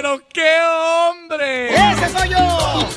[0.00, 1.74] pero qué hombre.
[1.74, 2.88] ¡Ese soy yo!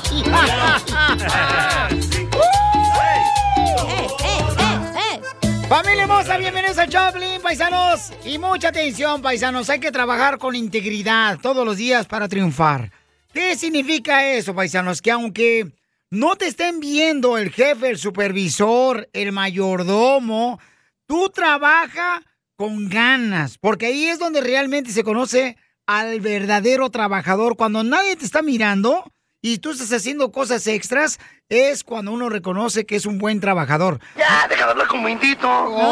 [5.68, 8.10] Familia hermosa, bienvenidos a Choplin, paisanos.
[8.24, 9.68] Y mucha atención, paisanos.
[9.68, 12.90] Hay que trabajar con integridad todos los días para triunfar.
[13.34, 15.02] ¿Qué significa eso, paisanos?
[15.02, 15.72] Que aunque
[16.08, 20.58] no te estén viendo el jefe, el supervisor, el mayordomo,
[21.06, 22.22] tú trabaja
[22.56, 27.56] con ganas, porque ahí es donde realmente se conoce al verdadero trabajador.
[27.56, 29.04] Cuando nadie te está mirando
[29.42, 31.18] y tú estás haciendo cosas extras,
[31.48, 34.00] es cuando uno reconoce que es un buen trabajador.
[34.16, 35.46] Ya, deja de hablar como indito.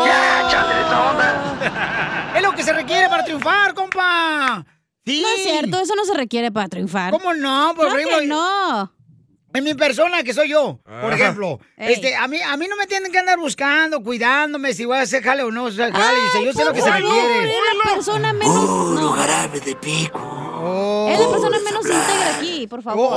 [0.07, 2.33] Ya, chale de esa onda.
[2.37, 4.65] Es lo que se requiere para triunfar, compa.
[5.05, 5.21] Sí.
[5.21, 7.11] No es cierto, eso no se requiere para triunfar.
[7.11, 7.73] ¿Cómo no?
[7.77, 8.93] Por Claro que ejemplo, no.
[9.55, 11.15] En mi persona, que soy yo, por Ajá.
[11.15, 11.61] ejemplo.
[11.77, 11.93] Ey.
[11.95, 15.03] Este, a mí, a mí no me tienen que andar buscando, cuidándome si voy a
[15.03, 16.19] hacer jale o no hacer jale.
[16.27, 17.51] O sea, yo sé lo que se requiere.
[17.51, 18.67] Es la persona menos.
[18.67, 21.09] Puro jarabe de pico.
[21.11, 23.13] Es la persona menos íntegra aquí, por favor.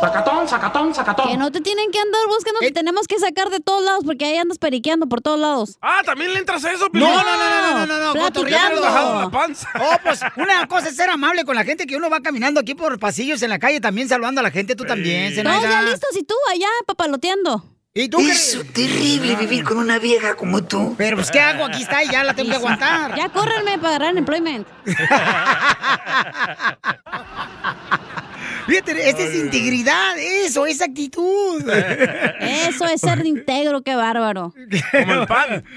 [0.00, 1.28] Sacatón, sacatón, sacatón.
[1.28, 4.24] Que no te tienen que andar buscando, te tenemos que sacar de todos lados porque
[4.26, 5.78] ahí andas periqueando por todos lados.
[5.80, 8.80] Ah, ¿también le entras a eso, No, no, no, no, no, no, no, Platicando.
[8.80, 9.68] la panza.
[9.80, 12.74] Oh, pues una cosa es ser amable con la gente que uno va caminando aquí
[12.74, 16.16] por pasillos en la calle, también saludando a la gente, tú también, No, ya listos
[16.16, 17.64] y tú allá papaloteando.
[17.96, 20.96] ¿Y tú Es terrible vivir con una vieja como tú.
[20.98, 21.64] Pero pues, ¿qué hago?
[21.64, 23.14] Aquí está y ya la tengo que aguantar.
[23.16, 24.66] Ya córrenme para agarrar employment.
[28.66, 31.62] Fíjate, esta es integridad, eso, es actitud.
[32.40, 34.54] Eso es ser íntegro, qué bárbaro.
[34.92, 35.64] Como el pan.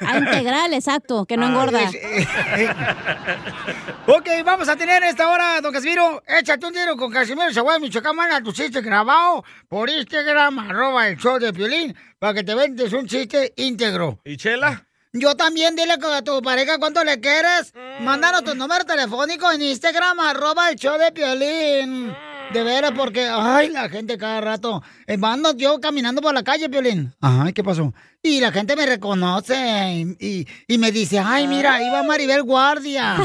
[0.00, 1.80] Ah, integral, exacto, que no engorda.
[4.08, 6.22] Ok, vamos a tener esta hora, don Casimiro.
[6.26, 8.14] Échate un tiro con Casimiro Zaguay, Michoacán.
[8.14, 12.92] Manda tu chiste grabado por Instagram, arroba el show de Piolín, para que te vendes
[12.92, 14.20] un chiste íntegro.
[14.24, 14.85] ¿Y Chela?
[15.18, 17.72] Yo también, dile a tu pareja cuánto le quieres.
[18.00, 22.14] Mándanos tu número telefónico en Instagram, arroba el show de Piolín.
[22.52, 24.82] De veras, porque, ay, la gente cada rato.
[25.06, 27.12] eh, Mando yo caminando por la calle, Piolín.
[27.20, 27.92] Ay, ¿qué pasó?
[28.22, 29.54] Y la gente me reconoce
[29.92, 33.16] y, y- y me dice, ay, mira, ahí va Maribel Guardia.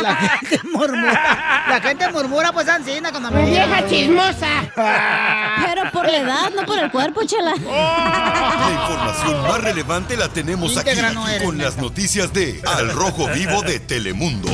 [0.00, 1.64] La gente murmura.
[1.68, 4.72] La gente murmura, pues, Ancina, cuando me ¡Vieja chismosa!
[5.66, 7.54] Pero por la edad, no por el cuerpo, chela.
[7.64, 12.90] La información más relevante la tenemos aquí, Íntegra no eres, con las noticias de Al
[12.92, 14.48] Rojo Vivo de Telemundo.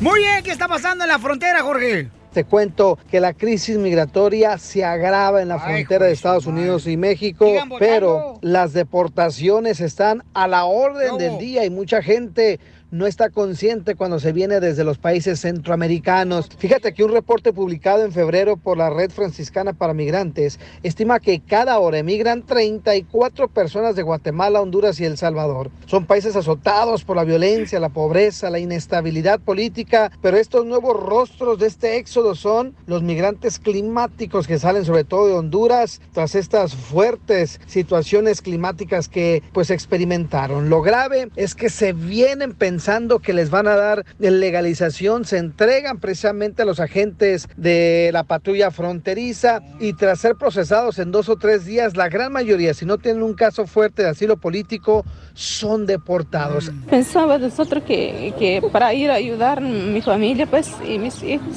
[0.00, 2.10] Muy bien, ¿qué está pasando en la frontera, Jorge?
[2.36, 6.98] Te cuento que la crisis migratoria se agrava en la frontera de Estados Unidos y
[6.98, 12.60] México, pero las deportaciones están a la orden del día y mucha gente
[12.90, 16.48] no está consciente cuando se viene desde los países centroamericanos.
[16.58, 21.40] Fíjate que un reporte publicado en febrero por la Red Franciscana para Migrantes estima que
[21.40, 25.70] cada hora emigran 34 personas de Guatemala, Honduras y El Salvador.
[25.86, 31.58] Son países azotados por la violencia, la pobreza, la inestabilidad política, pero estos nuevos rostros
[31.58, 36.74] de este éxodo son los migrantes climáticos que salen sobre todo de Honduras tras estas
[36.74, 40.68] fuertes situaciones climáticas que pues experimentaron.
[40.70, 42.75] Lo grave es que se vienen pensando
[43.22, 48.70] que les van a dar legalización, se entregan precisamente a los agentes de la patrulla
[48.70, 52.98] fronteriza y tras ser procesados en dos o tres días, la gran mayoría, si no
[52.98, 55.04] tienen un caso fuerte de asilo político,
[55.34, 56.70] son deportados.
[56.88, 61.56] Pensaba nosotros que, que para ir a ayudar a mi familia pues y mis hijos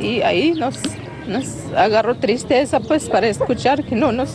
[0.00, 0.78] y ahí nos,
[1.26, 4.30] nos agarró tristeza pues para escuchar que no nos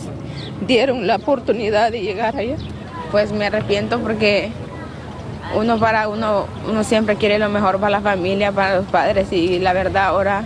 [0.66, 2.56] dieron la oportunidad de llegar allá.
[3.10, 4.50] Pues me arrepiento porque
[5.56, 9.58] uno para uno, uno siempre quiere lo mejor para la familia, para los padres y
[9.58, 10.44] la verdad ahora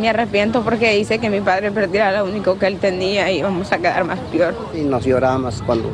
[0.00, 3.72] me arrepiento porque hice que mi padre perdiera lo único que él tenía y vamos
[3.72, 4.54] a quedar más peor.
[4.74, 5.90] y nos lloramos cuando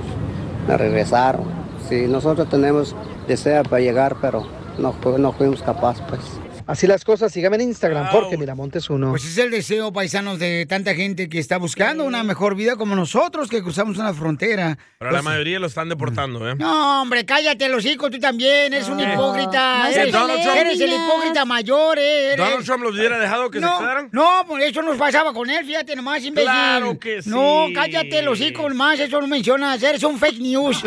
[0.69, 1.44] regresaron.
[1.88, 2.94] Sí, nosotros tenemos
[3.26, 4.46] deseo para llegar, pero
[4.78, 6.20] no, no fuimos capaces, pues.
[6.69, 9.09] Así las cosas, síganme en Instagram, Jorge Miramontes uno.
[9.09, 12.95] Pues es el deseo, paisanos, de tanta gente que está buscando una mejor vida como
[12.95, 14.77] nosotros que cruzamos una frontera.
[14.99, 16.55] Pero la Pues- mayoría lo están deportando, ¿eh?
[16.56, 19.03] No, hombre, cállate los hijos, tú también, eres un No.
[19.15, 19.79] hipócrita.
[19.84, 22.26] No eres, Donald Trump- eres el hipócrita mayor, eh.
[22.35, 24.09] eres- ¿Donald Trump los hubiera dejado que no, se quedaran?
[24.12, 26.50] No, por eso nos pasaba con él, fíjate nomás, imbécil.
[26.50, 27.31] Claro que sí.
[27.31, 30.82] No, cállate los hijos más, eso no mencionas, eres un fake news.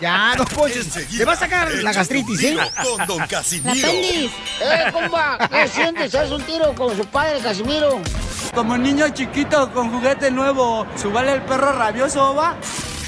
[0.00, 0.90] ya, no puedes.
[1.16, 2.56] Te va a sacar la gastritis, ¿eh?
[2.82, 3.83] Con Don Casimiro.
[3.86, 6.14] Eh, compa, ¿qué sientes?
[6.14, 8.00] ¿Haz un tiro con su padre, Casimiro?
[8.54, 12.54] Como niño chiquito con juguete nuevo, ¿subale el perro rabioso, va?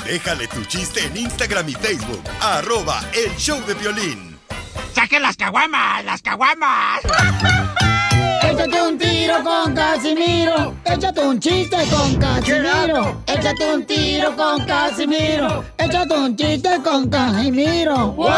[0.05, 2.23] Déjale tu chiste en Instagram y Facebook.
[2.41, 4.39] Arroba El Show de Violín.
[4.95, 6.05] ¡Saquen las caguamas!
[6.05, 7.01] ¡Las caguamas!
[8.43, 10.75] Échate un tiro con Casimiro.
[10.85, 13.23] Échate un chiste con Casimiro.
[13.27, 15.65] Échate un tiro con Casimiro.
[15.79, 18.13] Échate un chiste con Casimiro.
[18.13, 18.29] ¡Wow!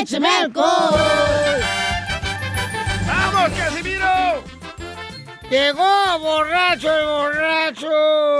[0.00, 1.00] ¡Échame alcohol!
[3.06, 4.44] ¡Vamos, Casimiro!
[5.50, 7.90] Llegó borracho el borracho.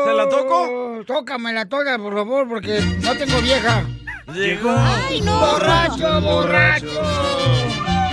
[0.05, 1.05] ¿Se la toco?
[1.07, 3.85] Tócame la toca, por favor, porque no tengo vieja.
[4.33, 4.75] Llegó.
[4.77, 5.39] ¡Ay, no!
[5.39, 7.03] Borracho, borracho.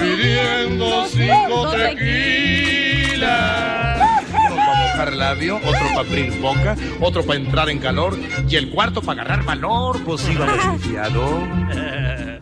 [0.01, 3.21] Pidiendo cinco tequilas.
[4.30, 8.18] Uno para mojar labio, otro para abrir boca, otro para entrar en calor
[8.50, 11.48] y el cuarto para agarrar valor, pues iba desconfiado.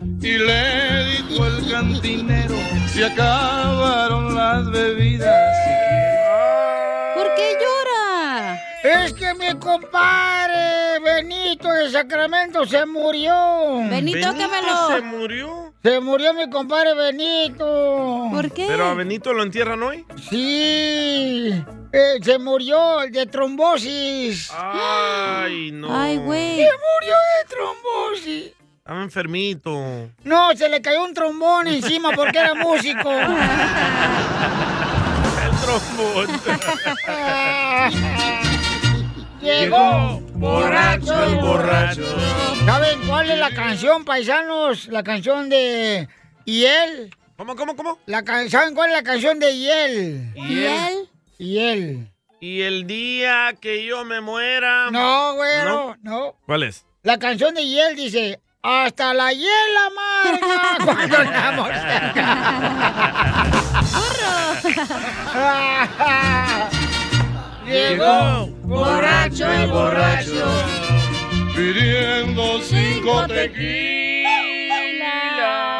[0.22, 2.54] Y le dijo el cantinero,
[2.88, 5.89] se acabaron las bebidas.
[9.30, 13.32] Que mi compadre Benito de Sacramento se murió.
[13.88, 14.88] Benito, ¿Benito tócamelo.
[14.88, 15.74] se murió?
[15.82, 18.28] Se murió mi compadre Benito.
[18.32, 18.66] ¿Por qué?
[18.66, 20.04] ¿Pero a Benito lo entierran hoy?
[20.28, 21.52] Sí.
[21.92, 24.50] Eh, se murió de trombosis.
[24.56, 25.88] Ay, no.
[25.94, 26.56] Ay, güey.
[26.56, 28.52] Se murió de trombosis.
[28.78, 30.08] Estaba enfermito.
[30.24, 33.10] No, se le cayó un trombón encima porque era músico.
[35.40, 36.26] El trombón.
[39.42, 42.02] Llegó borracho el borracho.
[42.66, 44.86] ¿Saben cuál es la canción, paisanos?
[44.88, 46.08] La canción de
[46.44, 47.14] Hiel.
[47.36, 47.98] ¿Cómo, cómo, cómo?
[48.06, 50.32] La ca- ¿Saben cuál es la canción de Hiel?
[50.36, 51.08] ¿Y él?
[51.38, 52.08] Hiel.
[52.40, 54.90] Y el día que yo me muera.
[54.90, 56.34] No, güero, no.
[56.46, 56.84] ¿Cuál es?
[57.02, 62.36] La canción de Hiel dice, hasta la hiel amarga cuando andamos cerca.
[67.66, 70.46] Llegó borracho el borracho.
[71.54, 74.30] Pidiendo cinco tequilas.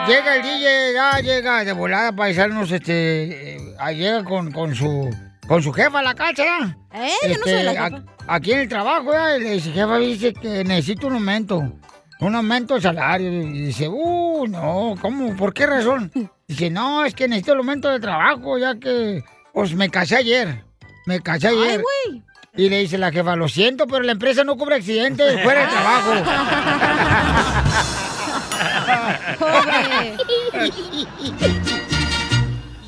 [0.09, 5.09] Llega el DJ, ya llega de volada paisanos, este, eh, llega con, con su
[5.47, 6.35] con su jefa a la casa.
[6.45, 6.77] ¿ya?
[6.93, 7.97] Eh, yo no soy la Este, jefa.
[8.27, 11.73] a- aquí en el trabajo, ya, y le dice, jefa, dice que necesito un aumento.
[12.21, 13.31] Un aumento de salario.
[13.31, 15.35] Y dice, uh, no, ¿cómo?
[15.37, 16.11] ¿Por qué razón?
[16.47, 19.23] Dice, no, es que necesito el aumento de trabajo, ya que,
[19.55, 20.65] pues me casé ayer.
[21.07, 21.81] Me casé Ay, ayer.
[21.83, 22.23] güey.
[22.57, 25.69] Y le dice la jefa, lo siento, pero la empresa no cubre accidentes fuera de
[25.69, 26.13] trabajo.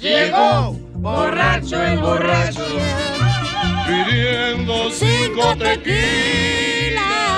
[0.00, 2.66] Llegó borracho el borracho.
[3.86, 7.31] Pidiendo cinco tequilas.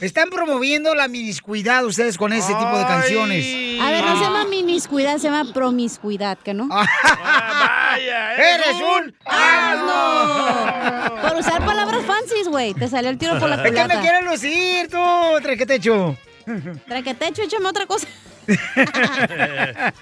[0.00, 3.46] Están promoviendo la miniscuidad ustedes con ese tipo de canciones.
[3.80, 6.68] A ver, no se llama miniscuidad, se llama promiscuidad, ¿que no?
[6.68, 11.22] Vaya, ¡Eres un ¡Asno!
[11.22, 12.74] Por usar palabras fancies, güey.
[12.74, 14.00] Te salió el tiro por la Es que me culata.
[14.00, 14.98] quieres lucir tú,
[15.42, 16.16] traquetecho.
[16.86, 18.06] Traquetecho, échame otra cosa.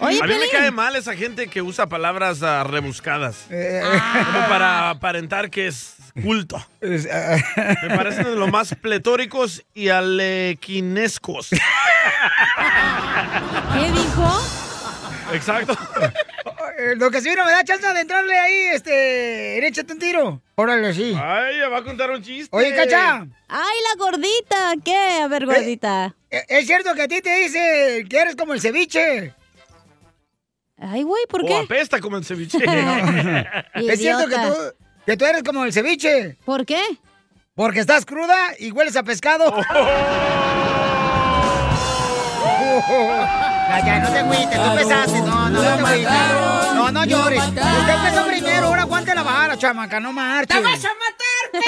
[0.01, 3.47] Oye, a mí me cae mal esa gente que usa palabras ah, rebuscadas.
[3.49, 3.81] Eh,
[4.27, 6.65] Como para aparentar que es culto.
[6.81, 6.99] Me
[7.97, 11.49] parecen de los más pletóricos y alequinescos.
[11.51, 11.57] ¿Qué
[13.93, 14.43] dijo?
[15.33, 15.77] Exacto.
[16.79, 20.43] Eh, Lo que sí, no me da chance de entrarle ahí, este, échate un tiro.
[20.57, 21.15] Órale, sí.
[21.21, 22.55] Ay, ya va a contar un chiste.
[22.55, 24.75] Oye, Cacha, Ay, la gordita.
[24.85, 25.21] ¿Qué?
[25.23, 26.15] A ver, gordita.
[26.31, 29.35] ¿e- ¿es cierto que a ti te dice que eres como el ceviche?
[30.79, 31.57] Ay, güey, ¿por O qué?
[31.59, 32.59] apesta como el ceviche.
[33.75, 36.37] ¿Es cierto que tú, que tú eres como el ceviche?
[36.45, 36.81] ¿Por qué?
[37.55, 39.55] Porque estás cruda y hueles a pescado.
[43.69, 45.21] Ya, ya, no te agüites, tú empezaste.
[45.21, 46.75] No, no, no te agüites.
[46.75, 47.43] No, no llores.
[47.47, 50.57] Usted empezó primero, ahora aguante la vara, chamaca, no marches.
[50.57, 51.63] ¡Te vas a matar,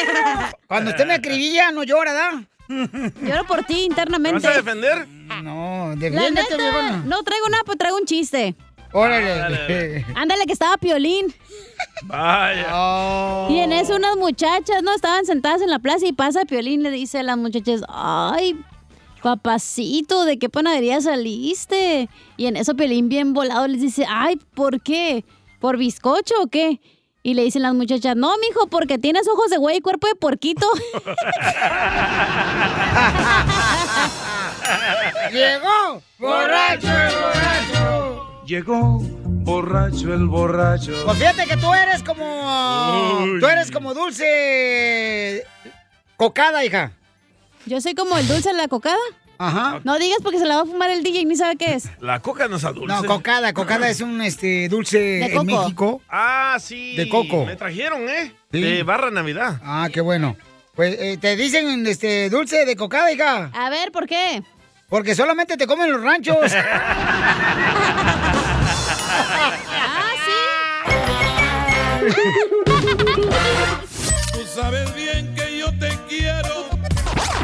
[0.45, 0.59] perro!
[0.67, 2.43] Cuando usted me acribilla, no llora, ¿da?
[2.69, 4.41] Lloro por ti ¿Me internamente.
[4.41, 5.07] vas a defender?
[5.43, 8.57] No, La defiéndete, neta, no traigo nada, pues traigo un chiste.
[8.93, 9.37] Órale.
[9.37, 11.35] Dale, Ándale, que estaba Piolín.
[12.05, 12.67] Vaya.
[12.73, 13.49] Oh.
[13.51, 14.95] Y en eso unas muchachas, ¿no?
[14.95, 18.57] Estaban sentadas en la plaza y pasa Piolín le dice a las muchachas, ay,
[19.23, 22.09] papacito, ¿de qué panadería saliste?
[22.37, 25.25] Y en eso Piolín bien volado les dice, ay, ¿por qué?
[25.61, 26.81] ¿Por bizcocho o qué?
[27.23, 30.15] Y le dicen las muchachas, no, mijo, porque tienes ojos de güey y cuerpo de
[30.15, 30.67] porquito.
[35.33, 37.76] Llegó, borracho, borracho.
[38.47, 40.93] Llegó borracho el borracho.
[41.05, 43.25] Pues fíjate que tú eres como.
[43.25, 43.41] Uy.
[43.41, 45.45] Tú eres como dulce.
[46.17, 46.93] Cocada, hija.
[47.67, 48.97] Yo soy como el dulce de la cocada.
[49.39, 49.81] Ajá.
[49.83, 51.91] No digas porque se la va a fumar el DJ y ni sabe qué es.
[52.01, 52.87] La coca no es dulce.
[52.87, 53.53] No, cocada.
[53.53, 55.45] Cocada es un este dulce De en coco.
[55.45, 56.03] México.
[56.09, 56.95] Ah, sí.
[56.97, 57.45] De coco.
[57.45, 58.33] Me trajeron, ¿eh?
[58.53, 58.61] Sí.
[58.61, 59.61] De barra Navidad.
[59.65, 60.37] Ah, qué bueno.
[60.77, 63.51] Pues eh, te dicen este dulce de cocada, hija.
[63.53, 64.43] A ver, ¿por qué?
[64.89, 66.37] Porque solamente te comen los ranchos.
[69.29, 70.33] Ah, sí.
[74.33, 76.67] Tú sabes bien que yo te quiero.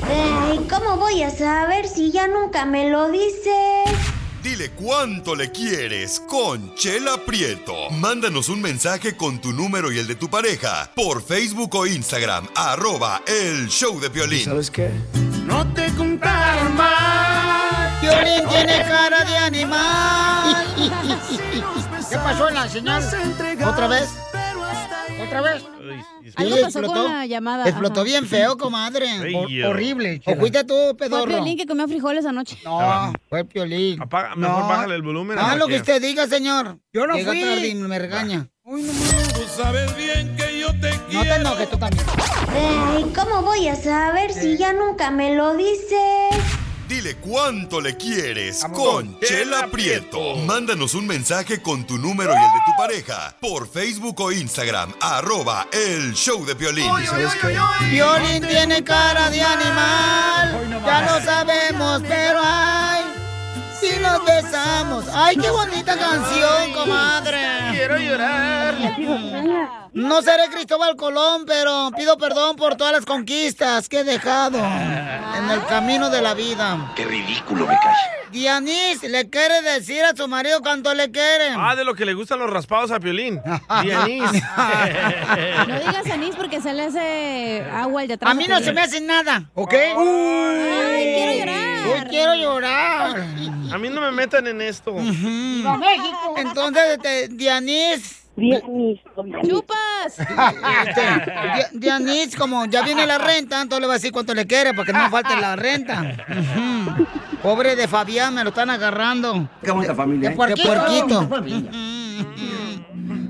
[0.09, 3.43] Ay, ¿cómo voy a saber si ya nunca me lo dices?
[4.43, 7.91] Dile cuánto le quieres con Chela Prieto.
[7.91, 12.49] Mándanos un mensaje con tu número y el de tu pareja por Facebook o Instagram,
[12.57, 14.45] arroba el show de violín.
[14.45, 14.91] ¿Sabes qué?
[15.47, 16.42] No te contaron
[18.15, 18.25] más.
[18.25, 20.67] Violín tiene cara de animal.
[22.11, 23.03] ¿Qué pasó en la señal?
[23.67, 24.09] ¿Otra vez?
[25.27, 25.65] ¿Otra vez?
[26.37, 28.05] Algo pasó con la llamada, Explotó ajá.
[28.05, 29.07] bien feo, comadre.
[29.35, 30.23] Hor- horrible.
[30.25, 31.27] O fuiste tú, Fue pedorro.
[31.27, 32.59] Piolín que comió frijoles anoche.
[32.65, 34.01] No, fue Piolín.
[34.01, 35.39] Apaga- mejor bájale el volumen.
[35.39, 36.79] Ah, lo que usted diga, señor.
[36.93, 37.41] Yo no Llega fui.
[37.41, 38.49] tarde y me regaña.
[38.65, 42.05] Tú sabes bien que yo te No te enojes tú también.
[42.49, 46.31] Ay, ¿cómo voy a saber si ya nunca me lo dices?
[46.93, 50.37] Dile cuánto le quieres con Chela Prieto.
[50.37, 54.93] Mándanos un mensaje con tu número y el de tu pareja por Facebook o Instagram,
[55.01, 56.93] arroba el show de violín.
[57.91, 60.83] Violín tiene cara de animal.
[60.85, 63.05] Ya lo sabemos, pero ay,
[63.81, 65.07] si nos besamos.
[65.15, 67.41] Ay, qué bonita canción, comadre.
[67.71, 68.62] Quiero llorar.
[69.93, 75.51] No seré Cristóbal Colón, pero pido perdón por todas las conquistas que he dejado en
[75.51, 76.93] el camino de la vida.
[76.97, 78.23] Qué ridículo me cae.
[78.31, 81.51] Dianis le quiere decir a su marido cuánto le quiere.
[81.55, 83.41] Ah, de lo que le gustan los raspados a Piolín.
[83.83, 84.23] Dianís.
[85.69, 88.31] No digas anís porque se le hace agua el de atrás.
[88.31, 89.75] A mí no se me hace nada, ¿ok?
[89.75, 91.87] Ay, quiero llorar.
[91.87, 93.21] Uy, quiero llorar.
[93.73, 94.95] A mí no me metan en esto.
[94.95, 96.35] México.
[96.37, 97.29] Entonces, este,
[98.37, 99.01] Dianis.
[99.49, 100.19] ¡Chupas!
[100.19, 101.03] Este,
[101.73, 104.75] Di- Dianis, como ya viene la renta, entonces le va a decir cuánto le quiere,
[104.75, 106.17] porque no falte la renta.
[107.43, 109.49] Pobre de Fabián, me lo están agarrando.
[109.63, 110.37] Qué bonita familia, De ¿eh?
[110.37, 111.29] puerquito.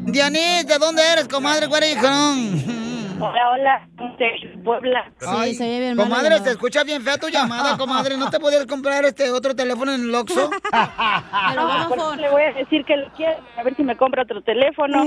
[0.06, 1.66] Dianis, ¿de dónde eres, comadre?
[1.66, 1.94] Where
[3.22, 3.88] Hola, hola,
[4.18, 5.12] de Puebla.
[5.24, 5.56] Ay,
[5.96, 8.16] comadre, se escucha bien fea tu llamada, comadre.
[8.16, 10.50] ¿No te podías comprar este otro teléfono en el Oxxo?
[11.88, 14.42] Por eso le voy a decir que lo quiero, a ver si me compra otro
[14.42, 15.02] teléfono.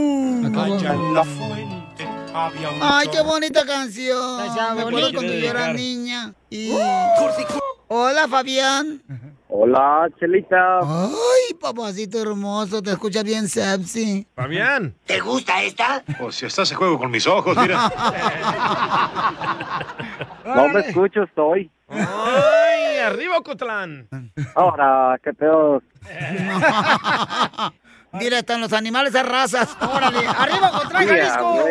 [2.81, 4.37] Ay, qué bonita canción.
[4.75, 6.33] Me acuerdo cuando yo era niña.
[6.49, 6.71] Y...
[7.87, 9.01] Hola, Fabián.
[9.47, 10.79] Hola, Chelita.
[10.79, 14.27] Ay, papacito hermoso, te escuchas bien sexy.
[14.35, 14.95] Fabián.
[15.05, 16.03] ¿Te gusta esta?
[16.19, 17.91] O si estás en juego con mis ojos, mira.
[20.45, 21.71] No me escucho, estoy.
[21.89, 24.07] ¡Ay, arriba, Cotlán!
[24.53, 25.81] Ahora, qué pedo.
[28.13, 29.75] Mira, están los animales de razas.
[29.81, 31.65] Órale, arriba Sí, Jalisco.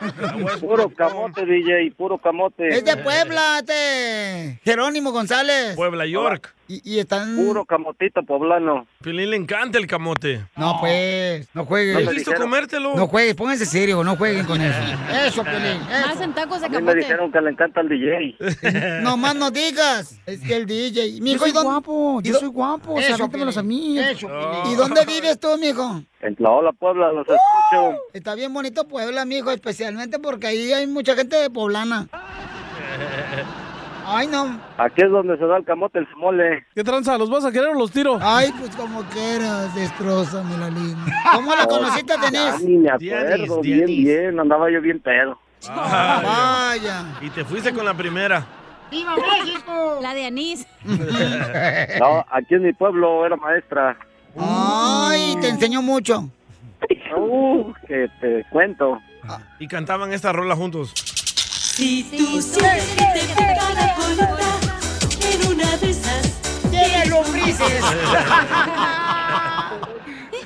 [0.60, 2.68] Puro camote, DJ, puro camote.
[2.68, 4.60] Es de Puebla, este.
[4.64, 5.74] Jerónimo González.
[5.76, 6.54] Puebla, York.
[6.68, 7.36] Y, y están.
[7.36, 8.88] Puro camotito poblano.
[9.00, 10.44] Piolín le encanta el camote.
[10.56, 12.02] No, pues, no juegues.
[12.04, 12.96] ¿No has visto comértelo?
[12.96, 14.76] No juegues, pónganse serio, no jueguen con eso.
[15.26, 15.78] Eso, Pelín.
[15.88, 16.98] Más en tacos de A mí me camote.
[16.98, 18.36] dijeron que le encanta el DJ.
[19.02, 20.18] No más no digas.
[20.26, 21.20] Es que el DJ.
[21.20, 23.98] Mijo, soy ¿y dónde- guapo, yo soy guapo, o sea, Eso, a mí.
[23.98, 24.72] Eso, Piolín.
[24.72, 26.02] ¿Y dónde vives tú, mijo?
[26.20, 27.98] En Tlaola, Puebla, los escucho.
[28.12, 32.08] Está bien bonito Puebla, mijo, especialmente porque ahí hay mucha gente de poblana.
[34.08, 34.60] Ay, no.
[34.78, 36.64] Aquí es donde se da el camote, el mole.
[36.76, 37.18] ¿Qué tranza?
[37.18, 38.18] ¿Los vas a querer o los tiro?
[38.22, 41.12] Ay, pues como quieras, destrozame la linda.
[41.34, 42.64] ¿Cómo la conociste, Denise?
[42.64, 45.36] ni me acuerdo, bien, bien, andaba yo bien pedo.
[45.68, 46.22] Ay.
[46.24, 47.04] Vaya.
[47.20, 48.46] Y te fuiste con la primera.
[48.92, 49.98] ¡Viva México!
[50.02, 50.64] La de anís.
[51.98, 53.96] No, aquí en mi pueblo era maestra.
[54.38, 56.28] Ay, te enseñó mucho.
[57.16, 59.00] Uh, que te cuento.
[59.58, 60.92] Y cantaban esta rola juntos.
[60.94, 64.36] Si tú sientes que te pica la colita,
[65.30, 66.32] en una de esas.
[66.70, 67.84] ¡Tiene lombrices!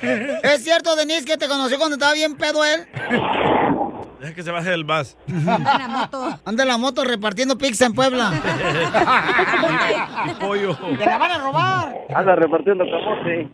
[0.43, 2.87] ¿Es cierto, Denise, que te conoció cuando estaba bien pedo él?
[4.21, 5.17] Deja que se baje del bus.
[5.27, 6.39] Anda en la moto.
[6.45, 8.31] Anda en la moto repartiendo pizza en Puebla.
[10.39, 10.77] Pollo.
[10.99, 11.95] ¡Te la van a robar!
[12.13, 13.49] Anda repartiendo camote.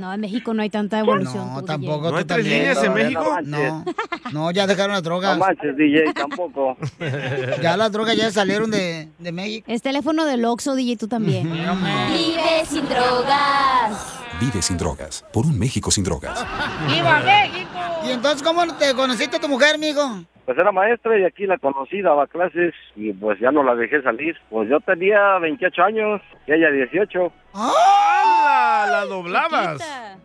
[0.00, 1.52] No, en México no hay tanta evolución.
[1.52, 2.12] No, tampoco.
[2.12, 2.58] ¿No hay tú tres también.
[2.60, 3.38] líneas en México?
[3.42, 3.84] No,
[4.32, 5.36] no, ya dejaron las drogas.
[5.36, 6.76] No manches, DJ, tampoco.
[7.60, 9.66] Ya las drogas ya salieron de, de México.
[9.68, 11.50] Es teléfono del Oxxo, DJ, tú también.
[11.50, 14.20] Vive sin drogas.
[14.40, 15.24] Vive sin drogas.
[15.32, 16.44] Por un México sin drogas.
[16.88, 17.68] ¡Viva México!
[18.06, 20.24] ¿Y entonces cómo te conociste a tu mujer, mijo?
[20.44, 24.00] Pues era maestra y aquí la conocí, daba clases y pues ya no la dejé
[24.02, 24.36] salir.
[24.48, 27.32] Pues yo tenía 28 años y ella 18.
[27.54, 28.86] ¡Hala!
[28.88, 29.78] La doblabas.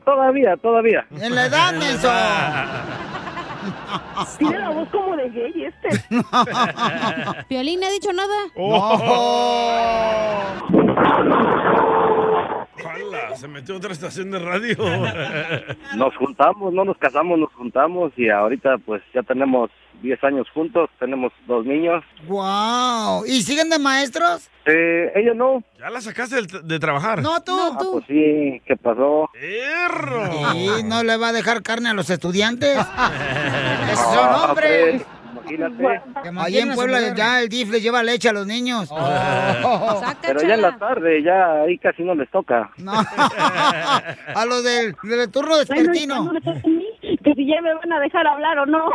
[0.05, 1.05] Todavía, todavía.
[1.19, 2.11] En la edad, menso.
[4.38, 5.89] Tiene la voz como de gay este.
[7.48, 8.36] ¿Piolín no ha dicho nada?
[8.56, 8.98] Oh.
[13.13, 14.75] Ah, se metió a otra estación de radio.
[15.96, 19.70] Nos juntamos, no nos casamos, nos juntamos y ahorita pues ya tenemos
[20.01, 22.03] 10 años juntos, tenemos dos niños.
[22.27, 23.25] ¡Wow!
[23.25, 24.50] ¿Y siguen de maestros?
[24.65, 25.63] Eh, ella no.
[25.79, 27.22] ¿Ya la sacaste de, de trabajar?
[27.22, 27.51] No, tú.
[27.60, 29.29] Ah, pues sí, ¿qué pasó?
[29.34, 30.51] ¡Perro!
[30.53, 32.77] Sí, no le va a dejar carne a los estudiantes.
[33.91, 35.01] Esos son Ah, hombres.
[35.41, 36.39] pues, imagínate.
[36.39, 38.89] Ahí en Puebla ya el DIF le lleva leche a los niños.
[40.22, 42.70] Pero ya en la tarde, ya ahí casi no les toca.
[42.77, 42.93] No.
[44.36, 46.31] A los del, del turno despertino.
[46.31, 46.51] Que
[47.41, 48.89] si ya me van a dejar hablar o no.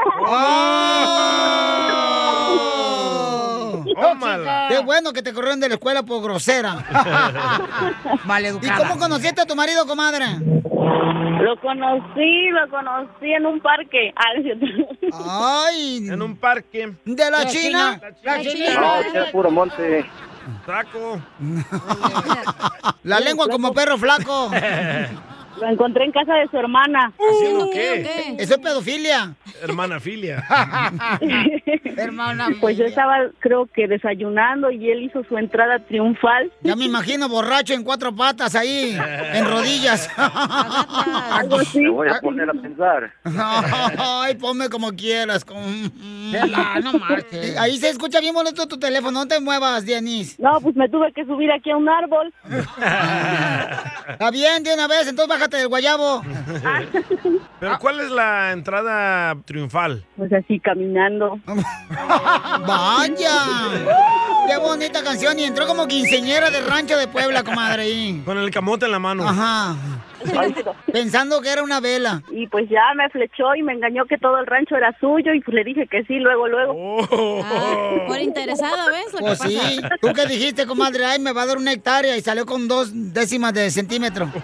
[4.01, 4.67] ¡Tómala!
[4.69, 6.77] Qué bueno que te corrieron de la escuela por grosera.
[8.63, 10.27] ¿Y cómo conociste a tu marido, comadre?
[11.41, 14.13] Lo conocí, lo conocí en un parque.
[15.13, 15.67] Ah.
[15.69, 16.09] Ay.
[16.09, 16.93] En un parque.
[17.05, 18.01] ¿De la, China?
[18.23, 18.75] La China.
[18.75, 20.05] No, es puro monte.
[20.67, 21.21] Taco.
[23.05, 24.51] La lengua como perro flaco.
[25.61, 27.13] Lo encontré en casa de su hermana.
[27.19, 28.37] ¿Haciendo qué?
[28.39, 29.35] Eso es pedofilia.
[29.63, 30.45] Hermana filia.
[31.97, 36.51] Hermana Pues yo estaba, creo que desayunando y él hizo su entrada triunfal.
[36.63, 38.97] Ya me imagino borracho en cuatro patas ahí,
[39.33, 40.09] en rodillas.
[41.31, 41.81] Algo así.
[41.81, 43.13] Me voy a poner a pensar.
[43.99, 45.45] Ay, ponme como quieras.
[45.45, 45.57] Con...
[46.83, 47.57] no marches.
[47.59, 49.13] Ahí se escucha bien bonito tu teléfono.
[49.17, 50.39] No te muevas, Dianis.
[50.39, 52.33] No, pues me tuve que subir aquí a un árbol.
[54.09, 55.07] Está bien, de una vez.
[55.09, 56.23] Entonces bájate del guayabo.
[57.61, 60.05] ¿Pero cuál es la entrada triunfal?
[60.17, 61.39] Pues así caminando.
[62.67, 63.39] ¡Vaya!
[64.49, 65.39] ¡Qué bonita canción!
[65.39, 67.83] Y entró como quinceñera de rancho de Puebla, comadre.
[67.83, 68.23] Ahí.
[68.25, 69.29] Con el camote en la mano.
[69.29, 69.77] Ajá.
[70.93, 72.23] Pensando que era una vela.
[72.31, 75.41] Y pues ya me flechó y me engañó que todo el rancho era suyo y
[75.41, 77.07] pues le dije que sí, luego, luego.
[78.07, 79.13] Por interesada, ¿ves?
[79.13, 79.79] Lo que Pues sí.
[79.83, 79.95] pasa?
[80.01, 81.05] ¿Tú qué dijiste, comadre?
[81.05, 84.29] Ay, me va a dar una hectárea y salió con dos décimas de centímetro.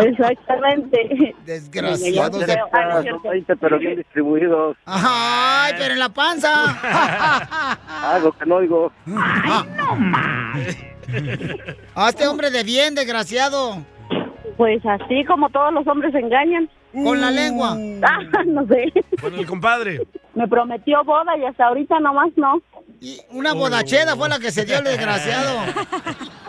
[0.00, 1.34] Exactamente.
[1.44, 2.52] Desgraciados de...
[2.72, 3.28] Ah, no es Son cierto.
[3.30, 4.76] 20, pero bien distribuidos.
[4.86, 7.78] Ay, pero en la panza.
[8.14, 8.92] Algo que no oigo.
[11.94, 13.84] Hazte hombre de bien, desgraciado.
[14.56, 16.68] Pues así como todos los hombres engañan.
[16.92, 17.76] Con la lengua.
[18.06, 18.92] Ah, no sé.
[19.20, 20.00] Con el compadre.
[20.34, 22.60] Me prometió boda y hasta ahorita nomás no.
[23.00, 25.60] Y una bodacheda fue la que se dio el desgraciado.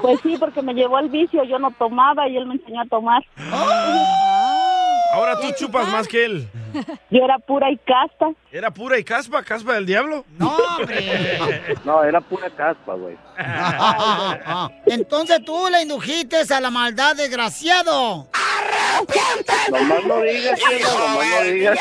[0.01, 2.85] Pues sí, porque me llevó al vicio, yo no tomaba y él me enseñó a
[2.85, 3.23] tomar.
[5.13, 6.47] Ahora tú chupas más que él.
[7.09, 8.27] Yo era pura y casta.
[8.51, 9.43] ¿Era pura y caspa?
[9.43, 10.25] ¿Caspa del diablo?
[10.37, 11.39] No, hombre.
[11.85, 13.17] No, era pura caspa, güey.
[14.85, 18.27] Entonces tú le indujiste a la maldad, desgraciado.
[19.71, 21.79] Nomás no digas, chela, nomás no digas.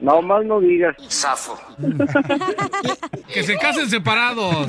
[0.00, 0.96] Nomás no digas.
[1.10, 1.58] Zafo.
[3.32, 4.68] Que se casen separados.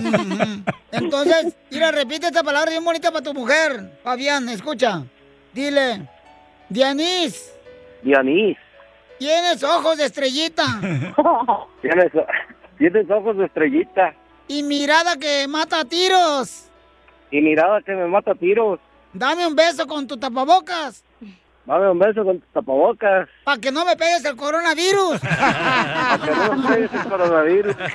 [0.92, 4.00] Entonces, mira, repite esta palabra bien bonita para tu mujer.
[4.04, 5.04] Fabián, escucha.
[5.54, 6.08] Dile,
[6.70, 7.52] Dianis,
[8.04, 8.58] Dianis,
[9.18, 10.64] tienes ojos de estrellita
[11.82, 12.12] tienes,
[12.78, 14.14] tienes ojos de estrellita
[14.48, 16.66] y mirada que mata a tiros.
[17.32, 18.80] y mirada que me mata a tiros.
[19.14, 21.04] Dame un beso con tu tapabocas
[21.68, 23.28] Dame un beso con tus tapabocas.
[23.44, 25.20] para que no me pegues el coronavirus.
[25.20, 27.76] Para que no me pegues el coronavirus.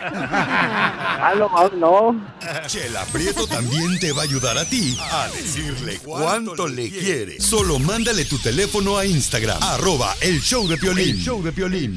[1.25, 2.21] Ah, no, no.
[2.67, 7.41] Chela Prieto también te va a ayudar a ti a decirle cuánto le quiere.
[7.41, 11.11] Solo mándale tu teléfono a Instagram, arroba el show de Piolín.
[11.11, 11.95] El show de Piolín.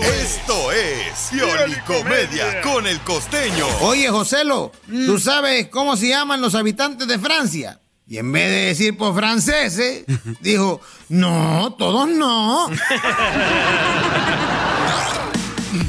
[0.00, 3.66] Esto es Piolicomedia con el costeño.
[3.82, 7.78] Oye, Joselo, ¿tú sabes cómo se llaman los habitantes de Francia?
[8.12, 10.04] Y en vez de decir por franceses,
[10.40, 12.68] dijo, no, todos no.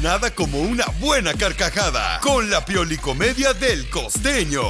[0.02, 4.62] Nada como una buena carcajada con la Piolicomedia del costeño.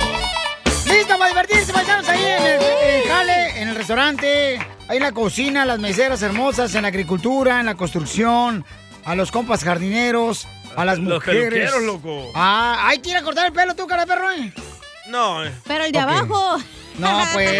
[0.84, 2.08] ¡Listo para divertirse, paisanos!
[2.08, 6.22] Ahí en el, en el jale, en el restaurante, ahí en la cocina, las meseras
[6.22, 8.64] hermosas, en la agricultura, en la construcción,
[9.04, 11.50] a los compas jardineros, a las Los mujeres.
[11.52, 12.32] peluqueros, loco.
[12.34, 14.52] Ah, hay que ir a cortar el pelo tú, cara de perro, ¿eh?
[15.06, 15.44] No.
[15.44, 15.52] eh.
[15.68, 16.58] Pero el de abajo.
[16.98, 17.50] No, pues...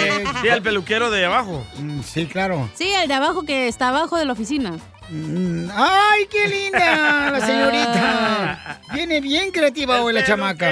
[0.43, 1.67] Sí, el peluquero de abajo.
[1.79, 2.69] Mm, Sí, claro.
[2.75, 4.73] Sí, el de abajo que está abajo de la oficina.
[5.11, 8.81] Mm, ¡Ay, qué linda la señorita!
[8.95, 10.71] Viene bien creativa hoy la chamaca.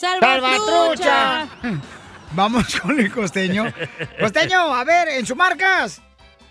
[0.00, 1.46] ¡Salvatrucha!
[2.34, 3.72] Vamos con el costeño.
[4.18, 6.00] Costeño, a ver, en sus marcas.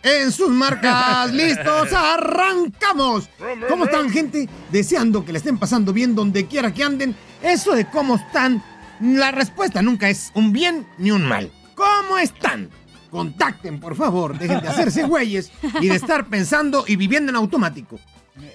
[0.03, 3.29] En sus marcas, listos, arrancamos.
[3.67, 4.47] ¿Cómo están, gente?
[4.71, 7.15] Deseando que le estén pasando bien donde quiera que anden.
[7.41, 8.63] Eso de cómo están,
[9.01, 11.51] la respuesta nunca es un bien ni un mal.
[11.75, 12.69] ¿Cómo están?
[13.09, 14.37] Contacten, por favor.
[14.37, 17.99] Dejen de hacerse güeyes y de estar pensando y viviendo en automático.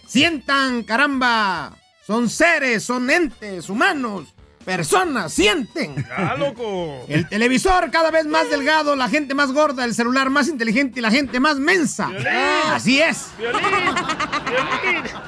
[0.07, 4.33] Sientan, caramba, Son seres, son entes humanos,
[4.65, 6.07] personas, sienten.
[6.17, 7.05] ¡Ah, loco!
[7.09, 11.03] El televisor cada vez más delgado, la gente más gorda, el celular más inteligente y
[11.03, 12.11] la gente más mensa.
[12.73, 13.27] Así es.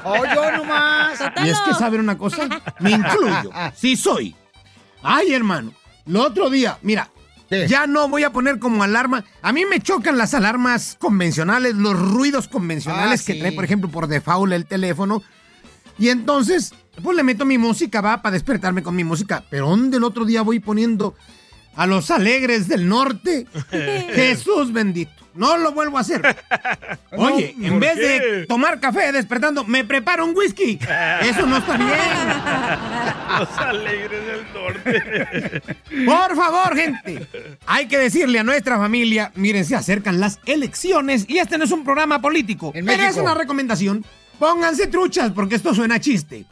[0.05, 1.19] ¡Oh, yo nomás!
[1.43, 2.47] Y es que, ¿saben una cosa?
[2.79, 3.51] Me incluyo.
[3.75, 4.35] Sí soy.
[5.03, 5.73] Ay, hermano.
[6.05, 7.09] Lo otro día, mira,
[7.67, 9.23] ya no voy a poner como alarma.
[9.41, 13.39] A mí me chocan las alarmas convencionales, los ruidos convencionales Ah, que sí.
[13.39, 15.21] trae, por ejemplo, por default el teléfono.
[15.97, 19.43] Y entonces, pues le meto mi música, va, para despertarme con mi música.
[19.49, 21.15] Pero ¿dónde el otro día voy poniendo
[21.75, 23.45] a los alegres del norte?
[24.13, 25.11] Jesús bendito.
[25.35, 26.21] No lo vuelvo a hacer.
[27.11, 28.01] Oye, No, en ¿por vez qué?
[28.19, 30.79] de tomar café despertando, me preparo un whisky.
[31.21, 31.89] Eso no está bien.
[33.39, 35.61] Los alegres del norte.
[36.05, 37.27] Por favor, gente.
[37.65, 41.71] Hay que decirle a nuestra familia, miren, se acercan las elecciones y este no es
[41.71, 42.71] un programa político.
[42.73, 44.03] Pero es una recomendación.
[44.39, 46.45] Pónganse truchas porque esto suena a chiste.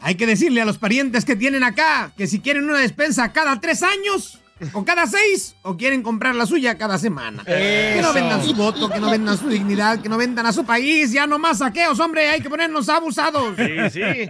[0.00, 3.58] Hay que decirle a los parientes que tienen acá que si quieren una despensa cada
[3.60, 4.40] tres años
[4.72, 7.44] o cada seis o quieren comprar la suya cada semana.
[7.44, 10.64] Que no vendan su voto, que no vendan su dignidad, que no vendan a su
[10.64, 11.12] país.
[11.12, 12.28] Ya no más saqueos, hombre.
[12.28, 13.56] Hay que ponernos abusados.
[13.56, 14.28] Sí, sí.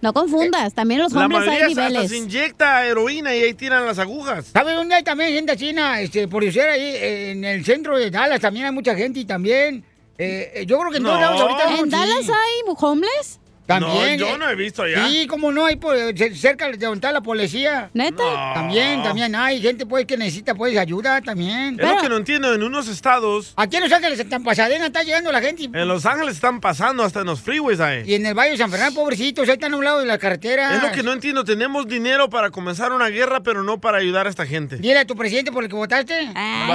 [0.00, 2.10] No confundas, también los La mayoría hay hasta niveles.
[2.10, 4.46] se inyecta heroína y ahí tiran las agujas.
[4.52, 6.00] ¿Sabes dónde hay también gente china?
[6.00, 6.96] Este, por decir ahí,
[7.30, 9.84] en el centro de Dallas también hay mucha gente y también.
[10.18, 11.20] Eh, eh, yo creo que en No.
[11.20, 11.74] lados ahorita.
[11.74, 11.90] ¿En sí.
[11.90, 13.40] Dallas hay homeless?
[13.80, 14.20] También.
[14.20, 15.06] No, yo eh, no he visto allá.
[15.08, 17.90] Sí, como no hay por- ce- cerca de donde está la policía.
[17.94, 18.22] ¿Neta?
[18.22, 18.54] No.
[18.54, 21.78] También, también hay gente pues que necesita pues ayuda también.
[21.80, 22.52] Es lo que no entiendo.
[22.54, 25.62] En unos estados, Aquí en Los Ángeles, en Pasadena, está llegando la gente.
[25.64, 28.02] y- en Los Ángeles están pasando hasta en los freeways ahí.
[28.06, 30.18] Y en el Valle de San Fernando, pobrecitos, ahí están a un lado de la
[30.18, 30.76] carretera.
[30.76, 31.44] Es lo que no entiendo.
[31.44, 34.76] Tenemos dinero para comenzar una guerra, pero no para ayudar a esta gente.
[34.76, 36.14] Dile a tu presidente por el que votaste.
[36.34, 36.66] Ah,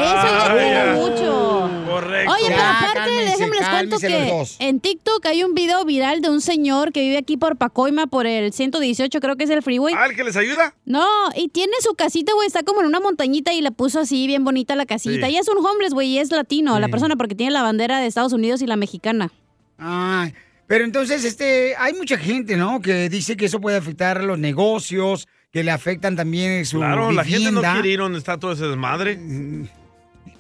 [0.50, 1.70] eso ya mucho.
[1.88, 2.32] Correcto.
[2.34, 6.30] Oye, pero Ya, aparte, déjenme les cuento que en TikTok hay un video viral de
[6.30, 9.94] un señor que vive aquí por Pacoima, por el 118, creo que es el freeway.
[9.98, 10.74] ¿Ah, el que les ayuda?
[10.86, 14.28] No, y tiene su casita, güey, está como en una montañita y le puso así
[14.28, 15.28] bien bonita la casita.
[15.28, 15.34] Sí.
[15.34, 18.08] Y es un homeless, güey, y es latino, la persona, porque tiene la bandera de
[18.08, 19.32] Estados Unidos y la mexicana.
[19.78, 20.34] Ay,
[20.68, 22.82] pero entonces, este, hay mucha gente, ¿no?
[22.82, 27.24] Que dice que eso puede afectar los negocios, que le afectan también su Claro, la
[27.24, 29.18] gente no quiere ir donde está todo ese desmadre.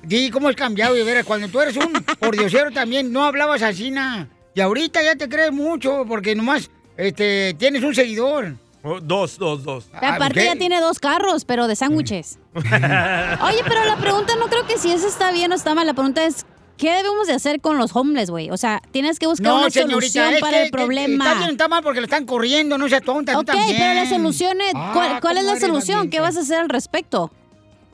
[0.03, 1.25] Di, ¿cómo has cambiado veras?
[1.25, 4.27] Cuando tú eres un pordiosero también, no hablabas así, na.
[4.57, 8.55] Y ahorita ya te crees mucho, porque nomás, este, tienes un seguidor.
[8.81, 9.85] Oh, dos, dos, dos.
[9.93, 12.39] Ah, Aparte ya tiene dos carros, pero de sándwiches.
[12.55, 15.85] Oye, pero la pregunta no creo que si eso está bien o está mal.
[15.85, 18.49] La pregunta es, ¿qué debemos de hacer con los homeless, güey?
[18.49, 21.23] O sea, tienes que buscar una solución es para que- el que- problema.
[21.25, 23.75] Está bien, está mal porque lo están corriendo, no seas tonta, tú Ok, también.
[23.77, 26.09] pero la solución es, Ah, ¿cuál, cuál es ¿cómo la solución?
[26.09, 27.31] ¿Qué vas a hacer al respecto?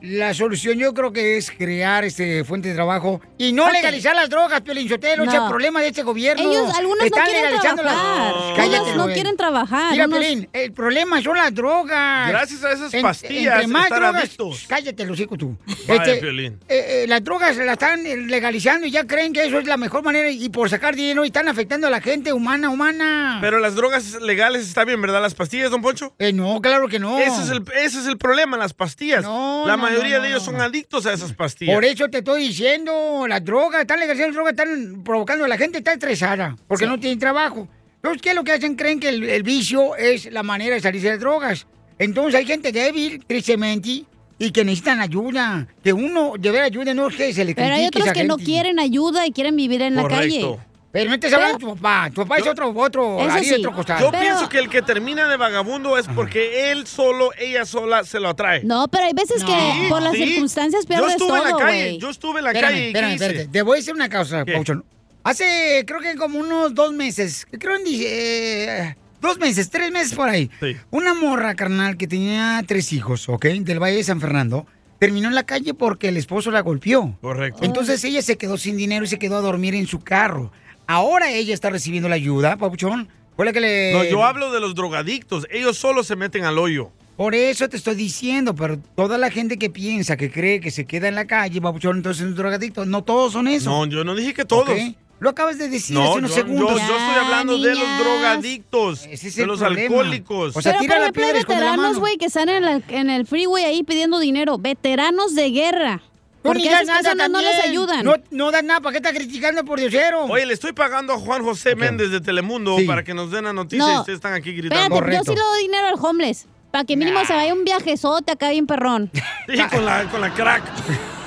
[0.04, 4.28] La solución yo creo que es crear este fuente de trabajo y no legalizar las
[4.28, 5.30] drogas, Piolín Sotelo, No.
[5.32, 6.42] es el problema de este gobierno.
[6.50, 8.56] Ellos, algunos no quieren legalizando las- trabajar.
[8.56, 12.28] Cállate, no quieren trabajar, Mira, unos- Piolín, el problema son las drogas.
[12.28, 14.64] Gracias a esas En- pastillas entre más están drogas, adictos.
[14.68, 15.56] cállate, Lucico, tú.
[15.88, 16.60] Vaya, Este, Piolín.
[16.68, 19.76] eh, eh, las drogas las están eh, legalizando y ya creen que eso es la
[19.76, 23.38] mejor manera y por sacar dinero y están afectando a la gente humana, humana.
[23.40, 25.22] Pero las drogas legales está bien, ¿verdad?
[25.22, 26.14] ¿Las pastillas, don Poncho?
[26.18, 27.18] Eh, no, claro que no.
[27.18, 29.22] Ese es el, ese es el problema, las pastillas.
[29.22, 30.52] No, la no, mayoría no, de no, ellos no.
[30.52, 31.74] son adictos a esas pastillas.
[31.74, 35.78] Por eso te estoy diciendo, las drogas, están legalizando las drogas, están provocando, la gente
[35.78, 37.68] está estresada porque no tienen trabajo.
[37.96, 38.76] Entonces, ¿qué es lo que hacen?
[38.76, 41.66] Creen que el, el vicio es la manera de salirse de las drogas.
[41.98, 44.04] Entonces hay gente débil, tristemente,
[44.38, 45.66] y que necesitan ayuda.
[45.82, 48.36] Que uno debe ayuda, no es que se le Pero hay a otros que no
[48.36, 48.50] gente.
[48.50, 50.58] quieren ayuda y quieren vivir en la calle.
[50.94, 52.08] Pero no estás hablando de tu papá.
[52.08, 53.54] Tu papá es otro, otro, harina, sí.
[53.54, 54.00] otro costal.
[54.00, 58.20] Yo pienso que el que termina de vagabundo es porque él solo, ella sola se
[58.20, 58.62] lo atrae.
[58.62, 60.24] No, pero hay veces que por las Sí.
[60.24, 62.84] circunstancias pierdes Yo estuve en la todo, calle, yo estuve en la Espérame, calle.
[62.84, 63.46] ¿y espérame, espérate.
[63.48, 64.84] Te voy a decir una cosa, Pauchón.
[65.24, 70.28] Hace, creo que como unos dos meses, creo en eh, dos meses, tres meses por
[70.28, 70.48] ahí.
[70.60, 70.76] Sí.
[70.92, 73.46] Una morra, carnal, que tenía tres hijos, ¿ok?
[73.46, 74.64] Del Valle de San Fernando.
[75.00, 77.18] Terminó en la calle porque el esposo la golpeó.
[77.20, 77.64] Correcto.
[77.64, 80.52] Entonces ella se quedó sin dinero y se quedó a dormir en su carro.
[80.86, 83.08] Ahora ella está recibiendo la ayuda, Pauchón.
[83.36, 83.92] Fue la que le...
[83.92, 85.46] No, yo hablo de los drogadictos.
[85.50, 86.90] Ellos solo se meten al hoyo.
[87.16, 90.84] Por eso te estoy diciendo, pero toda la gente que piensa, que cree que se
[90.84, 92.84] queda en la calle, Papuchón, entonces es un drogadicto.
[92.86, 93.70] No todos son eso.
[93.70, 94.68] No, yo no dije que todos.
[94.68, 94.76] ¿Ok?
[95.20, 96.70] Lo acabas de decir No, hace unos yo, segundos.
[96.72, 99.86] yo- yo estoy hablando de los drogadictos, es de el los problema.
[99.94, 100.56] alcohólicos.
[100.56, 103.26] O sea, Pero, tira por ejemplo, hay veteranos, güey, que están en, la- en el
[103.26, 104.58] freeway ahí pidiendo dinero.
[104.58, 106.02] Veteranos de guerra.
[106.44, 107.70] Porque ni esas nada personas no les también.
[107.70, 108.04] ayudan.
[108.04, 110.24] No, no das nada, ¿para qué estás criticando por diosero?
[110.26, 112.84] Oye, le estoy pagando a Juan José Méndez de Telemundo Sí.
[112.84, 113.94] para que nos den la noticia No.
[113.94, 114.94] y ustedes están aquí gritando.
[114.96, 116.46] Espérate, yo sí le doy dinero al homeless.
[116.70, 119.10] Para que mínimo se vaya un viajezote acá bien perrón.
[119.48, 120.62] Sí, con la, con la crack.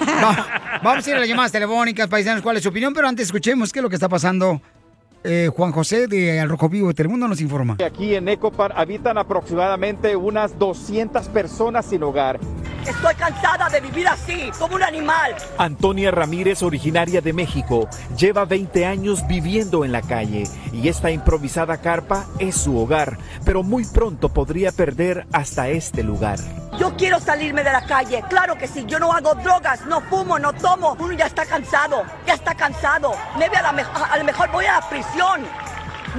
[0.01, 3.25] Va- vamos a ir a las llamadas telefónicas, paisanos, cuál es su opinión, pero antes
[3.27, 4.61] escuchemos qué es lo que está pasando.
[5.29, 7.75] Eh, Juan José de Al Rojo Vivo de Telemundo nos informa.
[7.85, 12.39] Aquí en Ecopar habitan aproximadamente unas 200 personas sin hogar.
[12.87, 15.35] Estoy cansada de vivir así, como un animal.
[15.57, 21.75] Antonia Ramírez, originaria de México, lleva 20 años viviendo en la calle y esta improvisada
[21.81, 26.39] carpa es su hogar, pero muy pronto podría perder hasta este lugar.
[26.79, 28.85] Yo quiero salirme de la calle, claro que sí.
[28.87, 30.95] Yo no hago drogas, no fumo, no tomo.
[30.99, 33.13] Uno ya está cansado, ya está cansado.
[33.37, 35.16] Maybe a, la me- a lo mejor voy a la prisión.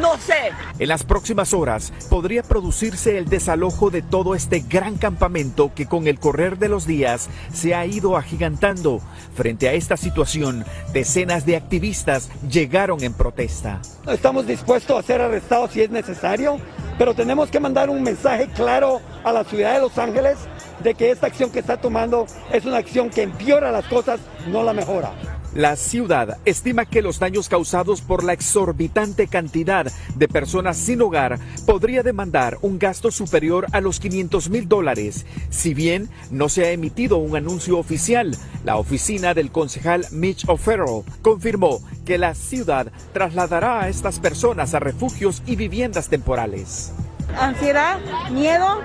[0.01, 0.53] No sé.
[0.79, 6.07] En las próximas horas podría producirse el desalojo de todo este gran campamento que con
[6.07, 9.01] el correr de los días se ha ido agigantando.
[9.35, 13.81] Frente a esta situación, decenas de activistas llegaron en protesta.
[14.07, 16.61] Estamos dispuestos a ser arrestados si es necesario,
[16.97, 20.39] pero tenemos que mandar un mensaje claro a la ciudad de Los Ángeles
[20.83, 24.63] de que esta acción que está tomando es una acción que empeora las cosas, no
[24.63, 25.38] la mejora.
[25.55, 31.39] La ciudad estima que los daños causados por la exorbitante cantidad de personas sin hogar
[31.67, 35.25] podría demandar un gasto superior a los 500 mil dólares.
[35.49, 41.03] Si bien no se ha emitido un anuncio oficial, la oficina del concejal Mitch O'Farrell
[41.23, 46.93] confirmó que la ciudad trasladará a estas personas a refugios y viviendas temporales.
[47.39, 47.99] ansiedad,
[48.31, 48.81] miedo,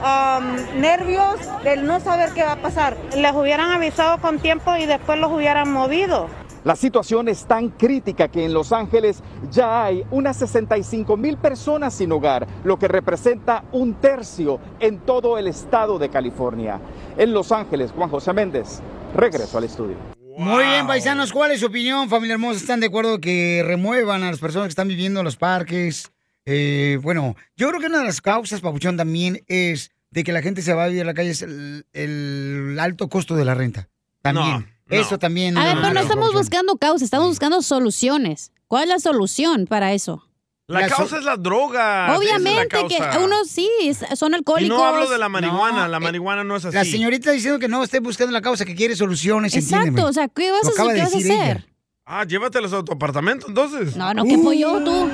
[0.00, 2.96] um, nervios del no saber qué va a pasar.
[3.16, 6.28] Les hubieran avisado con tiempo y después los hubieran movido.
[6.62, 11.94] La situación es tan crítica que en Los Ángeles ya hay unas 65 mil personas
[11.94, 16.78] sin hogar, lo que representa un tercio en todo el estado de California.
[17.16, 18.80] En Los Ángeles, Juan José Méndez,
[19.14, 19.96] regreso al estudio.
[20.36, 22.60] Muy bien, paisanos, ¿cuál es su opinión, familia hermosa?
[22.60, 26.12] ¿Están de acuerdo que remuevan a las personas que están viviendo en los parques?
[26.46, 30.42] Eh, bueno, yo creo que una de las causas, Papuchón, también es de que la
[30.42, 33.54] gente se va a vivir a la calle es el, el alto costo de la
[33.54, 33.88] renta.
[34.22, 34.66] También.
[34.88, 35.56] Eso también.
[35.56, 38.52] A ver, pero no estamos buscando causas, estamos buscando soluciones.
[38.66, 40.26] ¿Cuál es la solución para eso?
[40.66, 42.16] La, causa es la droga.
[42.16, 43.24] Obviamente es que la causa.
[43.24, 43.68] unos sí
[44.14, 44.78] son Y alcohólicos.
[44.78, 46.76] no hablo de la marihuana, No, la eh, marihuana no es así.
[46.76, 49.54] La señorita diciendo que no esté buscando la causa, que quiere soluciones.
[49.54, 50.08] Exacto, entiéndeme.
[50.08, 50.70] o sea, ¿qué vas a?
[50.84, 51.42] ¿Qué de vas a ella.
[51.42, 51.66] hacer?
[52.06, 53.96] Ah, llévatelos a tu apartamento entonces.
[53.96, 55.08] No, no, qué pollo tú.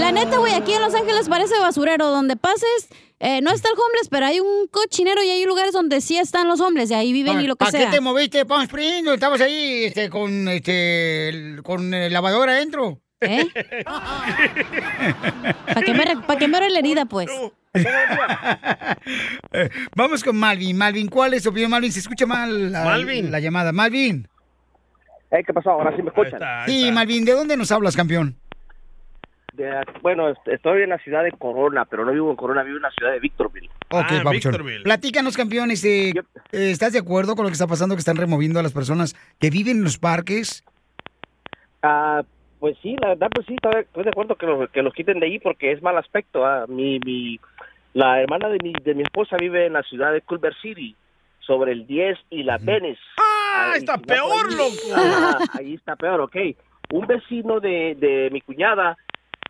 [0.00, 2.08] La neta, güey, aquí en Los Ángeles parece basurero.
[2.08, 2.88] Donde pases,
[3.20, 6.48] eh, no está el homeless, pero hay un cochinero y hay lugares donde sí están
[6.48, 7.86] los homeless y ahí viven y lo que ¿Para sea.
[7.90, 9.04] qué te moviste Palm Springs?
[9.04, 13.00] ¿No Estabas ahí este, con, este, el- con el lavador adentro.
[13.20, 13.46] ¿Eh?
[15.66, 17.28] ¿Para qué, me re- pa' qué me la herida, pues?
[17.74, 17.82] Eh,
[19.94, 20.76] Vamos con Malvin.
[20.76, 21.92] Malvin, ¿cuál es tu opinión, Malvin?
[21.92, 23.30] Se escucha mal la, Malvin.
[23.30, 23.72] la llamada.
[23.72, 24.26] Malvin.
[25.30, 25.70] ¿Qué pasó?
[25.72, 26.40] Ahora sí me escuchan.
[26.66, 28.39] Sí, Malvin, ¿de dónde nos hablas, campeón?
[29.52, 32.76] De- bueno, est- estoy en la ciudad de Corona, pero no vivo en Corona, vivo
[32.76, 33.68] en la ciudad de Victorville.
[33.90, 34.54] Ok, Ah, Papuchón.
[34.84, 36.14] Platícanos, campeón, este, eh,
[36.52, 39.50] ¿estás de acuerdo con lo que está pasando, que están removiendo a las personas que
[39.50, 40.64] viven en los parques?
[41.82, 42.22] Ah,
[42.58, 45.26] pues sí, la verdad, pues sí, estoy de acuerdo que los, que los quiten de
[45.26, 46.44] ahí porque es mal aspecto.
[46.44, 46.66] ah.
[46.68, 47.40] Mi, mi,
[47.94, 50.94] la hermana de mi, de mi esposa vive en la ciudad de Culver City,
[51.40, 53.00] sobre el 10 y la Venice.
[53.18, 54.76] ¡Ah, está peor, loco!
[54.94, 56.36] Ah, ahí está peor, ok.
[56.92, 58.96] Un vecino de, de mi cuñada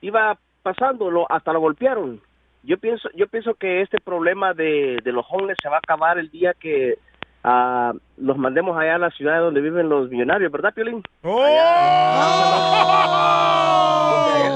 [0.00, 2.20] iba pasándolo, hasta lo golpearon.
[2.62, 6.18] Yo pienso, yo pienso que este problema de, de los homeless se va a acabar
[6.18, 6.98] el día que
[7.42, 11.02] ah, los mandemos allá a la ciudad donde viven los millonarios, ¿verdad, Piolín?
[11.22, 11.30] De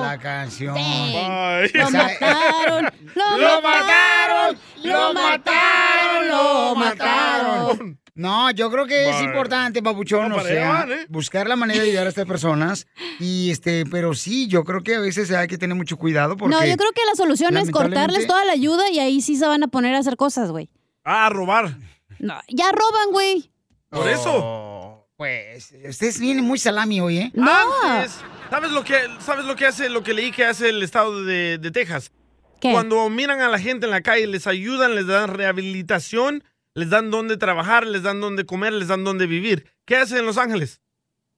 [0.01, 0.75] la canción.
[0.75, 2.91] Lo mataron,
[3.39, 7.99] lo mataron, lo mataron, lo mataron.
[8.17, 11.07] No, yo creo que es importante, Papuchón, No, o sea, ¿eh?
[11.09, 12.87] buscar la manera de ayudar a estas personas.
[13.19, 16.55] Y este, pero sí, yo creo que a veces hay que tener mucho cuidado porque.
[16.55, 19.49] No, yo creo que la solución es cortarles toda la ayuda y ahí sí se
[19.49, 20.71] van a poner a hacer cosas, güey.
[21.03, 21.77] Ah, a robar.
[22.21, 23.51] No, ya roban, güey.
[23.91, 25.09] Por eso.
[25.17, 27.33] Pues, ustedes vienen muy salami hoy, ¿eh?
[27.37, 28.19] Antes,
[28.51, 31.59] ¿sabes lo que sabes lo que hace lo que leí que hace el estado de,
[31.59, 32.13] de Texas?
[32.61, 36.43] Cuando miran a la gente en la calle, les ayudan, les dan rehabilitación,
[36.75, 39.67] les dan dónde trabajar, les dan dónde comer, les dan dónde vivir.
[39.87, 40.81] ¿Qué hacen en Los Ángeles?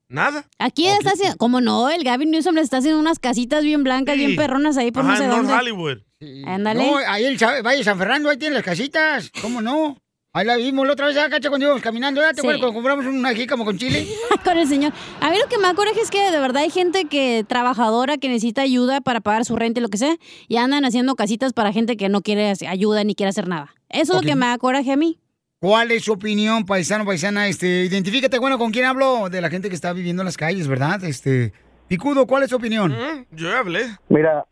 [0.09, 0.46] Nada.
[0.59, 4.14] Aquí está haciendo, como no, el Gavin Newsom le está haciendo unas casitas bien blancas,
[4.16, 4.25] Sí.
[4.27, 5.55] bien perronas ahí por Ajá, no sé en North dónde.
[5.55, 5.99] Hollywood.
[6.46, 6.85] Ándale.
[6.90, 9.31] No, ahí el Sa- Valle San Fernando, ahí tienen las casitas.
[9.42, 9.99] ¿Cómo no?
[10.33, 12.20] Ahí la vimos la otra vez, acá cuando íbamos caminando.
[12.20, 12.40] ¿ya ¿Te Sí.
[12.40, 14.07] acuerdas cuando compramos una jícama con chile?
[14.44, 14.92] con el señor.
[15.20, 18.29] A mí lo que me coraje es que de verdad hay gente que trabajadora que
[18.29, 20.14] necesita ayuda para pagar su renta y lo que sea,
[20.46, 23.75] y andan haciendo casitas para gente que no quiere hacer- ayuda ni quiere hacer nada.
[23.88, 25.18] Eso es lo que me da coraje a mí.
[25.66, 27.48] ¿Cuál es su opinión, paisano, paisana?
[27.48, 29.29] Este, identifícate, bueno, ¿con quién hablo?
[29.29, 31.02] De la gente que está viviendo en las calles, ¿verdad?
[31.02, 31.52] Este,
[31.88, 32.94] Picudo, ¿cuál es su opinión?
[33.33, 33.81] Yo ya hablé.
[34.09, 34.44] Mira,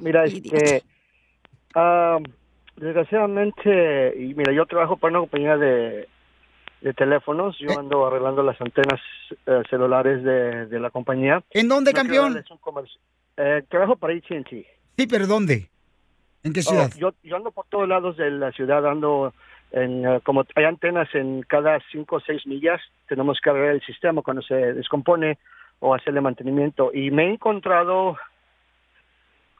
[0.00, 0.82] mira, este,
[1.74, 2.16] ah,
[2.76, 6.08] desgraciadamente, y mira, yo trabajo para una compañía de,
[6.80, 7.66] de teléfonos, Eh.
[7.68, 9.00] yo ando arreglando las antenas
[9.44, 11.42] eh, celulares de, de la compañía.
[11.50, 12.42] ¿En dónde, No campeón?
[13.36, 14.66] eh, trabajo para AT&T.
[14.96, 15.68] Sí, pero ¿dónde?
[16.42, 16.90] ¿En qué Oh, ciudad?
[16.96, 19.34] yo, yo ando por todos lados de la ciudad, ando
[19.72, 23.82] en, eh, como hay antenas en cada cinco o seis millas, tenemos que arreglar el
[23.82, 25.38] sistema cuando se descompone
[25.80, 26.90] o hacerle mantenimiento.
[26.94, 28.16] Y me he encontrado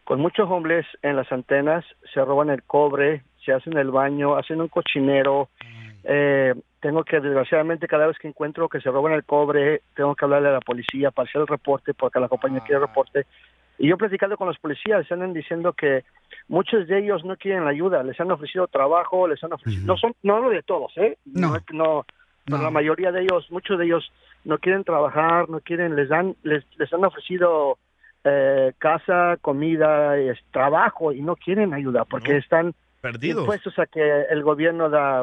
[0.05, 4.61] con muchos hombres en las antenas, se roban el cobre, se hacen el baño, hacen
[4.61, 5.49] un cochinero.
[6.05, 10.25] Eh, tengo que, desgraciadamente, cada vez que encuentro que se roban el cobre, tengo que
[10.25, 13.27] hablarle a la policía para hacer el reporte, porque la compañía quiere el reporte.
[13.79, 16.05] Y yo platicando con los policías, andan diciendo que
[16.49, 19.97] muchos de ellos no quieren la ayuda, les han ofrecido trabajo, les han ofrecido, no
[19.97, 21.19] son, no hablo de todos, ¿eh?
[21.25, 22.07] No, no,
[22.45, 24.13] pero la mayoría de ellos, muchos de ellos
[24.45, 27.79] no quieren trabajar, no quieren, les dan, les, les han ofrecido
[28.25, 33.43] eh, casa, comida, es, trabajo y no quieren ayuda porque están Perdidos.
[33.43, 35.23] impuestos a que el gobierno da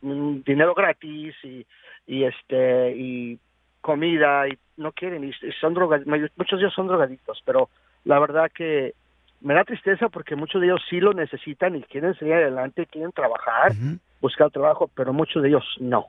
[0.00, 1.64] dinero gratis y,
[2.06, 3.38] y este y
[3.82, 6.02] comida y no quieren y, son droga-
[6.36, 7.68] muchos de ellos son drogadictos pero
[8.04, 8.94] la verdad que
[9.42, 13.12] me da tristeza porque muchos de ellos sí lo necesitan y quieren seguir adelante quieren
[13.12, 13.72] trabajar
[14.20, 16.06] buscar trabajo pero muchos de ellos no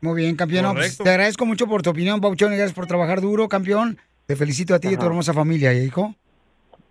[0.00, 0.64] Muy bien, campeón.
[0.64, 3.96] No, pues, te agradezco mucho por tu opinión, Pauchón, y gracias por trabajar duro, campeón.
[4.26, 6.14] Te felicito a ti y a tu hermosa familia, ¿eh, hijo.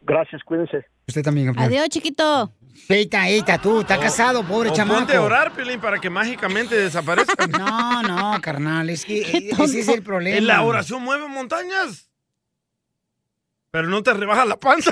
[0.02, 0.86] Gracias, cuídense.
[1.08, 1.68] Usted también, campeón.
[1.68, 2.52] Adiós, chiquito.
[2.90, 5.00] Eita, eita, tú, está casado, pobre O chamaco.
[5.00, 7.52] ponte a orar, Piolín, para que mágicamente desaparezcan.
[7.52, 9.22] No, no, carnal, es que
[9.58, 10.38] ese es el problema.
[10.38, 12.10] En la oración mueve montañas.
[13.72, 14.92] Pero no te rebaja la panza.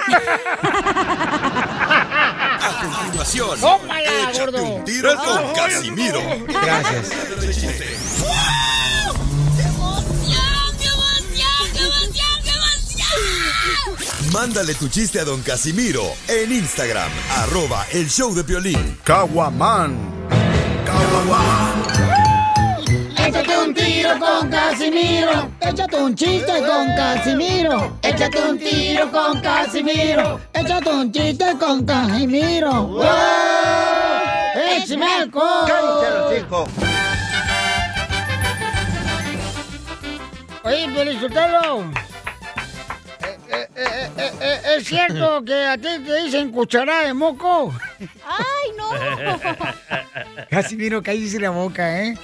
[2.63, 4.63] A continuación, Tómala, échate gordo.
[4.63, 6.20] un tiro con Casimiro.
[6.48, 7.12] Gracias.
[14.32, 18.98] Mándale tu chiste a don Casimiro en Instagram, arroba el show de violín.
[19.04, 19.98] Caguaman.
[23.17, 25.52] Échate un tiro con Casimiro.
[25.60, 27.98] Échate un chiste con Casimiro.
[28.02, 30.39] Échate un tiro con Casimiro.
[30.54, 32.72] Échate un chiste con Casimiro.
[32.88, 33.04] ¡Wow!
[34.56, 35.70] ¡Échame alcohol!
[40.63, 42.11] Oye, Felicitelo.
[43.82, 47.74] Eh, eh, eh, ¿Es cierto que a ti te dicen cucharada de moco?
[48.00, 48.91] ¡Ay, no!
[50.50, 52.15] Casimiro, cállese la boca, ¿eh?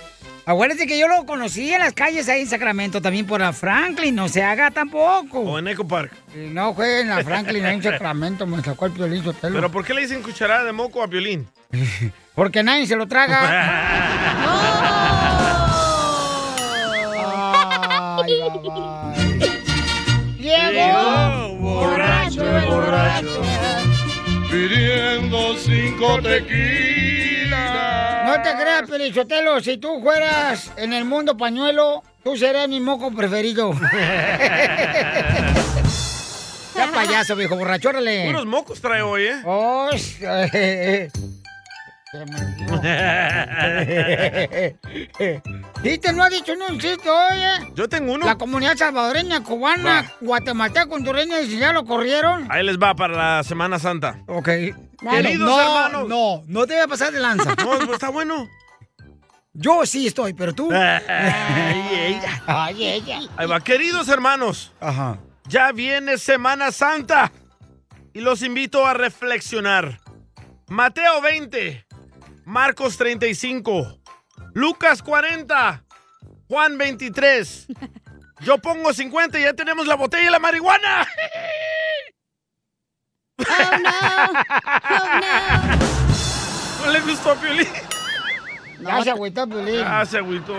[0.46, 4.15] Acuérdate que yo lo conocí en las calles ahí en Sacramento, también por la Franklin,
[4.15, 5.41] no se haga tampoco.
[5.41, 6.13] O en Eco Park.
[6.36, 9.56] No fue en la Franklin, ahí en Sacramento, me sacó el piolín Sotelo.
[9.56, 11.48] ¿Pero por qué le dicen cucharada de moco a Piolín?
[12.36, 13.84] Porque nadie se lo traga.
[18.23, 19.17] Ay,
[22.70, 23.42] borracho
[24.50, 27.58] pidiendo cinco tequilas.
[28.26, 33.12] No te creas, Pelichotelo, si tú fueras en el mundo pañuelo, tú serías mi moco
[33.12, 33.74] preferido.
[36.76, 38.26] ya payaso, viejo borracho, órale.
[38.28, 39.42] Puros mocos trae hoy, ¿eh?
[39.46, 39.90] Oh,
[40.54, 41.10] eh,
[45.84, 46.12] ¿Viste?
[46.14, 47.72] No ha dicho ni un chiste hoy, ¿eh?
[47.76, 48.26] Yo tengo uno.
[48.26, 52.48] La comunidad salvadoreña, cubana, guatemalteca, hondureña, y si ya lo corrieron.
[52.50, 54.20] Ahí les va para la Semana Santa.
[54.28, 54.46] Ok.
[54.46, 56.10] Queridos no, hermanos.
[56.10, 57.56] No, no te voy a pasar de lanza.
[57.64, 58.48] No, pues está bueno.
[59.54, 60.70] Yo sí estoy, pero tú.
[60.74, 62.44] Ay, ella.
[62.48, 63.20] Ay, ella.
[63.36, 63.60] Ahí va.
[63.60, 64.74] Queridos hermanos.
[64.80, 65.20] Ajá.
[65.48, 67.32] Ya viene Semana Santa.
[68.14, 70.00] Y los invito a reflexionar.
[70.70, 71.87] Mateo 20.
[72.48, 74.00] Marcos 35.
[74.54, 75.83] Lucas 40.
[76.48, 77.67] Juan 23.
[78.39, 81.06] Yo pongo 50 y ya tenemos la botella de la marihuana.
[83.39, 84.45] Oh, no.
[86.85, 87.67] ¿No le gustó a Piolín?
[88.82, 89.82] Ya se agüitó, Piolín.
[89.84, 90.54] Ah, se agüitó.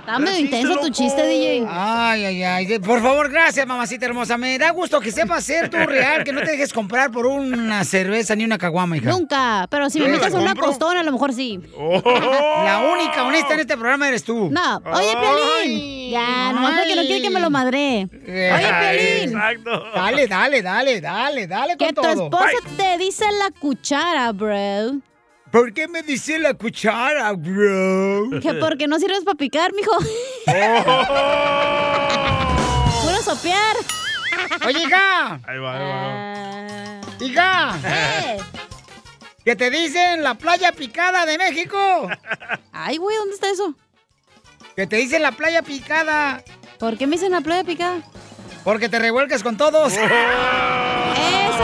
[0.00, 1.66] Está medio intenso tu chiste, DJ.
[1.68, 2.78] Ay, ay, ay.
[2.78, 4.38] Por favor, gracias, mamacita hermosa.
[4.38, 7.84] Me da gusto que sepas ser tú real, que no te dejes comprar por una
[7.84, 9.10] cerveza ni una caguama, hija.
[9.10, 9.66] Nunca.
[9.70, 11.60] Pero si me metes ¿La a una costona, a lo mejor sí.
[11.76, 14.48] La única honesta en este programa eres tú.
[14.50, 14.76] No.
[14.92, 16.10] Oye, Piolín.
[16.10, 18.08] Ya, nomás porque no quiere que me lo madre.
[18.12, 18.50] Oye,
[18.80, 19.28] Piolín.
[19.36, 19.84] Exacto.
[19.94, 22.24] Dale, dale, dale, dale, dale con Que tu todo.
[22.24, 25.00] esposa te dice la cuchara, bro.
[25.52, 28.40] ¿Por qué me dice la cuchara, bro?
[28.40, 29.92] Que porque no sirves para picar, mijo.
[33.02, 33.76] Puro sopear.
[34.64, 35.38] Oye, hija.
[35.46, 37.00] Ahí va, ahí va.
[37.20, 37.78] Hija.
[37.84, 38.38] Eh.
[39.44, 42.08] ¿Qué te dicen la playa picada de México?
[42.72, 43.74] Ay, güey, ¿dónde está eso?
[44.74, 46.42] ¿Qué te dicen la playa picada?
[46.78, 48.00] ¿Por qué me dicen la playa picada?
[48.64, 49.92] Porque te revuelcas con todos.
[49.92, 50.02] Eso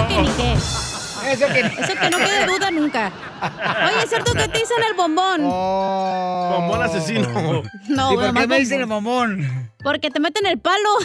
[0.09, 0.55] que ni qué.
[1.33, 3.13] Eso que Eso que no quede duda nunca.
[3.87, 5.43] Oye, ¿es cierto que te dicen el bombón?
[5.43, 7.63] Bombón asesino.
[7.89, 9.71] No, ¿Y por qué me dicen el bombón.
[9.83, 10.99] Porque te meten el palo.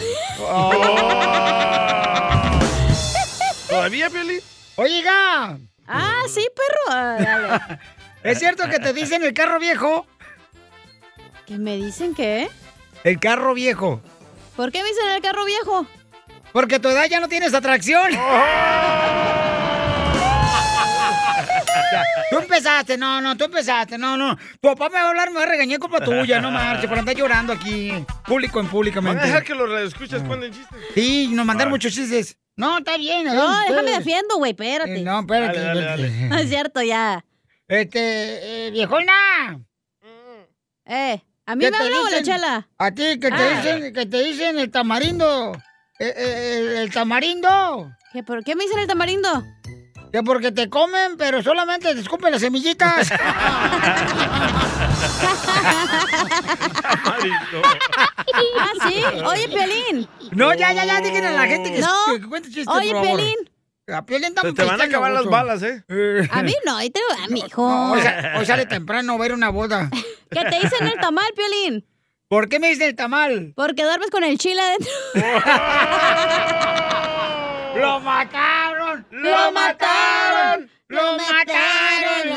[3.69, 4.39] ¿Todavía, Piolín?
[4.75, 5.57] Oye, hija.
[5.87, 6.97] Ah, sí, perro.
[6.97, 7.79] Ah, dale.
[8.23, 10.05] ¿Es cierto que te dicen el carro viejo?
[11.45, 12.49] ¿Que me dicen qué?
[13.03, 14.01] El carro viejo.
[14.55, 15.85] ¿Por qué me dicen el carro viejo?
[16.53, 18.11] Porque tu edad ya no tienes atracción.
[18.11, 19.72] Ya,
[22.29, 24.35] Tú empezaste, no, no, tú empezaste, no, no.
[24.37, 26.97] Tu papá me va a hablar, me va a regañar culpa tuya, no marche, por
[26.99, 27.91] andar llorando aquí,
[28.25, 29.21] público en ¿Van públicamente.
[29.21, 30.77] a dejar que los radioescuchas cuenten chistes?
[30.93, 32.37] Sí, nos mandaron muchos chistes.
[32.55, 33.25] No, está bien.
[33.25, 34.99] No, adelante déjame defiendo, güey, espérate.
[34.99, 35.59] Eh, no, espérate.
[35.59, 36.27] Dale, dale, espérate.
[36.29, 37.25] No es cierto, ya.
[37.67, 39.59] Este, eh, viejona.
[40.85, 42.67] Eh, ¿a mí ¿qué me o la chela?
[42.77, 43.61] A ti, que te Ah.
[43.61, 45.53] dicen, que te dicen el tamarindo.
[45.99, 47.89] Eh, eh, el, el tamarindo.
[48.11, 49.43] ¿Que ¿Por qué me dicen el tamarindo?
[50.13, 53.09] Que porque te comen, pero solamente te escupen las semillitas.
[57.03, 59.03] ah, sí.
[59.25, 60.07] Oye, Piolín.
[60.31, 61.93] No, ya, ya, ya, díganle a la gente que, No.
[62.15, 63.19] que cuente chistes, Oye, por favor.
[63.19, 63.35] Piolín.
[63.93, 65.83] A Piolín está Te, te van a acabar las balas, ¿eh?
[66.31, 67.67] A mí no, ahí te a mi hijo.
[67.67, 69.89] No, hoy, sa- hoy sale temprano a ver una boda.
[70.29, 71.85] ¿Qué te dicen el tamal, Piolín?
[72.29, 73.53] ¿Por qué me dicen el tamal?
[73.55, 74.91] Porque duermes con el chile adentro.
[77.75, 77.99] ¡Lo
[78.93, 79.05] mataron!
[79.11, 80.69] ¡Lo mataron!
[80.89, 82.29] ¡Lo mataron!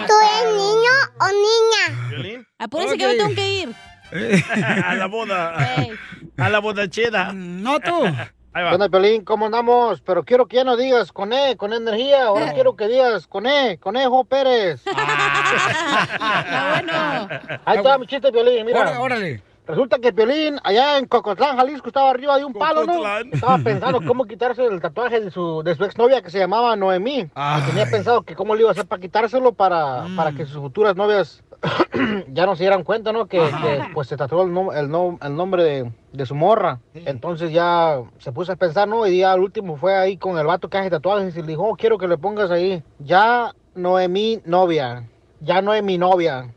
[0.00, 2.08] ¡Lo ¿Tú eres niño o niña?
[2.10, 2.46] ¿Piolín?
[2.58, 3.18] Apúrense que me Ok.
[3.18, 3.74] tengo que ir.
[4.84, 5.74] a la boda.
[5.76, 5.92] Ey.
[6.38, 7.32] A la bodacheda.
[7.32, 8.04] No tú.
[8.52, 8.72] Ahí ¿Qué va.
[8.74, 9.24] onda, Pelín?
[9.24, 10.00] ¿Cómo andamos?
[10.00, 12.24] Pero quiero que ya no digas con E, con energía.
[12.24, 14.82] Ahora quiero que digas con E, Conejo Pérez.
[14.86, 17.28] Está bueno.
[17.64, 18.66] Ahí está mi chiste, Piolín.
[18.66, 19.42] Mira, Órale, órale.
[19.70, 22.92] Resulta que Piolín, allá en Cocotlán, Jalisco, estaba arriba de un palo, ¿no?
[22.94, 23.30] Cocotlán.
[23.32, 27.28] Estaba pensando cómo quitarse el tatuaje de su, de su exnovia que se llamaba Noemí.
[27.58, 30.56] Y tenía pensado que cómo le iba a hacer para quitárselo para, para que sus
[30.60, 31.42] futuras novias
[32.32, 33.26] ya no se dieran cuenta, ¿no?
[33.26, 36.80] Que, que, pues se tatuó el, nom- el, nom- el nombre de, de su morra.
[36.94, 39.06] Entonces ya se puso a pensar, ¿no?
[39.06, 41.64] Y ya al último fue ahí con el vato que hace tatuajes y le dijo,
[41.64, 45.04] oh, quiero que le pongas ahí, ya Noemí novia,
[45.40, 46.48] ya no es mi novia.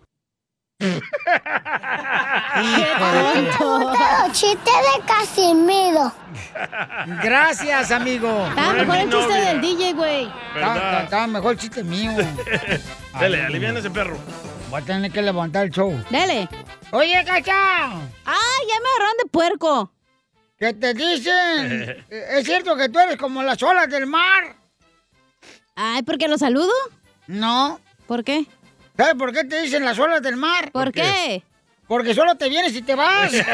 [3.59, 6.11] Los chistes de Casimiro.
[7.23, 8.47] Gracias, amigo.
[8.49, 10.31] Estaba mejor el chiste del DJ, güey.
[10.55, 12.11] Estaba mejor el chiste mío.
[13.19, 14.17] Dale, aliviana ese perro.
[14.69, 16.03] Voy a tener que levantar el show.
[16.09, 16.49] Dale.
[16.91, 17.53] Oye, Cacha.
[17.53, 19.91] Ah, ya me agarraron de puerco.
[20.57, 22.05] ¿Qué te dicen?
[22.09, 24.55] ¿Es cierto que tú eres como las olas del mar?
[25.75, 26.73] Ay, ¿por qué lo saludo?
[27.27, 27.79] No.
[28.07, 28.45] ¿Por qué?
[28.95, 30.71] ¿Sabes por qué te dicen las olas del mar?
[30.71, 31.43] ¿Por qué?
[31.87, 33.33] Porque solo te vienes y te vas.
[33.33, 33.45] Eso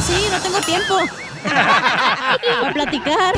[0.00, 0.98] sí, no tengo tiempo.
[1.42, 3.34] Para platicar.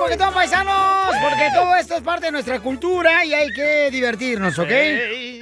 [0.00, 4.58] Porque todos paisanos, porque todo esto es parte de nuestra cultura y hay que divertirnos,
[4.58, 4.68] ¿ok?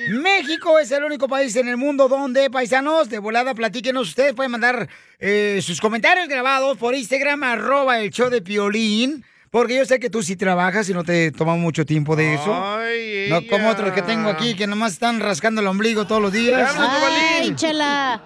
[0.09, 4.09] México es el único país en el mundo donde, paisanos, de volada, platíquenos.
[4.09, 4.89] Ustedes pueden mandar
[5.19, 9.25] eh, sus comentarios grabados por Instagram, arroba el show de Piolín.
[9.51, 12.55] Porque yo sé que tú sí trabajas y no te toma mucho tiempo de eso.
[12.55, 16.33] Ay, no como otros que tengo aquí que nomás están rascando el ombligo todos los
[16.33, 16.75] días.
[16.79, 18.21] Ay, chela.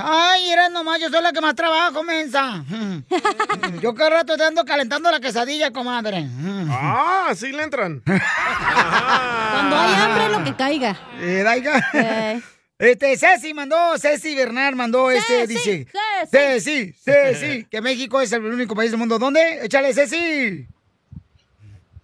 [0.00, 2.62] Ay, era nomás, yo soy la que más trabajo, mensa.
[3.80, 6.28] Yo cada rato te ando calentando la quesadilla, comadre.
[6.70, 8.02] Ah, sí le entran.
[8.04, 10.96] Cuando hay hambre, lo que caiga.
[11.20, 12.42] Eh, Daiga.
[12.78, 15.88] Este, Ceci mandó, Ceci Bernard mandó este, dice.
[16.30, 19.18] Ceci, Ceci, que México es el único país del mundo.
[19.18, 19.64] ¿Dónde?
[19.64, 20.64] Échale, Ceci.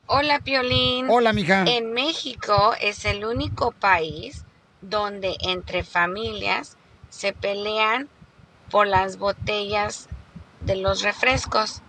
[0.07, 1.09] Hola, Piolín.
[1.09, 1.64] Hola, mija.
[1.66, 4.45] En México es el único país
[4.81, 6.77] donde entre familias
[7.09, 8.09] se pelean
[8.68, 10.09] por las botellas
[10.61, 11.83] de los refrescos.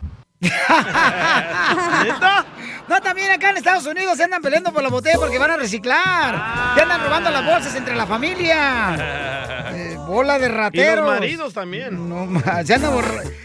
[2.88, 5.58] No, también acá en Estados Unidos se andan peleando por la botella porque van a
[5.58, 6.76] reciclar.
[6.76, 9.32] Se andan robando las bolsas entre la familia.
[9.76, 11.06] Eh, bola de Y rateros.
[11.06, 12.08] los maridos también.
[12.08, 12.30] No,
[12.64, 12.94] se andan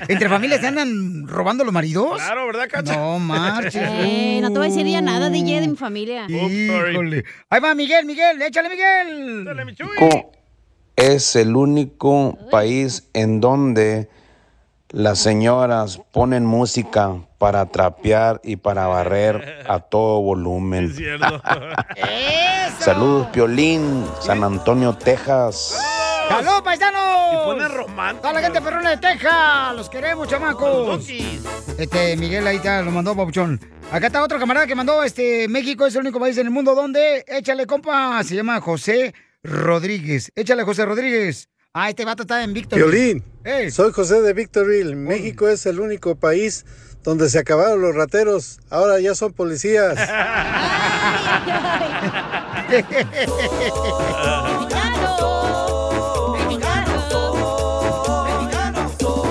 [0.06, 2.22] entre familias se andan robando los maridos.
[2.22, 2.94] Claro, ¿verdad, Cacha?
[2.94, 3.74] No marches.
[3.82, 6.26] Eh, no te voy a decir ya nada, DJ, de mi familia.
[6.28, 7.24] Híjole.
[7.48, 9.44] Ahí va Miguel, Miguel, échale Miguel.
[9.66, 10.30] México
[10.94, 14.08] es el único país en donde
[14.92, 20.94] las señoras ponen música para trapear y para barrer a todo volumen.
[22.80, 25.78] Saludos, Piolín, San Antonio, Texas.
[26.28, 27.02] ¡Salud, paisanos!
[27.32, 28.22] Y pone romántico.
[28.22, 29.74] Toda la gente perrona de Texas.
[29.74, 31.08] Los queremos, chamacos.
[31.76, 33.60] Este, Miguel ahí está, lo mandó, papuchón.
[33.90, 36.76] Acá está otro camarada que mandó, este, México es el único país en el mundo
[36.76, 39.12] donde, échale, compa, se llama José
[39.42, 40.30] Rodríguez.
[40.36, 41.49] Échale, José Rodríguez.
[41.72, 42.80] Ah, este vato está en Víctor.
[42.80, 43.22] Violín,
[43.70, 44.96] soy José de Victorville.
[44.96, 46.66] México es el único país
[47.04, 48.58] donde se acabaron los rateros.
[48.70, 49.96] Ahora ya son policías.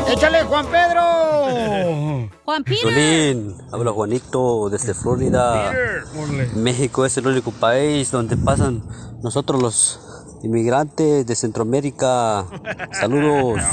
[0.09, 2.29] Échale, Juan Pedro.
[2.45, 5.73] Juan Violín, habla Juanito desde Florida.
[6.55, 8.81] México es el único país donde pasan
[9.21, 10.09] nosotros los
[10.43, 12.45] inmigrantes de Centroamérica.
[12.91, 13.61] Saludos.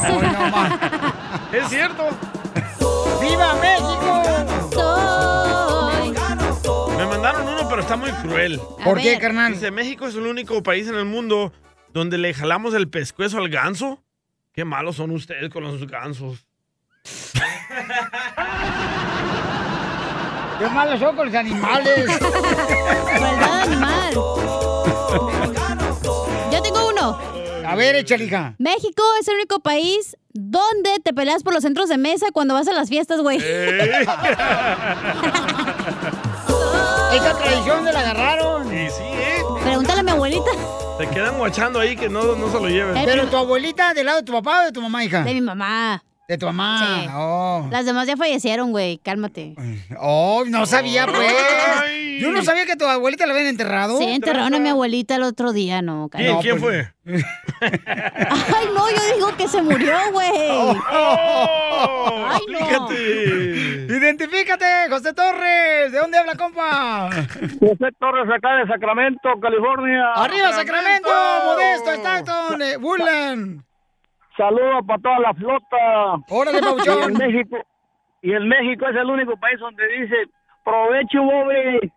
[1.52, 2.08] Es cierto.
[3.20, 4.22] ¡Viva México!
[6.96, 8.60] Me mandaron uno, pero está muy cruel.
[8.84, 9.52] ¿Por qué, carnal?
[9.54, 11.52] Dice, México es el único país en el mundo
[11.92, 14.02] donde le jalamos el pescuezo al ganso.
[14.52, 16.46] Qué malos son ustedes con los gansos.
[20.58, 22.20] Qué malos son con los animales.
[23.20, 24.14] Maldad animal.
[27.66, 28.54] A ver, échale, hija.
[28.58, 32.68] México es el único país donde te peleas por los centros de mesa cuando vas
[32.68, 33.38] a las fiestas, güey.
[37.12, 38.66] Esa tradición se la agarraron.
[38.66, 39.42] Y sí, ¿eh?
[39.62, 40.50] Pregúntale a mi abuelita.
[40.98, 43.04] Te quedan guachando ahí que no, no se lo lleven.
[43.04, 45.22] Pero tu abuelita, ¿del lado de tu papá o de tu mamá, hija?
[45.22, 46.02] De mi mamá.
[46.28, 46.80] De tu mamá.
[46.80, 47.08] Sí.
[47.14, 47.68] Oh.
[47.70, 48.98] Las demás ya fallecieron, güey.
[48.98, 49.54] Cálmate.
[50.00, 51.32] Oh, no sabía, pues.
[52.20, 53.98] Yo no sabía que tu abuelita la habían enterrado.
[53.98, 56.08] Sí, enterraron a mi abuelita el otro día, no.
[56.10, 56.42] ¿Quién, cállate.
[56.42, 56.92] ¿quién fue?
[57.60, 60.28] Ay, no, yo digo que se murió, güey.
[62.26, 62.92] Ay, no.
[63.94, 65.92] Identifícate, José Torres.
[65.92, 67.08] ¿De dónde habla, compa?
[67.60, 70.12] José Torres, acá de Sacramento, California.
[70.16, 71.08] ¡Arriba, Sacramento!
[71.44, 73.62] ¡Modesto, Stockton, eh, Woodland!
[74.36, 76.24] Saludos para toda la flota.
[76.28, 77.02] Órale, Y Pauchón.
[77.04, 77.56] en México,
[78.22, 80.14] y en México es el único país donde dice
[80.64, 81.92] provecho, Bobby.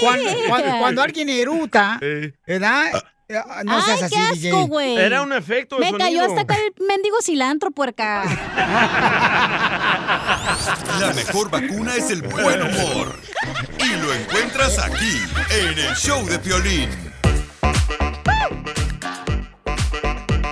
[0.00, 1.98] Cuando, cuando, cuando alguien eruta,
[2.46, 2.86] ¿verdad?
[3.28, 4.50] Eh, No Ay, seas así, qué DJ.
[4.50, 4.96] asco, güey.
[4.96, 8.24] Era un efecto de Me cayó hasta acá el mendigo cilantro, puerca.
[11.00, 13.14] La mejor vacuna es el buen humor.
[13.78, 15.18] Y lo encuentras aquí,
[15.50, 16.90] en el show de Piolín.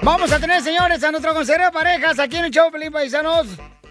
[0.03, 3.47] Vamos a tener, señores, a nuestro consejero de parejas aquí en el show, Pelín Paisanos.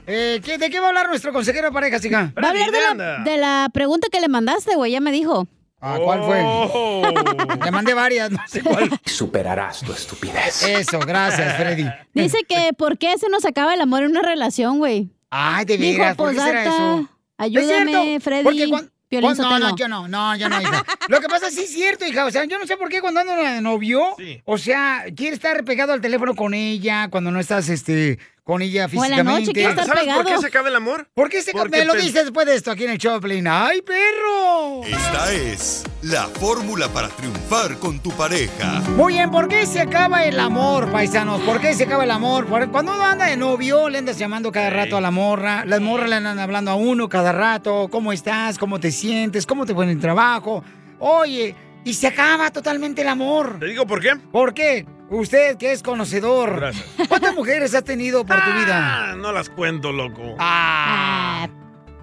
[0.07, 2.33] Eh, ¿qué- ¿De qué va a hablar nuestro consejero de parejas, hija?
[2.41, 4.91] Va a hablar de la, de la pregunta que le mandaste, güey.
[4.91, 5.47] Ya me dijo.
[5.81, 7.59] Ah, ¿cuál fue?
[7.63, 8.89] Le mandé varias, no sé cuál.
[9.05, 10.63] Superarás tu estupidez.
[10.63, 11.85] Eso, gracias, Freddy.
[12.13, 15.09] Dice que ¿por qué se nos acaba el amor en una relación, güey?
[15.29, 17.09] Ay, de veras, ¿por qué será "Posdata, eso?
[17.37, 18.23] Ayúdame, ¿Es?
[18.23, 18.43] Freddy.
[18.43, 20.85] Porque cuan- Piolín no, no, yo no, no, yo no, hija.
[21.07, 22.25] Lo que pasa es sí es cierto, hija.
[22.25, 25.63] O sea, yo no sé por qué cuando ando de novio, o sea, quiere estar
[25.63, 29.41] pegado al teléfono con ella, cuando no estás, este, con ella O en la físicamente.
[29.41, 31.07] noche, quiere estar ¿Sabes por qué se acaba el amor?
[31.13, 31.69] ¿Por qué se acaba?
[31.69, 33.47] Me lo dices después de esto aquí en el Choplin.
[33.47, 34.83] ¡Ay, perro!
[34.85, 38.81] Esta es la fórmula para triunfar con tu pareja.
[38.95, 41.41] Muy bien, ¿por qué se acaba el amor, paisanos?
[41.41, 42.47] ¿Por qué se acaba el amor?
[42.71, 46.09] Cuando uno anda de novio, le andas llamando cada rato a la morra, las morras
[46.09, 48.57] le andan hablando a uno cada rato, ¿cómo estás?
[48.57, 49.45] ¿Cómo te sientes?
[49.45, 50.63] ¿Cómo te fue en el trabajo?
[50.99, 53.57] Oye, y se acaba totalmente el amor.
[53.59, 54.15] ¿Te digo por qué?
[54.31, 54.85] ¿Por qué?
[55.09, 56.55] Usted que es conocedor.
[56.57, 56.85] Gracias.
[57.07, 59.11] ¿Cuántas mujeres has tenido por tu vida?
[59.11, 60.35] Ah, no las cuento, loco.
[60.39, 61.47] Ah.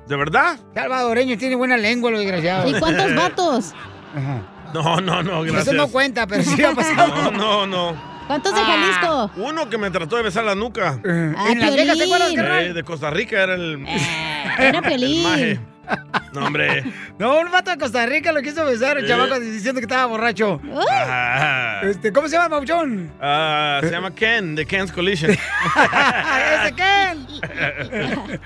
[0.09, 0.59] ¿De verdad?
[0.75, 2.69] Salvadoreño tiene buena lengua, lo desgraciado.
[2.69, 3.75] ¿Y cuántos vatos?
[4.75, 5.69] No, no, no, gracias.
[5.69, 7.31] Eso no cuenta, pero sí ha pasado.
[7.31, 8.17] No, no, no.
[8.27, 9.31] ¿Cuántos de Jalisco?
[9.37, 10.99] Uno que me trató de besar la nuca.
[11.05, 12.33] Ah, ¿En Las Vegas, te acuerdas?
[12.35, 13.87] Eh, de Costa Rica era el.
[14.59, 15.23] era el Piolín.
[15.23, 15.61] maje.
[16.33, 16.85] No, hombre.
[17.19, 19.09] No, un vato de Costa Rica lo quiso besar, el Eh.
[19.09, 20.61] chavaco diciendo que estaba borracho.
[20.75, 23.11] Ah, Este, ¿Cómo se llama, Pauchón?
[23.23, 25.31] ah, se llama Ken, de Ken's Collision.
[26.65, 27.27] ¡Ese Ken!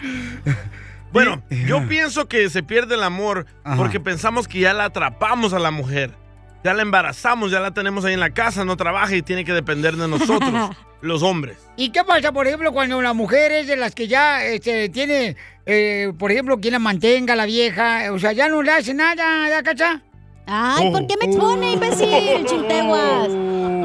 [1.12, 3.44] Bueno, yo pienso que se pierde el amor
[3.76, 6.12] porque pensamos que ya la atrapamos a la mujer.
[6.62, 9.52] Ya la embarazamos, ya la tenemos ahí en la casa, no trabaja y tiene que
[9.52, 10.70] depender de nosotros,
[11.00, 11.58] los hombres.
[11.76, 15.36] ¿Y qué pasa, por ejemplo, cuando la mujer es de las que ya este, tiene,
[15.66, 18.12] eh, por ejemplo, quien la mantenga, la vieja?
[18.12, 20.02] O sea, ya no le hace nada, ¿ya cacha?
[20.52, 23.28] Ay, ¿por qué me expone, imbécil, chilteguas?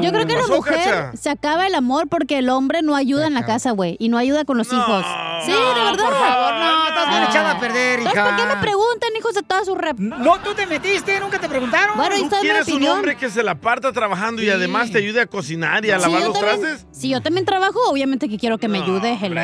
[0.02, 1.12] Yo creo que la mujer Cacha?
[1.16, 4.18] se acaba el amor porque el hombre no ayuda en la casa, güey, y no
[4.18, 5.04] ayuda con los hijos.
[5.44, 6.04] Sí, de verdad.
[6.04, 8.36] por favor, no, estás bien echada a perder, Entonces, hija.
[8.36, 9.98] ¿por qué me preguntan, hijos de toda su rep?
[9.98, 11.96] No, tú te metiste, nunca te preguntaron.
[11.96, 15.20] Bueno, y ¿Tú quieres un hombre que se la parta trabajando y además te ayude
[15.22, 16.86] a cocinar y a lavar los también- trastes?
[16.92, 19.18] Si yo también trabajo, obviamente que quiero que me ayude.
[19.20, 19.40] Hello.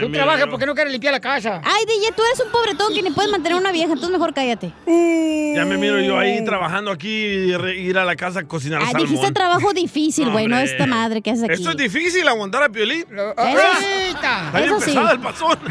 [0.00, 1.60] Tú trabajas porque no quieres limpiar la casa.
[1.64, 4.72] Ay, DJ, tú eres un pobretón que ni puedes mantener una vieja, entonces mejor cállate.
[4.86, 9.08] Ya me miro yo ahí trabajando aquí ir a la casa a cocinar Ah, salmón.
[9.08, 11.52] dijiste trabajo difícil, güey, no esta madre que haces aquí.
[11.54, 13.04] Esto es difícil, aguantar a Piolín.
[13.36, 14.08] ¡Ahorita!
[14.08, 14.86] Está bien Eso sí.
[14.86, 15.58] pesado el pasón.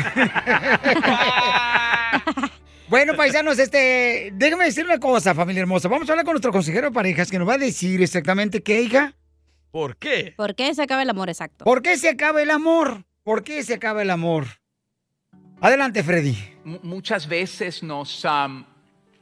[2.90, 5.88] Bueno, paisanos, este, déjame decir una cosa, familia hermosa.
[5.88, 8.84] Vamos a hablar con nuestro consejero de parejas que nos va a decir exactamente qué,
[8.84, 9.16] hija.
[9.72, 10.36] ¿Por qué?
[10.38, 11.66] ¿Por qué se acaba el amor exacto?
[11.66, 13.04] ¿Por qué se acaba el amor?
[13.24, 14.46] ¿Por qué se acaba el amor?
[15.60, 16.38] Adelante, Freddy.
[16.66, 18.64] mu- muchas veces nos am,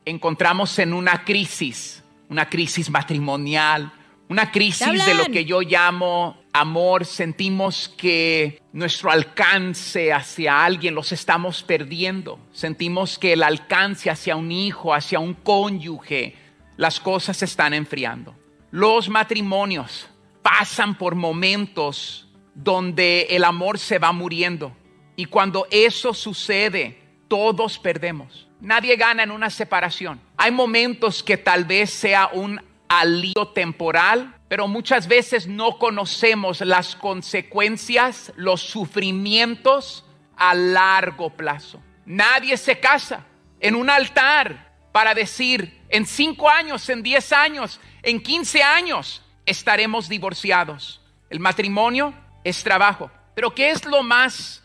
[0.06, 3.92] encontramos en una crisis, una crisis matrimonial,
[4.30, 7.06] una crisis de lo que yo llamo amor.
[7.06, 12.40] Sentimos que nuestro alcance hacia alguien los estamos perdiendo.
[12.54, 16.36] Sentimos que el alcance hacia un hijo, hacia un cónyuge,
[16.78, 18.34] las cosas se están enfriando.
[18.72, 20.08] Los matrimonios
[20.42, 24.76] pasan por momentos donde el amor se va muriendo.
[25.16, 28.48] Y cuando eso sucede, todos perdemos.
[28.62, 30.22] Nadie gana en una separación.
[30.38, 36.96] Hay momentos que tal vez sea un alivio temporal, pero muchas veces no conocemos las
[36.96, 40.06] consecuencias, los sufrimientos
[40.38, 41.82] a largo plazo.
[42.06, 43.26] Nadie se casa
[43.60, 50.08] en un altar para decir, en cinco años, en diez años, en 15 años, estaremos
[50.08, 51.02] divorciados.
[51.30, 53.10] El matrimonio es trabajo.
[53.34, 54.64] Pero ¿qué es lo más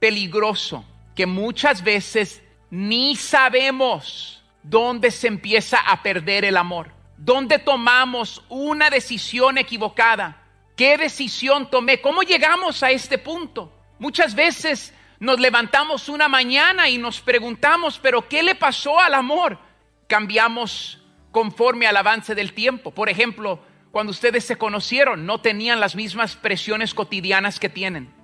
[0.00, 0.84] peligroso?
[1.14, 6.92] Que muchas veces ni sabemos dónde se empieza a perder el amor.
[7.16, 10.42] ¿Dónde tomamos una decisión equivocada?
[10.76, 12.00] ¿Qué decisión tomé?
[12.00, 13.72] ¿Cómo llegamos a este punto?
[13.98, 19.58] Muchas veces nos levantamos una mañana y nos preguntamos, pero ¿qué le pasó al amor?
[20.06, 21.02] Cambiamos
[21.32, 22.92] conforme al avance del tiempo.
[22.92, 23.60] Por ejemplo,
[23.90, 28.14] cuando ustedes se conocieron, no tenían las mismas presiones cotidianas que tienen.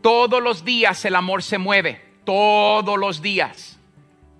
[0.00, 3.78] Todos los días el amor se mueve, todos los días.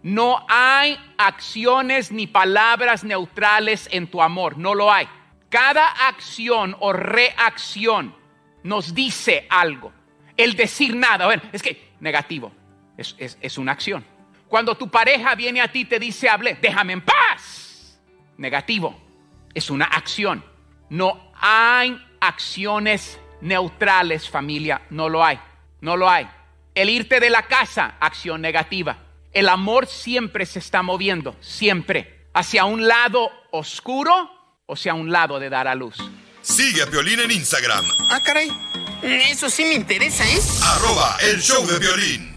[0.02, 5.08] No hay acciones ni palabras neutrales en tu amor, no lo hay.
[5.48, 8.14] Cada acción o reacción
[8.64, 9.92] nos dice algo.
[10.36, 12.52] El decir nada, es que negativo,
[12.96, 14.04] es, es- es una acción.
[14.48, 17.98] Cuando tu pareja viene a ti y te dice, hable, déjame en paz.
[18.38, 18.98] Negativo,
[19.54, 20.44] es una acción.
[20.90, 25.38] No hay acciones neutrales, familia, no lo hay,
[25.80, 26.28] no lo hay.
[26.74, 28.98] El irte de la casa, acción negativa.
[29.32, 34.30] El amor siempre se está moviendo, siempre, hacia un lado oscuro
[34.66, 35.96] o hacia un lado de dar a luz.
[36.40, 38.50] Sigue a Piolín en Instagram, Ah, caray.
[39.02, 40.38] Eso sí me interesa, ¿eh?
[40.62, 42.31] arroba el show de violín.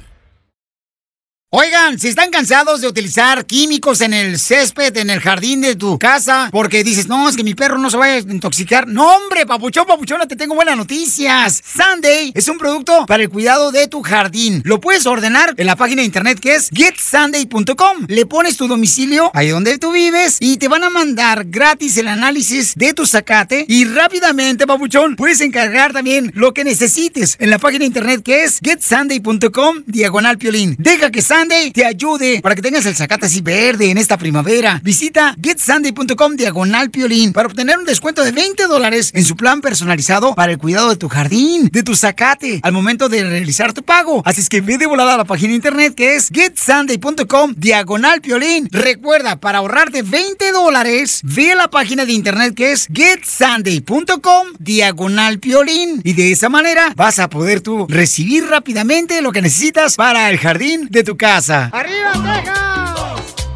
[1.58, 5.98] Oigan, si están cansados de utilizar químicos en el césped, en el jardín de tu
[5.98, 8.90] casa, porque dices, no, es que mi perro no se vaya a intoxicar.
[8.90, 11.64] No, hombre, papuchón, papuchona, te tengo buenas noticias.
[11.66, 14.64] Sunday es un producto para el cuidado de tu jardín.
[14.66, 18.06] Lo puedes ordenar en la página de internet que es getsunday.com.
[18.10, 22.10] Le pones tu domicilio ahí donde tú vives y te van a mandar gratis el
[22.10, 27.60] análisis de tu zacate y rápidamente, papuchón, puedes encargar también lo que necesites en la
[27.60, 30.76] página de internet que es getsunday.com diagonal piolín.
[30.80, 34.82] Deja que Te ayude para que tengas el zacate así verde en esta primavera.
[34.84, 40.34] Visita getsunday.com diagonal piolín para obtener un descuento de 20 dólares en su plan personalizado
[40.34, 44.24] para el cuidado de tu jardín, de tu zacate, al momento de realizar tu pago.
[44.26, 48.22] Así es que ve de volada a la página de internet que es getsunday.com diagonal
[48.22, 48.68] piolín.
[48.72, 55.38] Recuerda, para ahorrarte 20 dólares, ve a la página de internet que es getsunday.com diagonal
[55.38, 56.02] piolín.
[56.04, 60.40] Y de esa manera vas a poder tú recibir rápidamente lo que necesitas para el
[60.40, 61.25] jardín de tu casa.
[61.26, 62.54] ¡Arriba, Texas!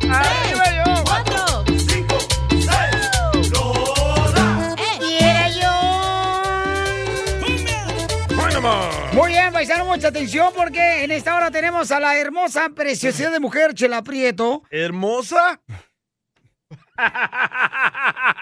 [0.09, 1.03] ¡Arriba yo!
[1.03, 1.63] ¡Cuatro!
[1.78, 2.17] ¡Cinco!
[2.49, 3.51] ¡Seis!
[3.51, 4.76] ¡Lola!
[4.99, 5.70] ¡Quiera yo!
[9.13, 13.39] Muy bien, paisano, mucha atención porque en esta hora tenemos a la hermosa preciosidad de
[13.39, 14.63] mujer, Chela Prieto.
[14.72, 15.61] ¿Hermosa?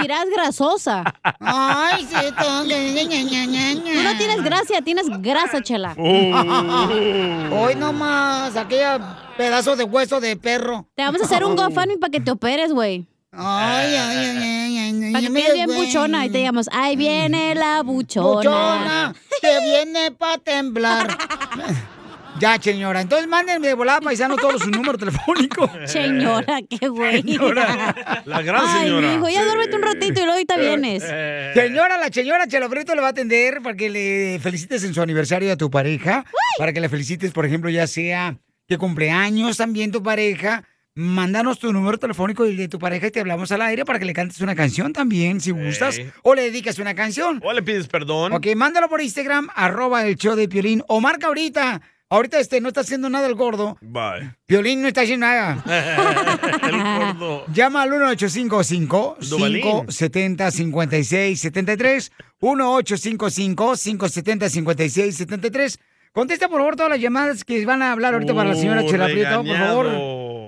[0.00, 1.04] Dirás grasosa.
[1.40, 2.16] Ay, sí.
[2.36, 5.94] Tú no tienes gracia, tienes grasa, chela.
[5.98, 10.86] Hoy nomás, aquella pedazo de hueso de perro.
[10.94, 13.06] Te vamos a hacer un GoFundMe para que te operes, güey.
[13.30, 15.12] Ay, ay, ay, ay, ay.
[15.12, 18.34] Para que quedes bien buchona y te llamamos, ahí viene la buchona.
[18.36, 21.18] Buchona, te viene para temblar.
[22.40, 23.00] Ya, señora.
[23.00, 25.70] Entonces mándenme de volada paisano todos su número telefónico.
[25.86, 27.22] Señora, qué güey.
[27.22, 28.22] Señora.
[28.24, 29.08] La gran Ay, señora.
[29.12, 31.02] mijo, ya duérmete un ratito y luego ahorita vienes.
[31.02, 35.52] Señora, la señora Prieto le va a atender para que le felicites en su aniversario
[35.52, 36.24] a tu pareja.
[36.58, 38.36] Para que le felicites, por ejemplo, ya sea
[38.66, 40.64] que cumpleaños también tu pareja.
[40.94, 44.04] Mándanos tu número telefónico y de tu pareja y te hablamos al aire para que
[44.04, 46.00] le cantes una canción también, si gustas.
[46.22, 47.40] O le dedicas una canción.
[47.44, 48.32] O le pides perdón.
[48.32, 50.82] Ok, mándalo por Instagram, arroba el show de Piolín.
[50.88, 51.80] O marca ahorita.
[52.10, 53.76] Ahorita este no está haciendo nada el gordo.
[53.82, 54.34] Bye.
[54.46, 55.62] Piolín no está haciendo nada.
[56.62, 57.44] El gordo.
[57.52, 59.60] Llama al 1855 Duvalín.
[59.62, 65.78] 570 5673 1855 570 5673
[66.12, 68.88] Contesta por favor todas las llamadas que van a hablar ahorita para la señora Oh,
[68.90, 69.86] Chela Prieto, por favor.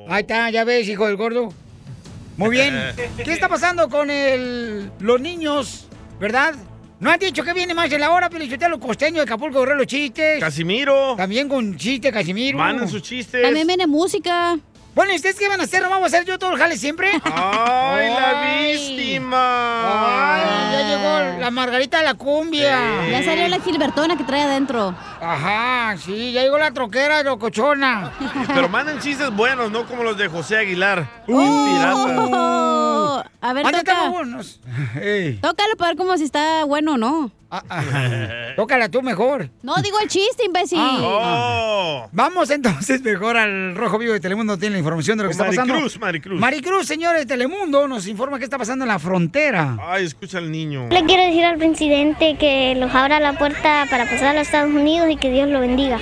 [0.09, 1.53] Ahí está, ya ves, hijo del gordo.
[2.39, 2.75] Muy bien.
[3.23, 5.89] ¿Qué está pasando con el, los niños,
[6.19, 6.55] verdad?
[7.01, 9.79] ¿No han dicho que viene más en la hora, pero los costeños de Acapulco Guerrero
[9.79, 10.39] los chistes?
[10.39, 11.15] Casimiro.
[11.17, 12.59] También con chiste, Casimiro.
[12.59, 13.43] Manden sus chistes.
[13.43, 14.59] También viene música.
[14.95, 15.83] Bueno, ¿y ustedes qué van a hacer?
[15.83, 17.11] ¿No vamos a hacer yo todo el jale siempre?
[17.25, 19.33] ¡Ay, la víctima!
[20.37, 23.09] Ay, ya llegó la Margarita de la cumbia.
[23.11, 24.95] Ya salió la Gilbertona que trae adentro.
[25.23, 28.13] Ajá, sí, ya llegó la troquera locochona.
[28.49, 31.09] Pero manden chistes buenos, no como los de José Aguilar.
[31.29, 31.39] Uh.
[31.39, 34.13] Oh, a ver, toca.
[35.41, 37.33] Tócalo para ver como si está bueno o no.
[38.57, 39.51] Tócala tú mejor.
[39.63, 40.79] No, digo el chiste, imbécil.
[40.81, 42.09] Oh.
[42.13, 44.57] Vamos entonces mejor al Rojo Vivo de Telemundo.
[44.57, 45.75] Tiene la información de lo que está pasando.
[45.75, 46.41] Maricruz, Maricruz.
[46.41, 49.77] Maricruz, señores de Telemundo, nos informa qué está pasando en la frontera.
[49.81, 50.89] Ay, escucha al niño.
[50.91, 54.73] Le quiero decir al presidente que los abra la puerta para pasar a los Estados
[54.73, 55.99] Unidos y que Dios lo bendiga.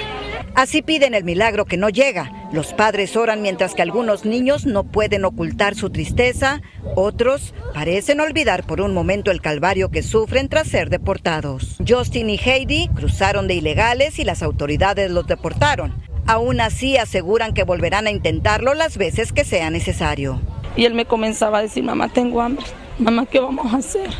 [0.54, 2.30] Así piden el milagro que no llega.
[2.52, 6.62] Los padres oran mientras que algunos niños no pueden ocultar su tristeza,
[6.96, 11.76] otros parecen olvidar por un momento el calvario que sufren tras ser deportados.
[11.86, 15.94] Justin y Heidi cruzaron de ilegales y las autoridades los deportaron.
[16.26, 20.40] Aún así aseguran que volverán a intentarlo las veces que sea necesario.
[20.76, 22.66] Y él me comenzaba a decir, mamá, tengo hambre,
[22.98, 24.10] mamá, ¿qué vamos a hacer?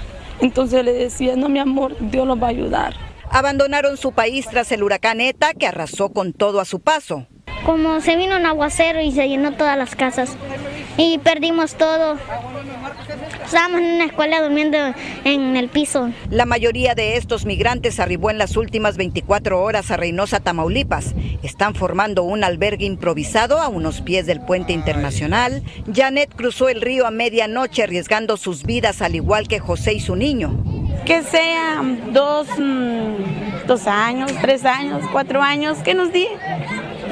[0.41, 3.07] Entonces le decía, no, mi amor, Dios los va a ayudar.
[3.31, 7.26] Abandonaron su país tras el huracán ETA que arrasó con todo a su paso.
[7.64, 10.37] Como se vino un aguacero y se llenó todas las casas
[10.97, 12.16] y perdimos todo.
[13.45, 14.76] Estábamos en una escuela durmiendo
[15.24, 16.11] en el piso.
[16.31, 21.14] La mayoría de estos migrantes arribó en las últimas 24 horas a Reynosa, Tamaulipas.
[21.43, 25.62] Están formando un albergue improvisado a unos pies del puente internacional.
[25.95, 30.14] Janet cruzó el río a medianoche arriesgando sus vidas al igual que José y su
[30.14, 30.62] niño.
[31.05, 36.38] Que sean dos, mm, dos años, tres años, cuatro años, que nos digan.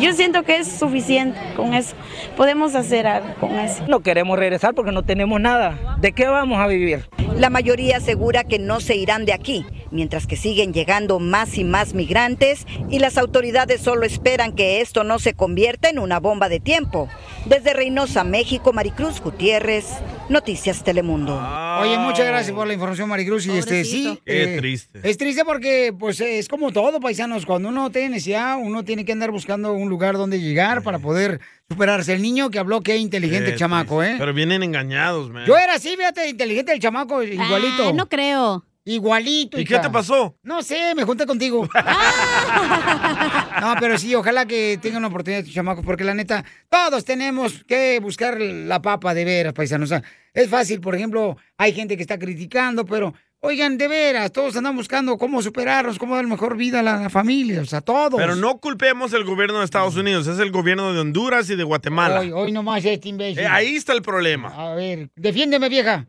[0.01, 1.97] Yo siento que es suficiente con eso.
[2.37, 3.85] Podemos hacer algo con eso.
[3.89, 5.97] No queremos regresar porque no tenemos nada.
[6.01, 7.09] ¿De qué vamos a vivir?
[7.37, 9.65] La mayoría asegura que no se irán de aquí.
[9.91, 15.05] mientras que siguen llegando más y más migrantes y las autoridades solo esperan que esto
[15.05, 17.09] no se convierta en una bomba de tiempo.
[17.47, 19.87] Desde Reynosa, México, Maricruz Gutiérrez,
[20.29, 21.41] Noticias Telemundo.
[21.81, 23.47] Oye, muchas gracias por la información, Maricruz.
[23.47, 24.21] Y este sí.
[24.25, 25.01] Qué triste.
[25.03, 27.47] Es triste porque, pues, es como todo, paisanos.
[27.47, 31.41] Cuando uno tiene necesidad, uno tiene que andar buscando un lugar donde llegar para poder
[31.69, 32.13] superarse.
[32.15, 34.03] El niño que habló, qué inteligente el Qué chamaco.
[34.03, 34.17] ¿eh?
[34.19, 35.47] Pero vienen engañados, man.
[35.47, 37.93] Yo era así, fíjate, inteligente el chamaco, igualito.
[37.93, 38.65] no creo.
[38.89, 39.59] Igualito.
[39.59, 39.77] ¿Y hija.
[39.79, 40.37] qué te pasó?
[40.45, 41.69] No sé, me junté contigo.
[43.61, 47.65] no, pero sí, ojalá que tengan una oportunidad estos chamacos, porque la neta, todos tenemos
[47.65, 49.91] que buscar la papa de veras, paisanos.
[49.91, 53.13] O sea, es fácil, por ejemplo, hay gente que está criticando, pero,
[53.47, 57.63] oigan, de veras, todos andan buscando cómo superarnos, cómo dar mejor vida a la familia,
[57.63, 58.21] o sea, todos.
[58.21, 61.65] Pero no culpemos el gobierno de Estados Unidos, es el gobierno de Honduras y de
[61.65, 62.21] Guatemala.
[62.21, 63.39] Hoy, hoy nomás este imbécil.
[63.39, 64.49] Eh, ahí está el problema.
[64.49, 66.07] A ver, defiéndeme, vieja.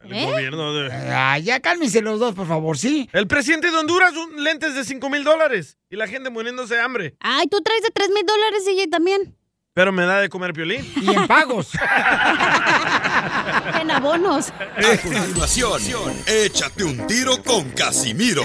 [0.00, 0.92] El gobierno de...
[0.92, 3.08] Ah, ya cálmense los dos, por favor, ¿sí?
[3.12, 5.76] El presidente de Honduras, un lentes de 5 mil dólares.
[5.90, 7.16] Y la gente muriéndose de hambre.
[7.18, 9.34] Ay, tú traes de 3 mil dólares, DJ, también.
[9.74, 10.84] Pero me da de comer piolín.
[10.96, 11.70] Y en pagos.
[13.80, 14.46] en abonos.
[14.48, 15.82] A continuación,
[16.26, 18.44] échate un tiro con Casimiro.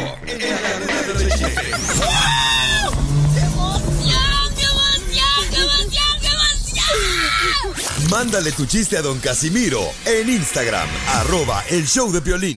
[8.09, 12.55] Mándale tu chiste a don Casimiro en Instagram, arroba el show de Piolín.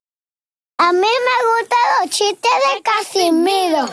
[0.79, 3.89] A mí me gustan los chistes de Casimiro.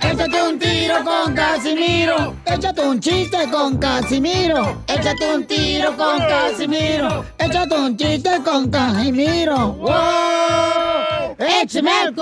[0.00, 2.36] Échate un tiro con Casimiro.
[2.46, 4.82] Échate un chiste con Casimiro.
[4.86, 7.24] Échate un tiro con Casimiro.
[7.38, 9.72] Échate un chiste con Casimiro.
[9.72, 11.36] ¡Wow!
[11.38, 12.12] ¡Échame!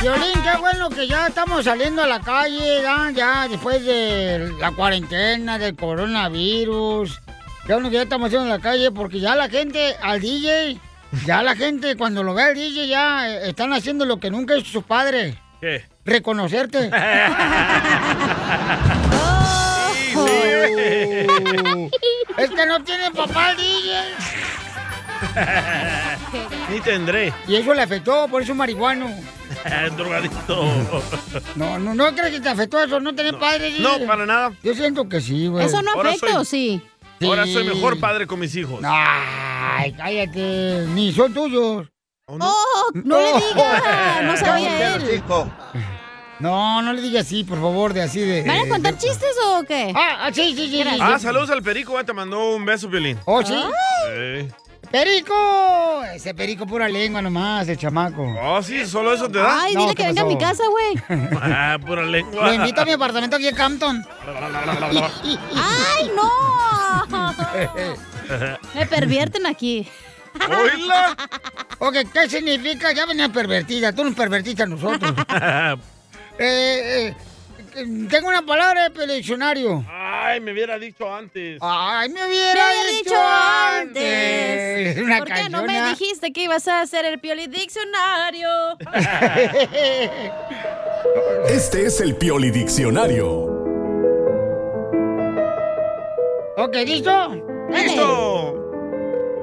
[0.00, 4.70] Violín, qué bueno que ya estamos saliendo a la calle, ya, ya después de la
[4.70, 7.20] cuarentena, del coronavirus.
[7.66, 10.78] Qué bueno que ya estamos saliendo a la calle porque ya la gente, al DJ,
[11.26, 14.56] ya la gente cuando lo ve al DJ ya eh, están haciendo lo que nunca
[14.56, 15.34] hizo sus padres.
[15.60, 15.84] ¿Qué?
[16.04, 16.90] Reconocerte.
[20.18, 21.90] Oh.
[22.38, 24.02] es que no tiene papá el DJ.
[26.70, 27.32] Ni tendré.
[27.46, 29.10] Y eso le afectó, por eso es marihuano.
[29.96, 30.64] Drogadicto.
[31.56, 33.72] No, no, no crees que te afectó eso, no tener padre.
[33.72, 33.80] DJ?
[33.82, 34.52] No, para nada.
[34.62, 35.66] Yo siento que sí, güey.
[35.66, 36.82] ¿Eso no Ahora afecta soy- o sí?
[37.24, 38.80] Ahora soy mejor padre con mis hijos.
[38.84, 40.86] Ay, cállate.
[40.88, 41.86] Ni son tuyos.
[42.28, 42.90] ¡Oh!
[42.92, 44.22] ¡No le diga!
[44.22, 45.22] No sabía él.
[46.38, 48.42] No, no le digas así, por favor, de así de.
[48.42, 49.92] ¿Van a contar de- chistes o qué?
[49.94, 50.82] Ah, ah, sí, sí, sí.
[51.00, 51.24] Ah, sí.
[51.24, 53.18] saludos al perico, eh, te mandó un beso, Piolín.
[53.24, 53.54] Oh, sí.
[54.90, 56.02] ¡Perico!
[56.14, 58.22] Ese perico pura lengua nomás, el chamaco.
[58.40, 59.62] Oh, sí, solo eso te da.
[59.62, 61.02] Ay, No, dile ¿qué que venga a mi casa, güey.
[61.42, 62.46] Ah, pura lengua.
[62.46, 64.04] Lo invito a mi apartamento aquí en Campton.
[65.54, 66.55] ¡Ay, no!
[68.74, 69.88] Me pervierten aquí.
[70.48, 71.16] ¡Oíla!
[71.78, 72.92] Ok, ¿qué significa?
[72.92, 75.12] Ya venía pervertida, tú nos pervertiste a nosotros.
[76.38, 77.14] Eh,
[77.74, 79.82] eh, tengo una palabra de diccionario.
[79.90, 81.58] Ay, me hubiera dicho antes.
[81.62, 84.88] Ay, me Me hubiera dicho dicho antes.
[84.90, 85.02] antes.
[85.02, 88.48] Una ¿Por qué no me dijiste que ibas a hacer el Pioli Diccionario?
[91.48, 93.55] Este es el Pioli Diccionario.
[96.58, 97.34] Ok, ¿listo?
[97.68, 98.54] ¡Listo!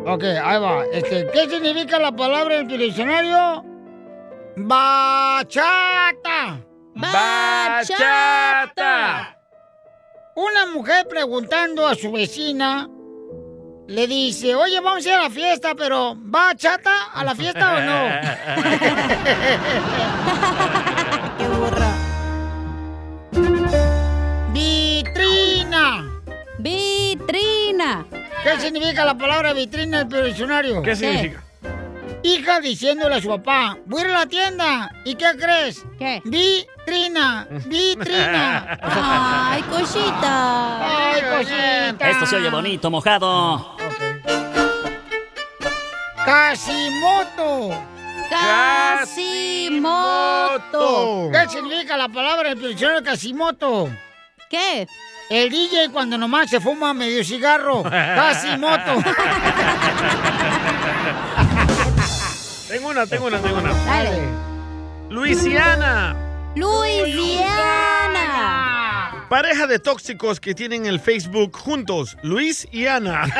[0.05, 0.83] Ok, ahí va.
[0.91, 3.63] Este, ¿Qué significa la palabra en tu diccionario?
[4.55, 6.11] Bachata.
[6.95, 7.87] ¡Bachata!
[10.35, 12.89] Una mujer preguntando a su vecina
[13.87, 17.75] le dice, oye, vamos a ir a la fiesta, pero ¿va chata a la fiesta
[17.75, 18.09] o no?
[26.63, 28.05] Vitrina.
[28.41, 30.81] ¿Qué significa la palabra vitrina en tu diccionario?
[30.81, 31.43] ¿Qué significa?
[32.23, 34.89] Hija diciéndole a su papá, voy a ir a la tienda.
[35.03, 35.83] ¿Y qué crees?
[35.99, 36.21] ¿Qué?
[36.23, 38.79] Vitrina, vitrina.
[38.81, 41.11] Ay, cosita.
[41.11, 42.09] Ay, cosita.
[42.09, 43.75] Esto se oye bonito, mojado.
[46.25, 47.71] Casimoto.
[48.29, 49.89] Casimoto.
[51.29, 53.89] ¿Qué significa la palabra en el diccionario Casimoto?
[54.49, 54.87] ¿Qué?
[55.29, 57.83] El DJ cuando nomás se fuma medio cigarro.
[57.83, 59.03] Casimoto.
[62.67, 63.73] Tengo una, tengo una, tengo una.
[63.85, 64.23] Dale.
[65.09, 66.15] Luisiana.
[66.55, 68.23] Luisiana.
[69.33, 73.23] Pareja de tóxicos que tienen el Facebook juntos, Luis y Ana.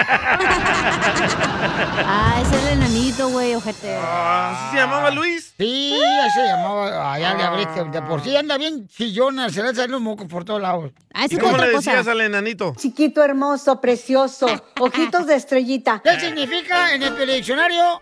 [2.05, 3.95] Ah, es el enanito, güey, ojete.
[4.01, 5.53] Ah, ¿Se llamaba Luis?
[5.55, 7.13] Sí, ya se llamaba.
[7.13, 7.83] Allá le abriste.
[7.85, 9.49] De por sí anda bien chillona.
[9.49, 10.91] Se le salen los mocos por todos lados.
[11.13, 12.73] Ah, ¿Y cómo le decías al enanito?
[12.75, 14.47] Chiquito, hermoso, precioso,
[14.79, 16.01] ojitos de estrellita.
[16.03, 18.01] ¿Qué significa en el diccionario?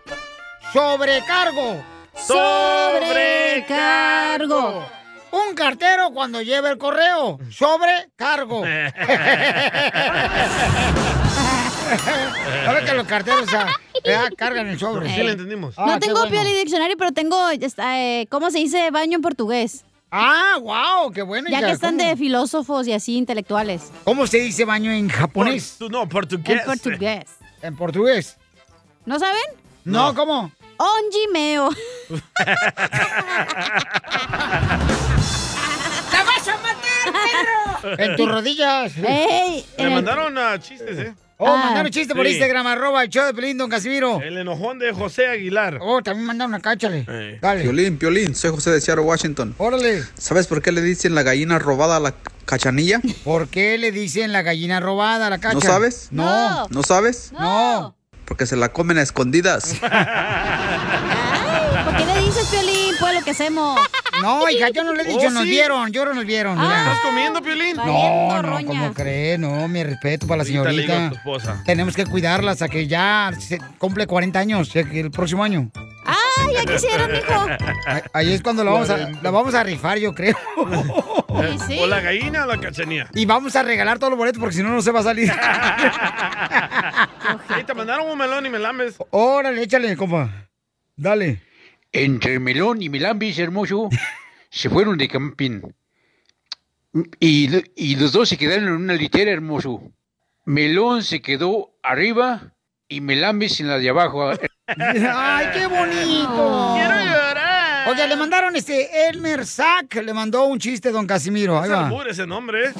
[0.72, 1.84] Sobrecargo.
[2.16, 3.02] Sobrecargo.
[5.32, 7.38] Un cartero cuando lleva el correo.
[7.50, 8.64] Sobrecargo.
[12.66, 13.66] A ver que los carteros ah,
[14.04, 15.14] ya cargan el sobre.
[15.14, 15.74] Sí, le entendimos.
[15.76, 16.30] Ah, no qué tengo bueno.
[16.30, 19.84] Pioli Diccionario, pero tengo, eh, ¿cómo se dice baño en portugués?
[20.10, 21.48] Ah, wow, qué bueno.
[21.50, 22.08] Ya que están ¿cómo?
[22.08, 23.90] de filósofos y así intelectuales.
[24.04, 25.76] ¿Cómo se dice baño en japonés?
[25.78, 26.60] Por- no, portugués.
[26.60, 27.24] En portugués.
[27.62, 28.36] En portugués.
[29.06, 29.42] ¿No saben?
[29.84, 30.52] No, ¿cómo?
[30.82, 31.70] Onjimeo.
[36.12, 37.12] ¡La vas a matar,
[37.82, 38.02] perro!
[38.02, 38.92] En tus rodillas.
[38.98, 39.64] ¡Ey!
[39.78, 41.14] Le mandaron ah, chistes, ¿eh?
[41.38, 42.32] Oh, mandaron chiste por Sí.
[42.32, 44.20] Instagram, arroba el show de Pelín, don Casimiro.
[44.20, 45.78] El enojón de José Aguilar.
[45.80, 47.38] Oh, también mandaron una cáchale.
[47.40, 47.62] Dale.
[47.62, 49.54] Piolín, Piolín, soy José de Seattle, Washington.
[49.58, 50.04] Órale.
[50.16, 52.14] ¿Sabes por qué le dicen la gallina robada a la
[52.44, 53.00] cachanilla?
[53.24, 55.54] ¿Por qué le dicen la gallina robada a la cacha?
[55.54, 56.08] ¿No sabes?
[56.12, 56.66] No.
[56.68, 57.32] ¿No sabes?
[57.32, 57.96] No.
[58.24, 59.74] Porque se la comen a escondidas.
[61.84, 62.94] ¿Por qué le dices, Piolín?
[62.98, 63.80] Pues lo que hacemos.
[64.22, 65.50] No, hija, yo no le he dicho, ¿Oh, nos sí?
[65.50, 66.58] vieron, yo no nos vieron.
[66.58, 66.62] Ah.
[66.62, 66.78] mira.
[66.82, 67.76] ¿Estás comiendo, Piolín?
[67.76, 69.38] No, no, ¿cómo cree?
[69.38, 71.10] No, mi respeto para la señorita.
[71.10, 71.62] tu esposa.
[71.66, 75.70] Tenemos que cuidarla hasta que ya se cumple 40 años, el próximo año.
[76.04, 76.16] ¡Ah,
[76.52, 77.46] ya quisieron, mijo!
[77.86, 80.36] Ahí- Ahí es cuando la vamos, a, la vamos a rifar, yo creo.
[81.28, 83.08] ¿O la gallina o la cachanía?
[83.14, 85.32] Y vamos a regalar todos los boletos porque si no, no se va a salir.
[87.56, 88.96] Ey, te mandaron un melón y me lames.
[89.10, 90.28] Órale, échale, compa.
[90.96, 91.40] Dale.
[91.92, 93.88] Entre Melón y Melambis, hermoso,
[94.50, 95.60] se fueron de camping.
[97.20, 99.82] Y, y los dos se quedaron en una litera, hermoso.
[100.44, 102.52] Melón se quedó arriba
[102.88, 104.30] y Melambis en la de abajo.
[104.66, 106.74] ¡Ay, qué bonito!
[106.74, 107.88] Quiero llorar.
[107.88, 111.60] Oye, le mandaron este Elmer Sack, le mandó un chiste, don Casimiro.
[111.60, 111.90] Ahí va.
[112.08, 112.72] ese nombre.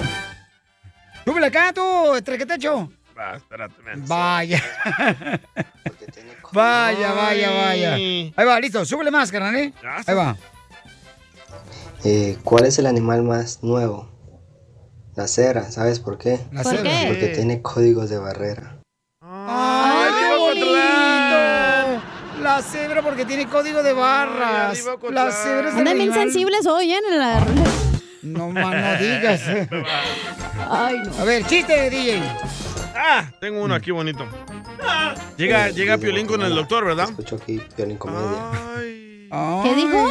[1.24, 2.90] Súbele acá, tú, trequetecho.
[3.16, 3.74] Va, espérate.
[3.96, 4.62] Vaya.
[6.52, 7.94] vaya, vaya, vaya.
[7.94, 8.32] Ay.
[8.36, 8.84] Ahí va, listo.
[8.84, 9.72] Súbele más, carnal, ¿eh?
[10.06, 10.36] Ahí va.
[12.04, 14.10] Eh, ¿Cuál es el animal más nuevo?
[15.14, 16.40] La cera, ¿sabes por qué?
[16.52, 16.82] La ¿Por cera.
[16.82, 17.06] qué?
[17.08, 18.78] Porque tiene códigos de barrera.
[19.20, 20.66] ¡Ay, qué bonito!
[22.42, 24.84] La cebra porque tiene código de barras.
[25.10, 27.00] La cebra es Andan bien sensibles hoy, ¿eh?
[27.10, 27.46] En la...
[28.22, 29.42] No, man, no digas.
[30.70, 31.18] Ay, no.
[31.18, 32.22] A ver, chiste, DJ.
[32.94, 34.26] Ah, tengo uno aquí bonito.
[35.36, 37.08] Llega, llega Piolín con el doctor, ¿verdad?
[37.10, 38.50] Escucho aquí Piolín Comedia.
[39.62, 40.08] ¿Qué dijo?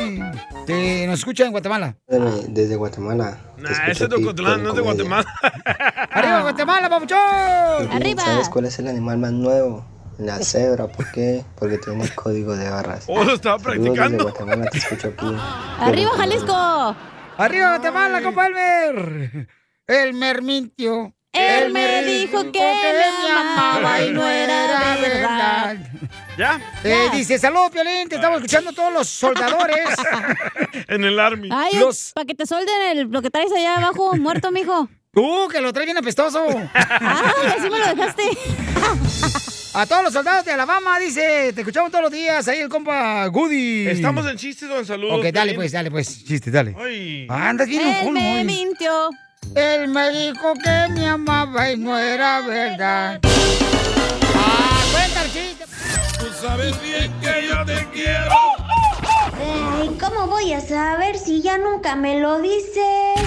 [0.65, 1.95] Que nos escucha en Guatemala.
[2.07, 3.37] Desde, desde Guatemala.
[3.55, 4.81] te Nah, ese es de Ocotlán, no es de.
[4.81, 5.25] Guatemala.
[6.11, 7.91] ¡Arriba, Guatemala, papuchón!
[7.91, 9.85] Piolín, ¿Sabes cuál es el animal más nuevo?
[10.17, 11.43] La cebra, ¿por qué?
[11.55, 13.05] Porque tiene código de barras.
[13.07, 14.23] Oh, lo estaba Saludos desde practicando.
[14.23, 15.35] Guatemala, te escucho aquí.
[15.79, 16.95] ¡Arriba, Jalisco!
[17.37, 19.47] ¡Arriba, Guatemala, compa Elmer!
[19.87, 21.13] Elmer mintió.
[21.33, 25.77] Él me dijo que me amaba y no era verdad.
[26.37, 26.59] ¿Ya?
[26.83, 29.89] Eh, dice, saludos, Piolín, te estamos escuchando todos los soldadores.
[30.87, 31.49] en el army.
[31.51, 34.89] Ay, Los- para que te solden el, lo que traes allá abajo, muerto, mijo.
[35.13, 36.45] Tú, que lo traes bien apestoso.
[36.73, 38.23] Ay, así me lo dejaste.
[39.73, 43.25] A todos los soldados de Alabama, dice, te escuchamos todos los días, ahí el compa
[43.27, 43.87] Goody.
[43.87, 45.11] Estamos en chistes o en salud.
[45.11, 46.75] Ok, dale pues, dale pues, chiste, dale.
[46.77, 47.25] Ay.
[47.29, 48.43] Ah, Andas bien Él me hoy.
[48.43, 49.09] mintió.
[49.55, 53.19] Él me dijo que me amaba y no era verdad.
[54.35, 55.65] Ah, cuenta el chiste.
[56.19, 58.31] Tú sabes bien que yo te quiero.
[59.33, 63.19] Ay, ¿cómo voy a saber si ya nunca me lo dices?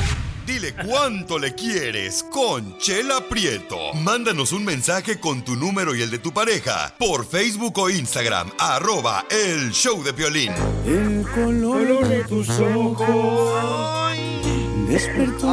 [0.47, 3.93] Dile cuánto le quieres con Chela Prieto.
[3.95, 8.51] Mándanos un mensaje con tu número y el de tu pareja por Facebook o Instagram,
[8.59, 10.53] arroba el show de Piolín.
[10.87, 13.95] El color de tus ojos
[14.95, 15.49] despertó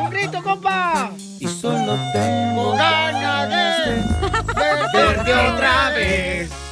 [0.00, 1.10] ¡Un grito, compa!
[1.40, 3.50] y solo tengo ganas
[3.86, 4.02] de
[4.92, 6.65] verte otra vez.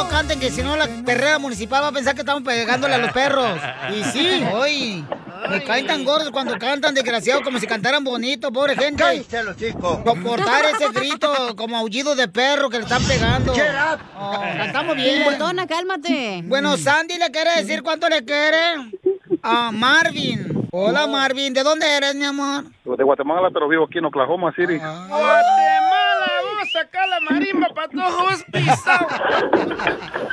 [0.00, 2.98] No canten que si no la perrera municipal va a pensar que estamos pegándole a
[2.98, 3.60] los perros.
[3.94, 5.04] Y sí, hoy
[5.50, 9.02] me caen tan gordos cuando cantan desgraciados como si cantaran bonito, pobre gente.
[9.02, 9.98] Cállense los chicos.
[10.02, 13.54] Soportar ese grito como aullido de perro que le están pegando.
[13.54, 14.00] Shut up.
[14.18, 15.22] Oh, cantamos bien.
[15.22, 16.44] Perdona, cálmate.
[16.46, 18.58] Bueno, Sandy le quiere decir cuánto le quiere
[19.42, 20.66] a Marvin.
[20.72, 21.52] Hola, Marvin.
[21.52, 22.64] ¿De dónde eres, mi amor?
[22.86, 24.78] De Guatemala, pero vivo aquí en Oklahoma City.
[24.78, 25.89] Guatemala, vamos a
[26.80, 29.12] sacar la marimba para todos pisados.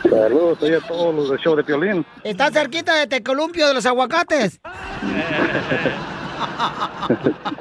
[0.03, 2.05] Saludos a todos los del show de Piolín.
[2.23, 4.59] ¿Está cerquita de Tecolumpio de los aguacates?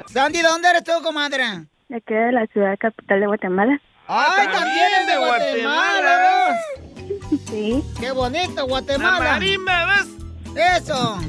[0.07, 1.43] Sandy, ¿de dónde eres tú, comadre?
[1.89, 3.81] De aquí de la ciudad capital de Guatemala.
[4.07, 6.55] ¡Ay, también es de Guatemala!
[6.89, 7.41] ¿ves?
[7.49, 7.83] Sí.
[7.99, 9.31] ¡Qué bonito, La Guatemala!
[9.31, 10.07] marimba, ¿ves?
[10.57, 11.19] Eso.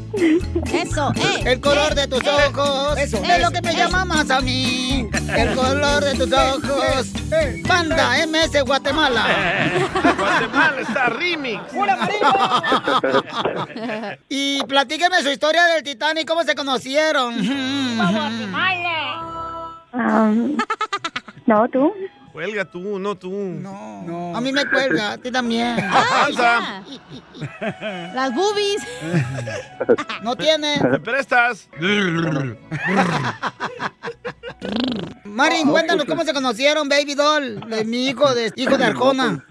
[0.72, 1.43] Eso, eh.
[1.45, 2.99] El color de tus ojos.
[2.99, 3.22] Eso.
[3.22, 5.09] Es lo que me llama más a mí.
[5.37, 7.07] El color de tus ojos.
[7.66, 9.26] Banda MS Guatemala.
[10.18, 11.62] Guatemala está remix.
[14.29, 17.35] Y platíqueme su historia del Titanic, cómo se conocieron.
[19.93, 20.57] Am,
[21.47, 21.93] no, tú.
[22.33, 23.31] Cuelga tú, no tú.
[23.31, 24.37] No.
[24.37, 25.76] A mí me cuelga, a ti también.
[26.20, 26.83] Panza.
[28.14, 28.87] Las boobies.
[30.22, 30.81] No tiene.
[30.83, 31.68] ¿Me prestas?
[35.24, 39.45] Marín, cuéntanos cómo se conocieron, Baby Doll, de mi hijo, de hijo de Arjona.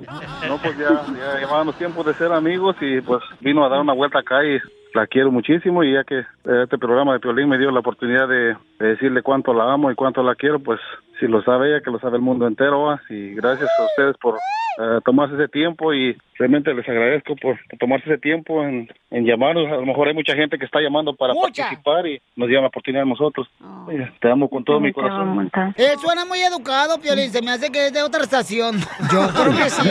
[0.47, 3.93] No, pues ya, ya llevábamos tiempo de ser amigos y pues vino a dar una
[3.93, 4.59] vuelta acá y
[4.93, 8.27] la quiero muchísimo y ya que eh, este programa de Piolín me dio la oportunidad
[8.27, 10.79] de, de decirle cuánto la amo y cuánto la quiero, pues
[11.19, 14.35] si lo sabe ella, que lo sabe el mundo entero, y gracias a ustedes por
[14.35, 19.65] eh, tomarse ese tiempo y realmente les agradezco por, tomarse ese tiempo en, en llamarnos.
[19.71, 21.63] A lo mejor hay mucha gente que está llamando para Mucha.
[21.63, 23.47] participar y nos dio la oportunidad a nosotros.
[23.87, 25.49] Oye, Te amo con todo mi corazón.
[25.75, 27.31] Él suena muy educado, Piolín.
[27.31, 28.77] Se me hace que es de otra estación.
[29.11, 29.89] Yo creo que sí.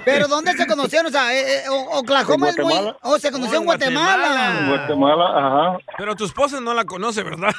[0.06, 1.08] Pero ¿dónde se conocieron?
[1.08, 2.72] O sea, eh, eh, O- Oklahoma es muy...
[3.02, 4.60] Oh, se conoció en Guatemala.
[4.60, 5.78] En Guatemala, ajá.
[5.98, 7.52] Pero tu esposa no la conoce, ¿verdad?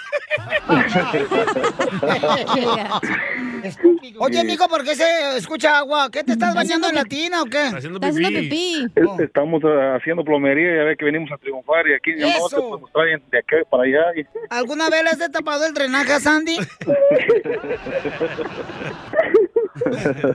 [4.20, 6.10] Oye, mijo, ¿por qué se escucha agua?
[6.12, 7.60] ¿Qué te estás bañando en la tina o qué?
[7.60, 8.88] haciendo Está haciendo pipí.
[8.96, 12.50] Es- Estamos eh, haciendo plomería, ya ve que venimos a triunfar y aquí ya no
[12.50, 14.20] te pues, traen de acá para allá.
[14.20, 16.58] y- ¿Alguna vez le has destapado el drenaje a Sandy?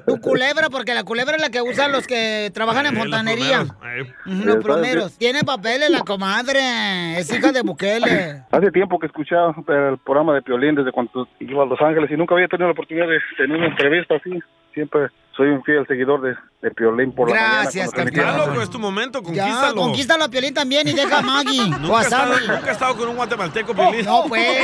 [0.07, 3.03] Tu culebra, porque la culebra es la que usan los que trabajan en Eh, los
[3.05, 3.62] fontanería.
[3.62, 4.12] eh.
[4.26, 5.18] Los ¿sabes plomeros.
[5.18, 7.18] Tiene papeles la comadre.
[7.18, 8.42] Es hija de Bukele.
[8.51, 12.16] Hace tiempo que escuchaba el programa de Piolín desde cuando iba a Los Ángeles y
[12.16, 14.38] nunca había tenido la oportunidad de tener una entrevista así.
[14.74, 17.93] Siempre soy un fiel seguidor de, de Piolín por la Gracias, mañana.
[17.93, 18.47] cuando Ya, transmitía.
[18.47, 19.74] loco, es tu momento, Ya, conquístalo.
[19.82, 22.47] conquístalo a Piolín también y deja a Maggie Nunca a he, estado, Sammy.
[22.49, 24.07] nunca he estado con un guatemalteco, Piolín.
[24.07, 24.59] No, pues.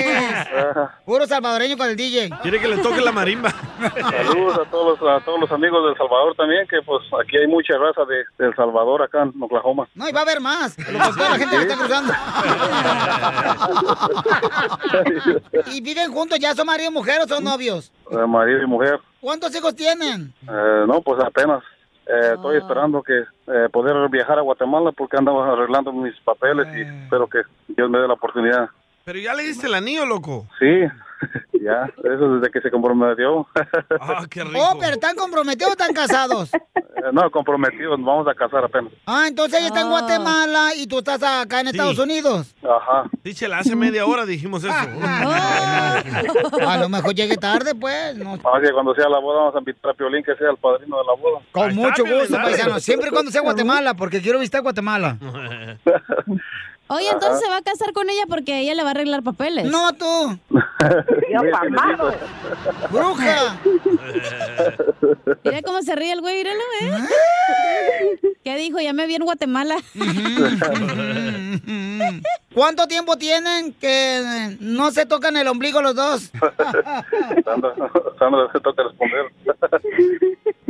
[1.05, 2.31] Puro salvadoreño con el DJ.
[2.43, 3.51] Quiere que le toque la marimba.
[3.51, 7.47] Saludos a todos, los- a todos los amigos del Salvador también, que pues aquí hay
[7.49, 9.87] mucha raza de, de El Salvador acá en Oklahoma.
[9.95, 10.79] No, y va a haber más.
[10.79, 12.13] Lo que toda la gente que está cruzando.
[15.67, 16.39] ¿Y viven juntos?
[16.39, 17.93] ¿Ya son marido y mujer o son novios?
[18.11, 18.99] Eh, marido y mujer.
[19.23, 20.35] ¿Cuántos hijos tienen?
[20.43, 21.63] Eh, no, pues apenas.
[22.09, 26.81] Eh, Estoy esperando que eh, poder viajar a Guatemala porque andaba arreglando mis papeles y
[26.81, 28.69] espero que Dios me dé la oportunidad.
[29.05, 30.49] Pero ya le diste el anillo, loco.
[30.59, 30.67] Sí,
[31.61, 33.47] ya, eso desde que se comprometió.
[34.01, 34.59] Ah, qué rico.
[34.59, 36.53] Oh, pero ¿están comprometidos o están casados?
[36.55, 38.93] Eh, no, comprometidos, nos vamos a casar apenas.
[39.07, 42.55] Ah, entonces ella está en Guatemala y tú estás acá en Estados Unidos.
[42.63, 43.05] Ajá.
[43.23, 44.73] Díchela, hace media hora dijimos eso.
[46.67, 48.17] A lo mejor llegue tarde, pues.
[48.17, 48.37] No.
[48.37, 51.05] Que cuando sea la boda vamos a invitar a Piolín que sea el padrino de
[51.05, 51.41] la boda.
[51.53, 52.81] Con mucho gusto, paisano.
[52.81, 55.17] Siempre y cuando sea Guatemala, porque quiero visitar Guatemala.
[56.95, 59.65] Oye, entonces se va a casar con ella porque ella le va a arreglar papeles.
[59.65, 60.39] No, tú.
[62.91, 63.59] ¡Bruja!
[65.45, 68.19] Mira cómo se ríe el güey, míralo, ¿eh?
[68.45, 68.79] ¿Qué dijo?
[68.81, 69.77] Ya me vi en Guatemala.
[72.55, 76.31] ¿Cuánto tiempo tienen que no se tocan el ombligo los dos?
[77.45, 77.75] Sandra,
[78.19, 79.33] Sandra, te toca responder.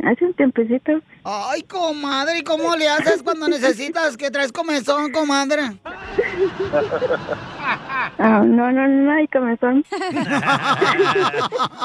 [0.03, 1.01] Hace un tiempecito.
[1.25, 5.63] Ay, comadre, ¿y cómo le haces cuando necesitas que traes comezón, comadre?
[8.19, 9.85] Ah, no, no, no hay comezón.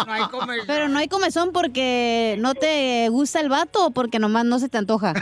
[0.07, 0.65] No hay comezón.
[0.65, 4.69] Pero no hay comezón porque no te gusta el vato o porque nomás no se
[4.69, 5.13] te antoja.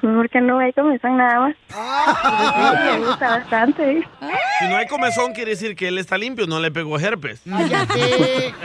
[0.00, 1.56] Porque no hay comezón nada más.
[1.72, 2.74] Ah.
[2.84, 4.08] Me gusta bastante.
[4.58, 7.42] Si no hay comezón, quiere decir que él está limpio, no le pegó herpes.
[7.48, 8.54] Cállate.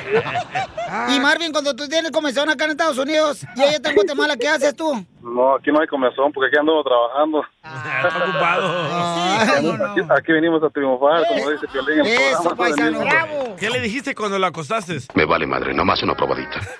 [1.10, 4.48] Y Marvin, cuando tú tienes comezón acá en Estados Unidos y está en Guatemala, ¿qué
[4.48, 4.92] haces tú?
[5.22, 7.44] No, aquí no hay comezón porque aquí ando trabajando.
[7.64, 9.90] Está ocupado.
[9.92, 12.00] Aquí, aquí venimos a triunfar, como dice Piolín.
[12.02, 12.56] en el Eso, programa.
[12.58, 13.00] paisano.
[13.00, 13.60] Venimos.
[13.60, 14.98] ¿Qué le dijiste cuando lo acostaste?
[15.14, 16.62] Me vale madre, nomás una probadita.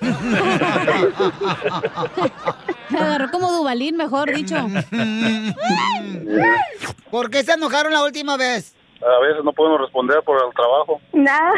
[2.90, 4.54] Me agarró como Dubalín, mejor dicho.
[7.10, 8.74] ¿Por qué se enojaron la última vez?
[9.02, 11.00] A veces no podemos responder por el trabajo.
[11.12, 11.52] Nada.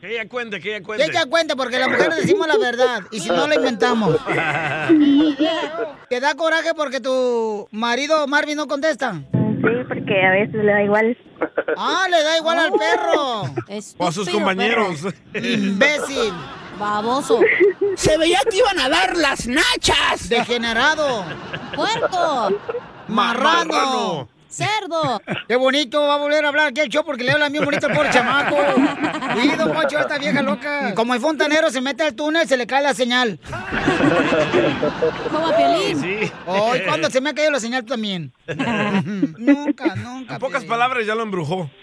[0.00, 1.04] Que ella cuente, que ella Que cuente.
[1.04, 3.02] ella cuente, porque las mujeres decimos la verdad.
[3.10, 4.16] Y si no, la inventamos.
[6.08, 9.12] ¿Te da coraje porque tu marido Marvin no contesta?
[9.32, 11.16] Sí, porque a veces le da igual.
[11.76, 13.42] Ah, le da igual al perro.
[13.98, 15.00] O a sus compañeros.
[15.34, 16.32] Imbécil.
[16.78, 17.40] Baboso.
[17.94, 20.30] Se veía que iban a dar las nachas.
[20.30, 21.24] Degenerado.
[21.76, 22.48] Puerco.
[23.08, 24.28] Marrano.
[24.50, 25.22] ¡Cerdo!
[25.48, 27.88] Qué bonito, va a volver a hablar aquí el show porque le habla bien bonito
[27.88, 28.56] pobre chamaco.
[29.42, 30.92] Y don Poncho, esta vieja loca.
[30.94, 33.38] Como el fontanero se mete al túnel, se le cae la señal.
[35.30, 36.00] Como a Piolín.
[36.00, 36.32] Sí.
[36.46, 38.32] Ay, ¿cuándo se me ha caído la señal tú también?
[39.38, 40.34] nunca, nunca.
[40.34, 41.70] En pocas palabras ya lo embrujó.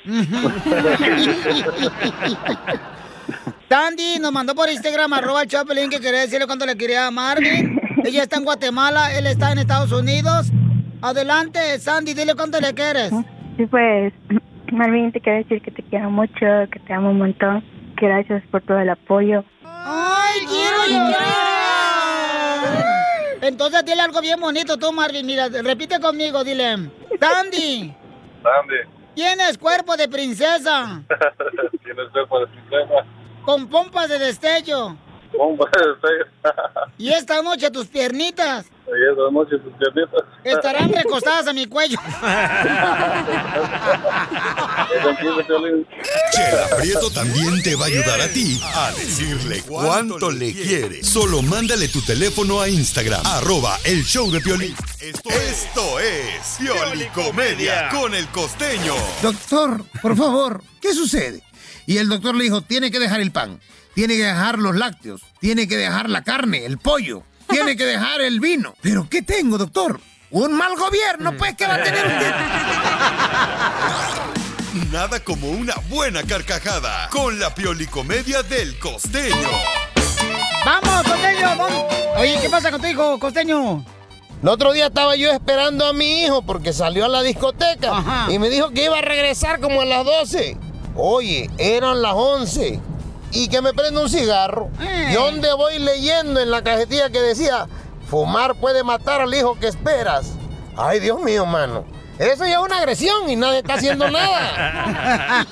[3.70, 7.12] Tandy nos mandó por Instagram, arroba el Chapelín, que quería decirle cuánto le quería a
[7.12, 7.79] Marvin.
[8.04, 10.47] Ella está en Guatemala, él está en Estados Unidos.
[11.01, 13.11] Adelante, Sandy, dile cuánto le quieres.
[13.57, 14.13] Sí, pues,
[14.71, 17.63] Marvin, te quiero decir que te quiero mucho, que te amo un montón.
[17.97, 19.43] que Gracias por todo el apoyo.
[19.63, 21.17] ¡Ay, quiero llorar!
[23.41, 25.25] Entonces dile algo bien bonito tú, Marvin.
[25.25, 26.89] Mira, repite conmigo, dile.
[27.19, 27.93] Tandy,
[28.43, 28.75] Sandy,
[29.15, 31.01] tienes cuerpo de princesa,
[31.83, 33.05] tienes cuerpo de princesa.
[33.45, 34.97] con pompas de destello.
[36.97, 40.24] Y esta noche tus piernitas Y esa noche tus piernitas.
[40.43, 41.97] estarán recostadas a mi cuello.
[46.32, 51.04] Chela Prieto también te va a ayudar a ti a decirle cuánto le quiere.
[51.04, 54.75] Solo mándale tu teléfono a Instagram, arroba el show de Piolín.
[54.99, 58.93] Esto, esto es Piolicomedia con el costeño.
[59.21, 61.43] Doctor, por favor, ¿qué sucede?
[61.86, 63.59] Y el doctor le dijo, tiene que dejar el pan,
[63.97, 68.21] tiene que dejar los lácteos, tiene que dejar la carne, el pollo, tiene que dejar
[68.21, 68.75] el vino.
[68.79, 69.99] ¿Pero qué tengo, doctor?
[70.29, 72.32] Un mal gobierno, pues, ¿qué va a tener usted?
[74.91, 79.49] Nada como una buena carcajada con la Piolicomedia del costeño.
[80.63, 81.57] ¡Vamos, costeño!
[81.57, 81.71] vamos!
[82.19, 83.83] Oye, ¿qué pasa con tu hijo, costeño?
[84.43, 88.37] El otro día estaba yo esperando a mi hijo porque salió a la discoteca y
[88.37, 90.55] me dijo que iba a regresar como a las 12.
[90.93, 92.79] Oye, eran las 11
[93.32, 94.70] y que me prende un cigarro.
[95.09, 97.67] ¿Y dónde voy leyendo en la cajetilla que decía,
[98.09, 100.33] fumar puede matar al hijo que esperas?
[100.75, 101.86] Ay, Dios mío, mano.
[102.20, 105.45] Eso ya es una agresión y nadie está haciendo nada.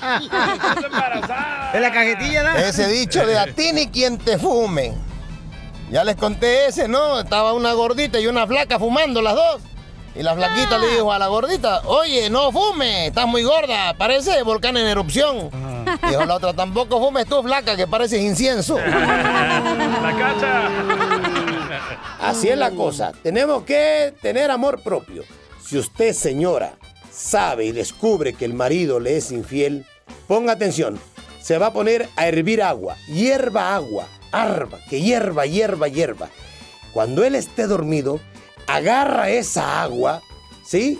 [1.74, 2.56] En la cajetilla, ¿no?
[2.58, 4.94] Ese dicho de a ti ni quien te fume.
[5.92, 7.20] Ya les conté ese, ¿no?
[7.20, 9.62] Estaba una gordita y una flaca fumando las dos.
[10.16, 14.44] Y la flaquita le dijo a la gordita, oye, no fume, estás muy gorda, parece
[14.44, 15.50] volcán en erupción.
[16.10, 18.78] Dijo la otra, tampoco fumes tú, flaca, que pareces incienso.
[18.78, 20.70] La cacha.
[22.22, 23.12] Así es la cosa.
[23.22, 25.24] Tenemos que tener amor propio.
[25.64, 26.74] Si usted, señora,
[27.12, 29.86] sabe y descubre que el marido le es infiel,
[30.28, 31.00] ponga atención.
[31.42, 36.30] Se va a poner a hervir agua, hierba agua, arba, que hierba, hierba, hierba.
[36.94, 38.20] Cuando él esté dormido,
[38.68, 40.22] agarra esa agua,
[40.66, 41.00] ¿sí?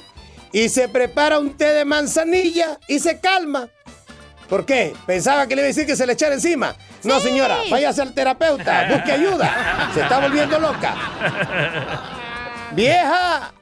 [0.52, 3.68] Y se prepara un té de manzanilla y se calma.
[4.50, 4.94] ¿Por qué?
[5.06, 6.76] Pensaba que le iba a decir que se le echara encima.
[7.04, 9.90] No, señora, váyase al terapeuta, busque ayuda.
[9.94, 10.96] Se está volviendo loca.
[12.72, 13.54] Vieja,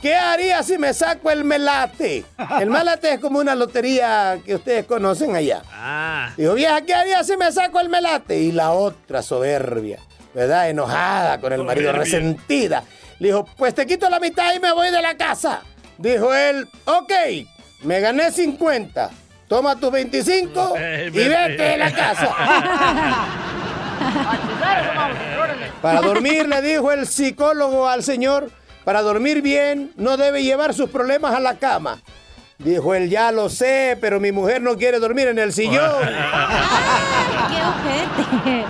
[0.00, 2.24] ¿qué haría si me saco el melate?
[2.60, 5.62] El melate es como una lotería que ustedes conocen allá.
[5.72, 6.30] Ah.
[6.36, 8.38] Dijo, vieja, ¿qué haría si me saco el melate?
[8.38, 10.00] Y la otra soberbia,
[10.34, 10.68] ¿verdad?
[10.70, 12.04] Enojada con el marido, Soberbia.
[12.18, 12.84] resentida.
[13.18, 15.62] Le dijo, pues te quito la mitad y me voy de la casa.
[15.98, 17.12] Dijo él, ok,
[17.82, 19.10] me gané 50.
[19.48, 20.74] Toma tus 25
[21.06, 22.34] y vete de la casa.
[25.80, 28.50] Para dormir, le dijo el psicólogo al señor,
[28.84, 32.00] para dormir bien no debe llevar sus problemas a la cama.
[32.58, 36.02] Dijo él, ya lo sé, pero mi mujer no quiere dormir en el sillón.
[37.48, 38.65] ¡Qué ojete!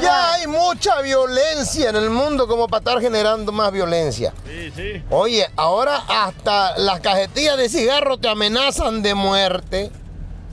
[0.00, 4.32] Ya hay mucha violencia en el mundo como para estar generando más violencia.
[4.46, 5.02] Sí, sí.
[5.10, 9.90] Oye, ahora hasta las cajetillas de cigarro te amenazan de muerte.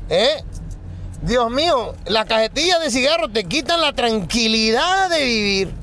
[0.10, 0.44] ¿Eh?
[1.22, 5.74] Dios mío, las cajetillas de cigarro te quitan la tranquilidad de vivir.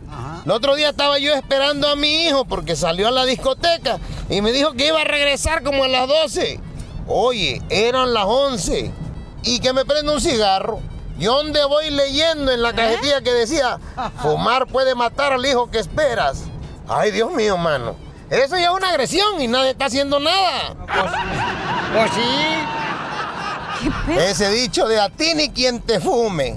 [0.45, 3.99] El otro día estaba yo esperando a mi hijo porque salió a la discoteca
[4.31, 6.61] y me dijo que iba a regresar como a las 12.
[7.09, 8.93] Oye, eran las 11
[9.43, 10.81] y que me prende un cigarro.
[11.19, 13.79] ¿Y dónde voy leyendo en la cajetilla que decía,
[14.21, 16.45] fumar puede matar al hijo que esperas?
[16.89, 17.97] Ay, Dios mío, mano.
[18.29, 20.75] Eso ya es una agresión y nadie está haciendo nada.
[21.95, 22.23] Pues sí.
[24.19, 26.57] Ese dicho de a ti ni quien te fume.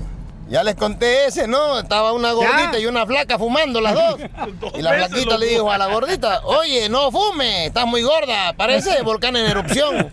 [0.49, 1.77] Ya les conté ese, ¿no?
[1.77, 2.79] Estaba una gordita Ya.
[2.79, 4.15] y una flaca fumando las dos.
[4.75, 9.01] Y la flaquita le dijo a la gordita, oye, no fume, estás muy gorda, parece
[9.03, 10.11] volcán en erupción.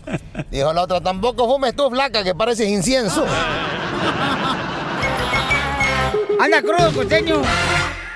[0.51, 3.25] Dijo la otra, tampoco fumes tú, flaca, que pareces incienso.
[6.39, 7.41] Anda crudo, costeño.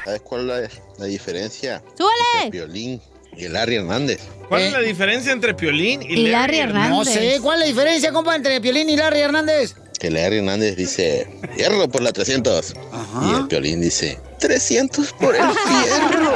[0.05, 2.45] ¿Sabes cuál es la, la diferencia ¡Súbele!
[2.45, 3.01] entre Piolín
[3.37, 4.19] y el Larry Hernández?
[4.49, 8.35] ¿Cuál es la diferencia entre Piolín y, Larry No sé, ¿cuál es la diferencia, compa,
[8.35, 9.75] entre Piolín y Larry Hernández?
[9.97, 12.73] Que Larry Hernández dice, hierro por la 300.
[13.23, 16.31] Y el Piolín dice, 300 por el fierro.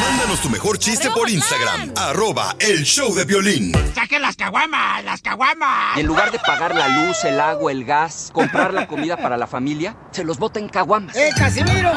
[0.00, 3.72] Mándanos tu mejor chiste por Instagram, arroba el show de violín.
[3.94, 5.04] ¡Saquen las caguamas!
[5.04, 5.96] ¡Las caguamas!
[5.96, 9.36] Y en lugar de pagar la luz, el agua, el gas, comprar la comida para
[9.36, 11.16] la familia, se los bota en caguamas.
[11.16, 11.92] ¡Eh, Casimiro!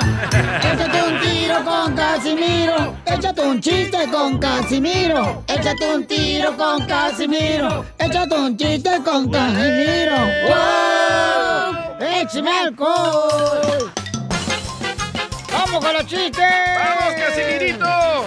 [0.62, 2.96] Échate un tiro con Casimiro.
[3.06, 5.44] Échate un chiste con Casimiro.
[5.48, 7.86] Échate un tiro con Casimiro.
[8.00, 10.18] Échate un chiste con Casimiro.
[10.48, 12.08] ¡Wow!
[12.22, 14.03] ¡Échame alcohol!
[15.74, 16.45] ¡Vamos con los chistes!
[16.78, 18.26] ¡Vamos, Casimirito!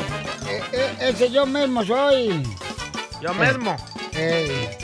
[0.48, 2.42] Eh, eh, ese yo mismo soy.
[3.22, 3.76] Yo mismo.
[4.14, 4.76] Eh,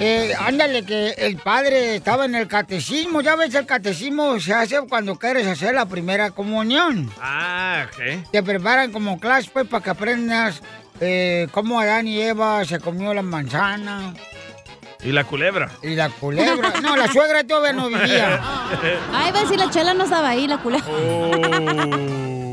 [0.00, 3.20] eh, ándale, que el padre estaba en el catecismo.
[3.20, 7.08] Ya ves, el catecismo se hace cuando quieres hacer la primera comunión.
[7.20, 8.28] Ah, ok.
[8.32, 10.62] Te preparan como clase, pues, para que aprendas
[11.00, 14.14] eh, cómo Adán y Eva se comió la manzana.
[15.04, 15.70] ¿Y la culebra?
[15.82, 16.80] Y la culebra.
[16.80, 18.40] No, la suegra todavía no vivía.
[19.12, 20.86] Ay, va a decir, la chela no estaba ahí, la culebra.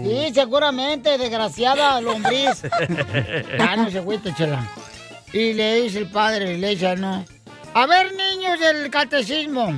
[0.03, 2.63] Sí, seguramente, desgraciada lombriz.
[3.57, 4.67] Ya no se fuiste, chela.
[5.31, 7.23] Y le dice el padre, le dice, no.
[7.73, 9.73] A ver, niños del catecismo.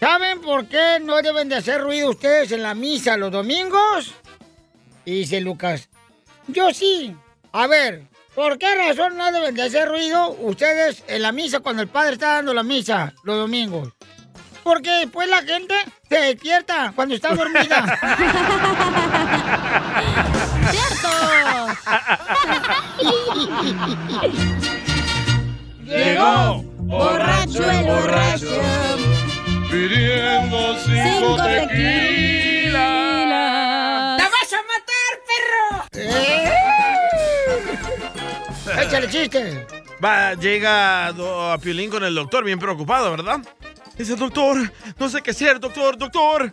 [0.00, 4.14] ¿Saben por qué no deben de hacer ruido ustedes en la misa los domingos?
[5.04, 5.88] Y dice Lucas,
[6.48, 7.14] yo sí.
[7.52, 8.09] A ver,
[8.40, 12.14] ¿por qué razón no deben de hacer ruido ustedes en la misa cuando el padre
[12.14, 13.90] está dando la misa los domingos?
[14.62, 15.74] Porque después la gente
[16.08, 18.00] se despierta cuando está dormida.
[25.84, 28.62] Llegó borracho el borracho
[29.70, 32.80] pidiendo cinco tequilas.
[34.16, 36.29] ¡Te vas a matar, perro!
[38.90, 39.66] Échale chiste.
[40.04, 43.38] Va, llega a Piolín con el doctor, bien preocupado, ¿verdad?
[43.96, 46.52] Dice, doctor, no sé qué hacer, doctor, doctor.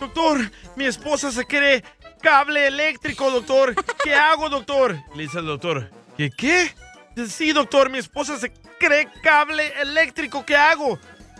[0.00, 1.84] Doctor, mi esposa se quiere
[2.22, 3.74] cable eléctrico, doctor.
[4.02, 4.96] ¿Qué hago, doctor?
[5.14, 6.74] Le dice el doctor, ¿qué qué?
[7.14, 10.98] Dice, Sí, doctor, mi esposa se cree cable eléctrico, ¿qué hago?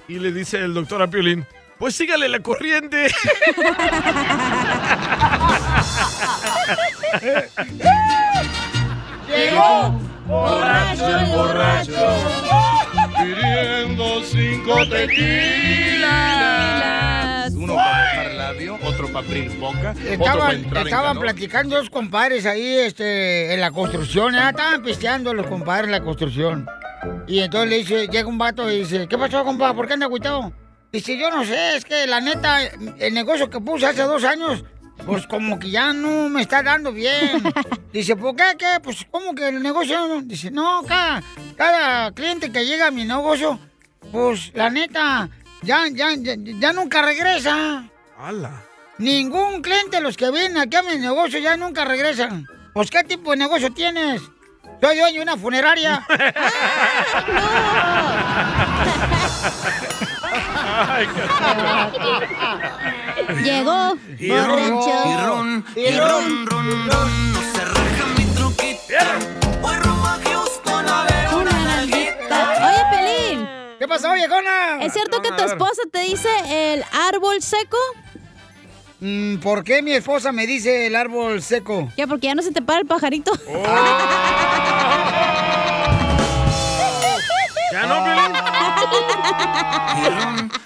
[0.08, 1.46] Y le dice el doctor a Piolín,
[1.78, 3.06] pues sígale la corriente.
[9.26, 12.16] Llegó borracho el borracho
[13.18, 16.04] pidiendo cinco tequilas.
[17.54, 21.90] Uno para dejar labio, otro para abrir boca, otro para Estaban, en estaban platicando dos
[21.90, 24.48] compadres ahí este, en la construcción, ¿eh?
[24.48, 26.66] estaban pisteando los compadres en la construcción.
[27.26, 29.74] Y entonces le dice, llega un vato y dice, ¿qué pasó, compadre?
[29.74, 30.52] ¿Por qué anda agüitado?
[30.90, 32.62] Dice, yo no sé, es que la neta,
[32.98, 34.64] el negocio que puse hace dos años,
[35.06, 37.42] pues como que ya no me está dando bien.
[37.92, 38.44] Dice, ¿por qué?
[38.58, 38.80] ¿Qué?
[38.82, 40.22] Pues como que el negocio no?
[40.22, 41.22] Dice, no, cada,
[41.56, 43.58] cada cliente que llega a mi negocio,
[44.10, 45.28] pues la neta,
[45.62, 47.84] ya, ya, ya, ya nunca regresa.
[48.18, 48.62] ¡Hala!
[48.98, 52.46] Ningún cliente de los que vienen aquí a mi negocio ya nunca regresan.
[52.72, 54.22] Pues, ¿qué tipo de negocio tienes?
[54.80, 56.06] Soy dueño de una funeraria.
[63.42, 65.08] Llegó Y ron, borracho.
[65.08, 68.80] y ron, y ron, ron, ron, no se raja mi truquito.
[69.60, 72.50] Voy rumbo a Houston a ver una nalguita.
[72.66, 73.48] Oye, Pelín.
[73.78, 74.78] ¿Qué pasó, viejona?
[74.84, 76.28] ¿Es cierto que tu esposa te dice
[76.74, 77.78] el árbol seco?
[79.00, 81.90] Mm, ¿Por qué mi esposa me dice el árbol seco?
[81.96, 83.32] Ya, porque ya no se te para el pajarito.
[87.72, 88.23] ¿Ya no, Piolín?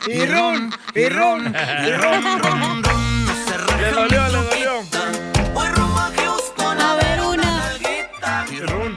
[0.06, 4.72] Y ron, y ron, y ron, ron, ron, no se raja Le dolió, le dolió.
[5.54, 7.74] Voy rumbo a Houston A ver una.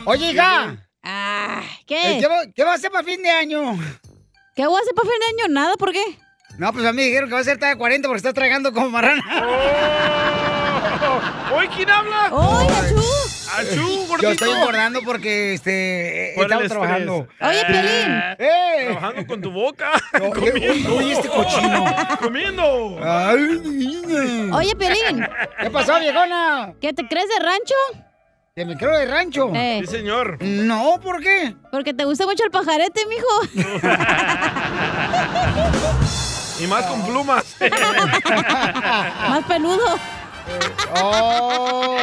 [0.05, 0.77] Oye, hija.
[1.03, 2.17] Ah, eh, ¿Qué?
[2.21, 3.77] ¿Qué, va- qué va a hacer para fin de año?
[4.55, 5.53] ¿Qué voy a hacer para fin de año?
[5.53, 6.03] Nada, ¿por qué?
[6.57, 8.71] No, pues a mí me dijeron que va a ser talla 40 porque estás tragando
[8.73, 9.23] como marrana.
[11.55, 12.29] ¿Hoy quién habla?
[12.33, 13.03] ¡Oye, achú!
[13.57, 14.21] ¡Achú, gordito!
[14.21, 17.27] Yo estoy engordando porque este, he el estado trabajando.
[17.41, 18.23] Oye, Piolín.
[18.39, 18.85] ¡Eh!
[18.85, 19.91] Trabajando con tu boca.
[20.21, 20.95] No, comiendo.
[20.95, 21.85] uy, este cochino.
[22.19, 22.99] Comiendo.
[23.03, 24.49] Ay.
[24.53, 25.25] Oye, Piolín.
[25.61, 26.73] ¿Qué pasó, viejona?
[26.81, 27.75] ¿Qué te crees de rancho?
[28.55, 29.49] ¿Que me creo de rancho?
[29.55, 30.37] Eh, Sí, señor.
[30.41, 31.55] No, ¿por qué?
[31.71, 33.27] porque te gusta mucho el pajarete, mijo.
[36.59, 37.55] Y más con plumas.
[39.29, 39.97] Más peludo.
[40.95, 41.97] Oh.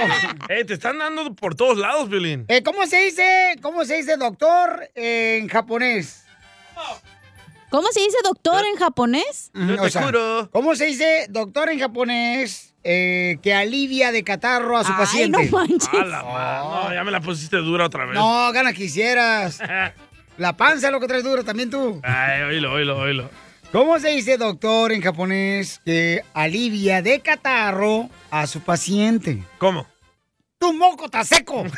[0.48, 2.44] Eh, te están dando por todos lados, Violín.
[2.48, 6.24] Eh, ¿Cómo se dice, cómo se dice doctor en japonés?
[7.70, 9.50] ¿Cómo se dice doctor en japonés?
[9.54, 10.48] Yo O te sea, juro.
[10.52, 15.44] ¿Cómo se dice doctor en japonés eh, que alivia de catarro a su Ay, paciente?
[15.50, 15.88] no manches.
[15.92, 16.58] A la ma-
[16.88, 18.14] No, ya me la pusiste dura otra vez.
[18.14, 19.60] No, gana quisieras.
[20.38, 22.00] La panza es lo que traes duro también tú.
[22.04, 23.28] Ay, oílo, oílo, oílo.
[23.72, 29.44] ¿Cómo se dice doctor en japonés que alivia de catarro a su paciente?
[29.58, 29.86] ¿Cómo?
[30.58, 31.64] ¡Tu moco está seco!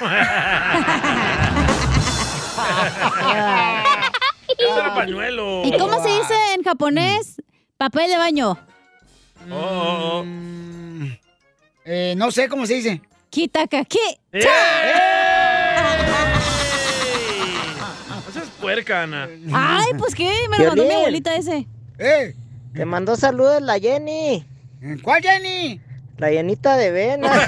[4.59, 5.63] Eso era pañuelo.
[5.65, 7.43] ¿Y cómo se dice en japonés
[7.77, 8.57] papel de baño?
[9.51, 10.25] Oh, oh, oh.
[11.85, 13.03] Eh, no sé cómo se dice.
[13.31, 13.99] Kitakaki.
[14.31, 14.47] ¡Eh!
[18.29, 19.29] Esa es puerca, Ana.
[19.53, 21.67] Ay, pues qué, me lo mandó mi abuelita ese.
[22.03, 22.35] ¡Eh!
[22.73, 24.47] Te mandó saludos la Jenny.
[25.03, 25.79] ¿Cuál Jenny?
[26.17, 27.47] La llenita de venas.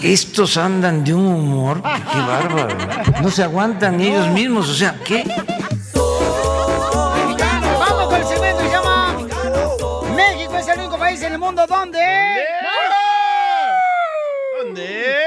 [0.00, 2.76] Estos andan de un humor, qué bárbaro.
[3.20, 5.24] No se aguantan ni ellos mismos, o sea, ¿qué?
[7.80, 9.16] Vamos con el segmento que se llama
[10.14, 11.98] México es el único país en el mundo donde...
[14.62, 15.24] ¿Dónde?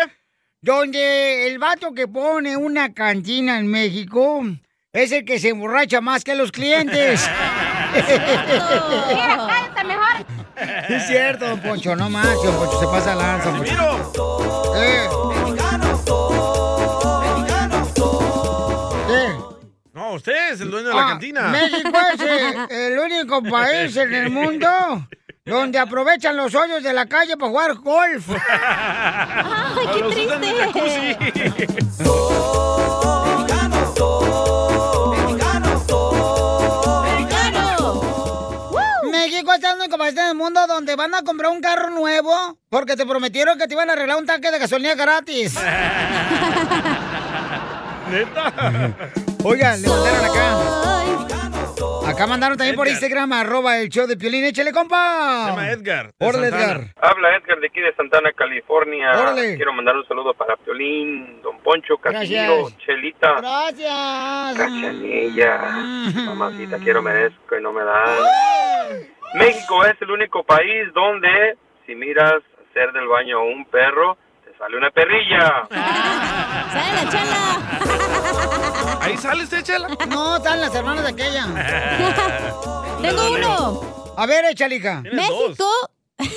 [0.62, 4.44] Donde el vato que pone una cantina en México
[4.92, 7.22] es el que se emborracha más que los clientes.
[7.94, 10.26] cállate mejor.
[10.90, 13.50] es cierto, don Poncho, no más, don Poncho, se pasa lanza.
[13.52, 14.74] don Poncho.
[14.76, 15.08] Eh.
[19.94, 21.48] No, usted es el dueño de la Ah, cantina.
[21.50, 22.22] México es
[22.72, 24.68] el único país en el mundo
[25.48, 28.30] donde aprovechan los hoyos de la calle para jugar golf.
[28.50, 31.78] ¡Ay, qué Los usan de triste!
[39.10, 42.58] México es el único país en el mundo donde van a comprar un carro nuevo
[42.70, 45.56] porque te prometieron que te iban a arreglar un tanque de gasolina gratis.
[48.10, 48.54] ¿Neta?
[49.44, 50.97] Oigan, le mandaron acá.
[52.08, 54.46] Acá mandaron también por Instagram, arroba el show de Piolín.
[54.46, 55.44] Échale, compa.
[55.44, 56.12] Se llama Edgar.
[56.20, 56.48] Órale.
[56.48, 56.82] Edgar.
[57.02, 59.12] Habla Edgar de aquí de Santana, California.
[59.12, 59.56] Órale.
[59.56, 62.78] Quiero mandar un saludo para Piolín, Don Poncho, Gracias.
[62.86, 64.58] Chelita, Gracias.
[64.58, 65.58] Cachanilla.
[66.26, 68.18] Mamacita, quiero merezco y no me dan.
[69.36, 74.18] México es el único país donde si miras hacer del baño a un perro,
[74.58, 75.68] sale una perrilla.
[76.72, 79.00] ¡Sale la chela!
[79.02, 79.88] ¿Ahí sale usted, Chela?
[80.10, 81.46] No, están las hermanas de aquella.
[83.02, 83.82] Tengo uno.
[84.18, 84.80] A ver, échale,
[85.14, 85.66] México.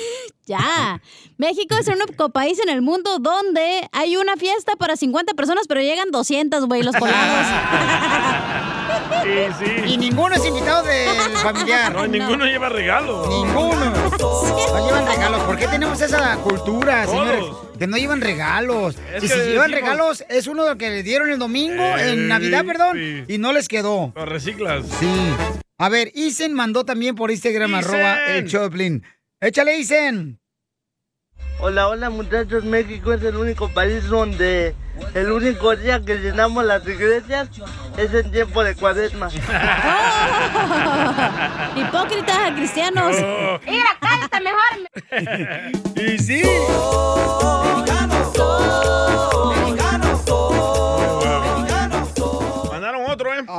[0.45, 1.01] ya.
[1.37, 5.65] México es el único país en el mundo donde hay una fiesta para 50 personas,
[5.67, 7.47] pero llegan 200, güey, los colados.
[9.23, 9.93] Sí, sí.
[9.93, 11.93] Y ninguno es invitado del familiar.
[11.93, 13.27] No, ninguno lleva regalo.
[13.27, 13.91] Ninguno.
[14.19, 15.41] No llevan regalos.
[15.43, 17.43] ¿Por qué tenemos esa cultura, señores?
[17.77, 18.95] Que no llevan regalos.
[19.13, 21.83] Es y si llevan decimos- regalos, es uno de los que le dieron el domingo,
[21.83, 23.23] Eh, en Navidad, perdón, sí.
[23.27, 24.13] y no les quedó.
[24.15, 24.85] Lo reciclas.
[24.99, 25.33] Sí.
[25.77, 27.83] A ver, Isen mandó también por Instagram, Isen.
[27.83, 29.03] arroba el Choplin.
[29.39, 30.39] Échale, Isen.
[31.59, 34.75] Hola, hola muchachos, México es el único país donde
[35.13, 37.49] el único día que llenamos las iglesias
[37.97, 39.29] es en tiempo de cuaresma.
[41.75, 43.15] Hipócritas cristianos.
[43.65, 44.61] Mira, cállate mejor.
[46.01, 46.41] Y sí.
[47.73, 48.31] Mandaron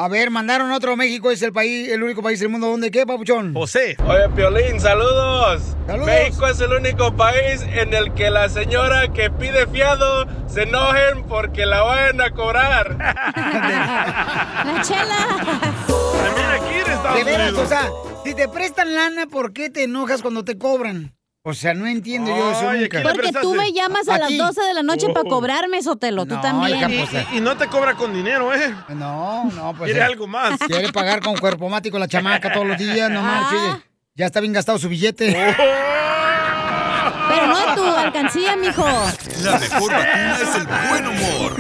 [0.03, 0.97] A ver, mandaron otro.
[0.97, 3.55] México es el país, el único país del mundo donde qué, papuchón.
[3.55, 3.97] José.
[4.05, 5.77] Oye, Piolín, saludos.
[5.87, 6.07] Saludos.
[6.07, 11.23] México es el único país en el que la señora que pide fiado se enojen
[11.29, 12.97] porque la vayan a cobrar.
[12.99, 15.27] La chela.
[15.87, 17.65] También aquí en Estados De veras, Unidos.
[17.65, 17.89] o sea,
[18.25, 21.15] si te prestan lana, ¿por qué te enojas cuando te cobran?
[21.45, 23.03] O sea, no entiendo yo eso Ay, nunca.
[23.03, 24.37] Porque tú me llamas a las Aquí.
[24.39, 25.29] 12 de la noche para Oh.
[25.29, 26.25] cobrarme, Sotelo.
[26.25, 26.79] Tú también.
[26.79, 28.73] hija, pues, y- y no te cobra con dinero, ¿eh?
[28.91, 29.89] No, no, pues.
[29.91, 30.57] Quiere eh, algo más.
[30.61, 33.59] Quiere pagar con cuerpo mático la chamaca todos los días, no marches.
[33.61, 33.81] Ah.
[34.15, 35.33] Ya está bien gastado su billete.
[37.29, 38.87] Pero no tu alcancía, mijo.
[39.43, 41.57] La mejor vacuna es el buen humor.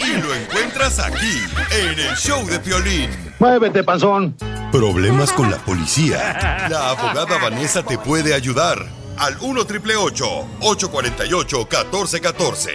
[0.00, 1.42] Y lo encuentras aquí,
[1.72, 3.10] en el show de Piolín.
[3.40, 4.36] Muévete, panzón.
[4.70, 6.66] Problemas con la policía.
[6.70, 8.86] La abogada Vanessa te puede ayudar.
[9.18, 12.70] Al 1 triple 848 1414.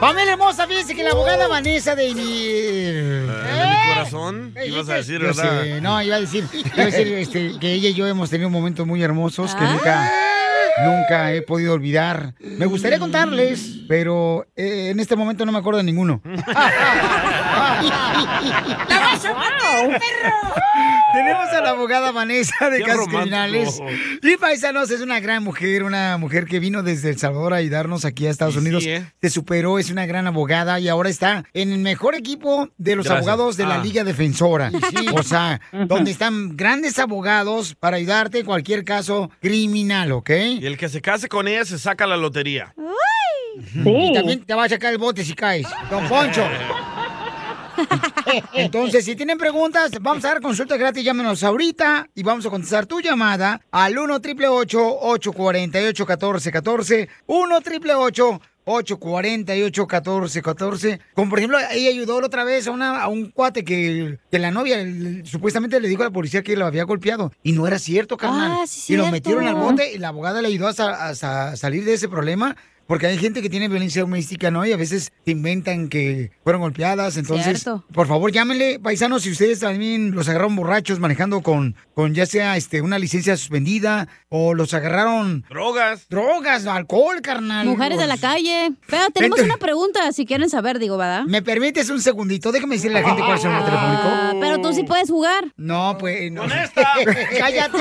[0.00, 2.46] Familia hermosa, fíjense que la abogada Vanessa de mi...
[2.46, 5.62] Eh, de mi corazón, ibas a decir, Yo ¿verdad?
[5.62, 8.50] sé, no, iba a decir, iba a decir este, que ella y yo hemos tenido
[8.50, 10.10] momentos muy hermosos que nunca,
[10.84, 12.34] nunca he podido olvidar.
[12.40, 16.20] Me gustaría contarles, pero eh, en este momento no me acuerdo de ninguno.
[21.12, 23.06] Tenemos a la abogada Vanessa de Casos.
[23.06, 23.80] Criminales.
[24.22, 28.04] Y Paisanos es una gran mujer, una mujer que vino desde El Salvador a ayudarnos
[28.04, 28.84] aquí a Estados Y sí, Unidos.
[28.86, 29.12] ¿eh?
[29.22, 33.06] Se superó, es una gran abogada y ahora está en el mejor equipo de los
[33.06, 33.28] Gracias.
[33.28, 33.78] abogados de la Ah.
[33.84, 34.70] Liga Defensora.
[35.14, 40.30] O sea, donde están grandes abogados para ayudarte en cualquier caso criminal, ¿ok?
[40.60, 42.74] Y el que se case con ella se saca la lotería.
[43.84, 45.66] Y también te va a sacar el bote si caes.
[45.90, 46.44] Don Poncho.
[48.52, 51.04] Entonces, si tienen preguntas, vamos a dar consulta gratis.
[51.04, 58.40] Llámenos ahorita y vamos a contestar tu llamada al 1 888 848 1414 1 888
[58.66, 61.00] 848-1414.
[61.14, 64.38] Como por ejemplo, ella ayudó la otra vez a, una, a un cuate que, que
[64.38, 67.32] la novia el- supuestamente le dijo a la policía que lo había golpeado.
[67.42, 68.52] Y no era cierto, carnal.
[68.62, 69.12] Ah, sí, y lo cierto.
[69.12, 72.56] metieron al bote y la abogada le ayudó a, a sa- salir de ese problema.
[72.86, 74.64] Porque hay gente que tiene violencia doméstica, ¿no?
[74.66, 77.16] Y a veces te inventan que fueron golpeadas.
[77.16, 77.84] Entonces, Cierto.
[77.92, 82.56] por favor, llámenle, paisanos, si ustedes también los agarraron borrachos manejando con, con ya sea
[82.56, 85.44] este, una licencia suspendida o los agarraron...
[85.48, 86.08] Drogas.
[86.08, 87.66] Drogas, alcohol, carnal.
[87.66, 88.72] Mujeres de la calle.
[88.88, 89.50] Pero tenemos Vente.
[89.50, 91.24] una pregunta, si quieren saber, digo, ¿verdad?
[91.24, 92.52] ¿Me permites un segundito?
[92.52, 94.02] Déjame decirle a la gente cuál es el número telefónico.
[94.04, 95.52] Ah, pero tú sí puedes jugar.
[95.56, 96.42] No, pues no.
[97.38, 97.78] ¡Cállate!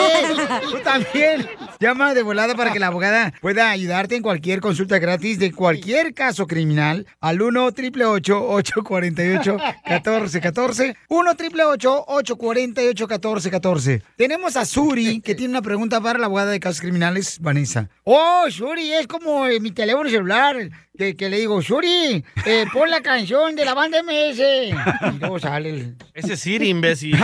[0.71, 1.47] Tú también.
[1.79, 6.13] Llama de volada para que la abogada pueda ayudarte en cualquier consulta gratis de cualquier
[6.13, 15.35] caso criminal al 1 888 848 1414 1 888 848 1414 Tenemos a Suri que
[15.35, 17.89] tiene una pregunta para la abogada de casos criminales, Vanessa.
[18.03, 20.55] Oh, Suri, es como eh, mi teléfono celular.
[20.95, 24.39] Que, que le digo, Suri, eh, pon la canción de la banda MS.
[24.39, 25.95] Y luego sale el...
[26.13, 27.17] Ese Siri, imbécil.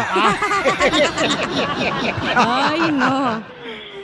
[2.35, 3.58] Ay, no.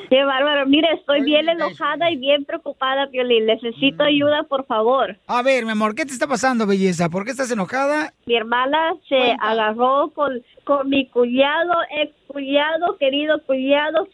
[0.10, 0.66] Qué bárbaro.
[0.66, 3.46] Mire, estoy bien enojada y bien preocupada, Piolín.
[3.46, 5.18] Necesito ayuda, por favor.
[5.28, 7.10] A ver, mi amor, ¿qué te está pasando, belleza?
[7.10, 8.14] ¿Por qué estás enojada?
[8.26, 14.08] Mi hermana se agarró con, con mi cuñado, ex cuñado, querido cuñado.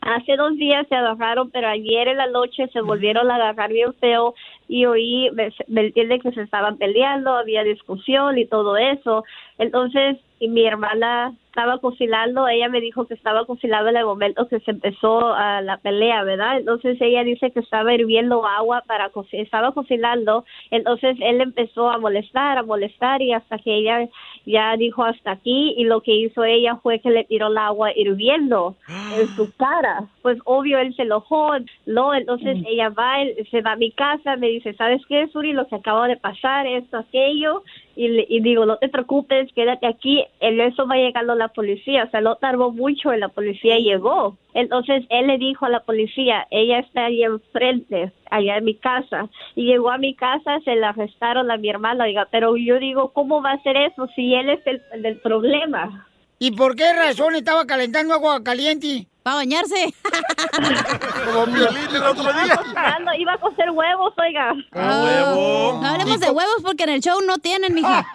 [0.00, 3.94] Hace dos días se agarraron, pero ayer en la noche se volvieron a agarrar bien
[3.94, 4.34] feo
[4.68, 9.24] y oí, me, me entiende que se estaban peleando, había discusión y todo eso.
[9.56, 14.48] Entonces, y mi hermana estaba cocinando, ella me dijo que estaba cocinando en el momento
[14.48, 16.58] que se empezó ah, la pelea, ¿verdad?
[16.58, 21.98] Entonces ella dice que estaba hirviendo agua para cocinar, estaba cocinando, entonces él empezó a
[21.98, 24.08] molestar, a molestar y hasta que ella
[24.46, 27.92] ya dijo hasta aquí y lo que hizo ella fue que le tiró el agua
[27.94, 28.74] hirviendo
[29.16, 30.08] en su cara.
[30.22, 31.52] Pues obvio él se enojó,
[31.86, 35.52] no, entonces ella va, él se va a mi casa, me dice, ¿sabes qué, Suri?
[35.52, 37.62] Lo que acaba de pasar, esto, aquello,
[37.96, 42.20] y, y digo, no te preocupes, quédate aquí, eso va llegando la policía, o sea,
[42.20, 44.36] no tardó mucho y la policía llegó.
[44.54, 49.28] Entonces él le dijo a la policía, ella está ahí enfrente, allá en mi casa,
[49.54, 53.12] y llegó a mi casa, se la arrestaron a mi hermana, oiga, pero yo digo,
[53.12, 56.06] ¿cómo va a ser eso si él es el del problema?
[56.38, 59.06] ¿Y por qué razón estaba calentando agua caliente?
[59.24, 59.94] Para bañarse.
[61.32, 62.56] Como Piolín el otro día.
[62.56, 64.52] Cocinando, iba a cocer huevos, oiga.
[64.72, 65.80] huevo.
[65.82, 68.06] No hablemos de huevos porque en el show no tienen, mija.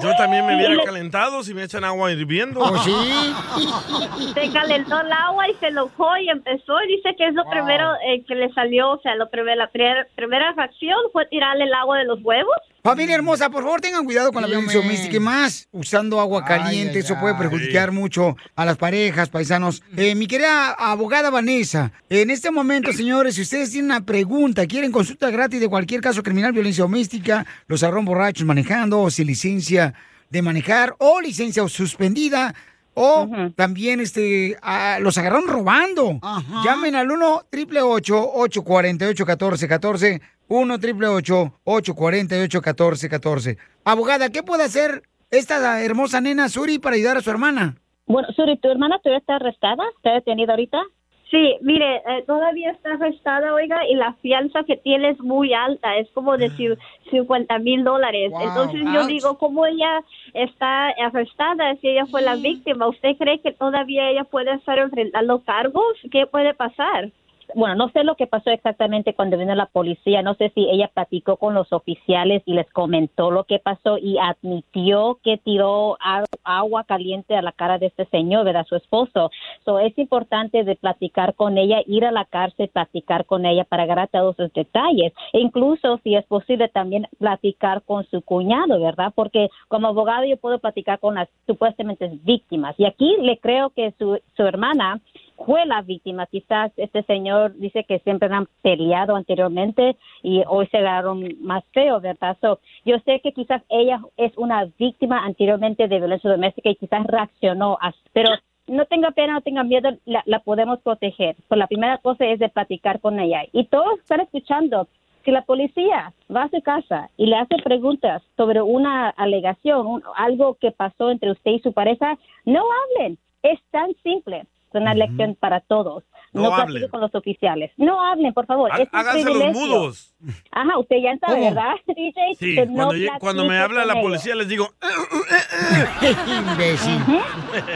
[0.00, 2.60] Yo también me hubiera calentado si me echan agua hirviendo.
[2.60, 2.78] Oh,
[4.34, 7.92] Se calentó el agua y se enojó y empezó y dice que es lo primero
[8.06, 11.74] eh, que le salió, o sea, lo primer- la primer- primera reacción fue tirarle el
[11.74, 12.54] agua de los huevos.
[12.82, 17.00] Familia hermosa, por favor tengan cuidado con la violencia doméstica y más usando agua caliente,
[17.00, 19.82] eso puede perjudicar mucho a las parejas, paisanos.
[19.96, 24.92] Eh, mi querida abogada Vanessa, en este momento, señores, si ustedes tienen una pregunta, quieren
[24.92, 29.94] consulta gratis de cualquier caso criminal, violencia doméstica, los agarraron borrachos manejando, o sin licencia
[30.28, 32.54] de manejar, o licencia suspendida,
[32.92, 34.58] o también este
[35.00, 36.20] los agarraron robando.
[36.62, 45.82] Llamen al 1 888 848 1414 1 888 848 1414 Abogada, ¿qué puede hacer esta
[45.82, 47.79] hermosa nena Suri para ayudar a su hermana?
[48.10, 49.84] Bueno, Suri, ¿tu hermana todavía está arrestada?
[49.96, 50.82] ¿Está detenida ahorita?
[51.30, 55.96] Sí, mire, eh, todavía está arrestada, oiga, y la fianza que tiene es muy alta,
[55.96, 56.76] es como decir
[57.10, 58.32] 50 mil dólares.
[58.32, 60.02] Wow, Entonces yo digo, ¿cómo ella
[60.34, 62.88] está arrestada si ella fue la víctima?
[62.88, 65.96] ¿Usted cree que todavía ella puede estar enfrentando cargos?
[66.10, 67.12] ¿Qué puede pasar?
[67.54, 70.22] Bueno, no sé lo que pasó exactamente cuando vino la policía.
[70.22, 74.18] No sé si ella platicó con los oficiales y les comentó lo que pasó y
[74.18, 75.96] admitió que tiró
[76.44, 78.66] agua caliente a la cara de este señor, ¿verdad?
[78.68, 79.30] Su esposo.
[79.64, 83.84] So, es importante de platicar con ella, ir a la cárcel, platicar con ella para
[83.84, 85.12] agarrar todos esos detalles.
[85.32, 89.12] E incluso, si es posible, también platicar con su cuñado, ¿verdad?
[89.14, 92.74] Porque como abogado yo puedo platicar con las supuestamente víctimas.
[92.78, 95.00] Y aquí le creo que su hermana
[95.44, 96.26] fue la víctima.
[96.26, 102.00] Quizás este señor dice que siempre han peleado anteriormente y hoy se agarraron más feo,
[102.00, 102.36] ¿verdad?
[102.40, 107.06] So, yo sé que quizás ella es una víctima anteriormente de violencia doméstica y quizás
[107.06, 108.30] reaccionó, a- pero
[108.66, 111.36] no tenga pena, no tenga miedo, la, podemos proteger.
[111.48, 113.42] Pues la primera cosa es de platicar con ella.
[113.52, 114.86] Y todos están escuchando.
[115.24, 120.02] Si la policía va a su casa y le hace preguntas sobre una alegación, un-
[120.16, 122.62] algo que pasó entre usted y su pareja, no
[122.96, 123.18] hablen.
[123.42, 124.44] Es tan simple.
[124.72, 126.04] Es una lección para todos.
[126.32, 126.88] No No, hablen.
[126.88, 127.72] con los oficiales.
[127.76, 128.70] No hablen, por favor.
[128.92, 130.14] Háganse los mudos.
[130.52, 131.54] Ajá, usted ya sabe, ¿Cómo?
[131.54, 132.14] ¿verdad, DJ?
[132.38, 134.04] Sí, Que no cuando, cuando me habla la ellos.
[134.04, 134.68] policía les digo,
[136.52, 136.98] Imbécil.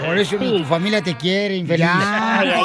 [0.06, 1.86] Por eso tu familia te quiere, infeliz.
[1.90, 2.62] Ay, ay,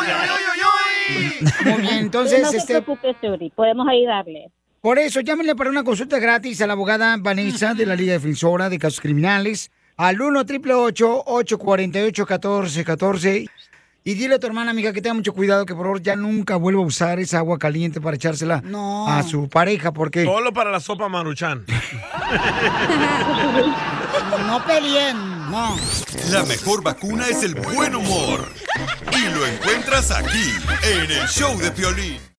[1.71, 2.81] Muy bien, entonces, no se este...
[2.81, 4.51] preocupe, Suri, podemos ayudarle.
[4.81, 8.69] Por eso, llámenle para una consulta gratis a la abogada Vanessa de la Liga Defensora
[8.69, 13.45] de Casos Criminales al 1 888 848 1414
[14.03, 16.55] Y dile a tu hermana, amiga, que tenga mucho cuidado, que por favor ya nunca
[16.55, 18.63] vuelva a usar esa agua caliente para echársela
[19.07, 20.23] a su pareja, porque...
[20.23, 21.65] solo para la sopa maruchan.
[24.45, 25.17] No peleen,
[25.51, 25.77] no.
[26.31, 28.47] La mejor vacuna es el buen humor.
[29.11, 30.53] Y lo encuentras aquí,
[30.83, 32.28] en el show de Piolín.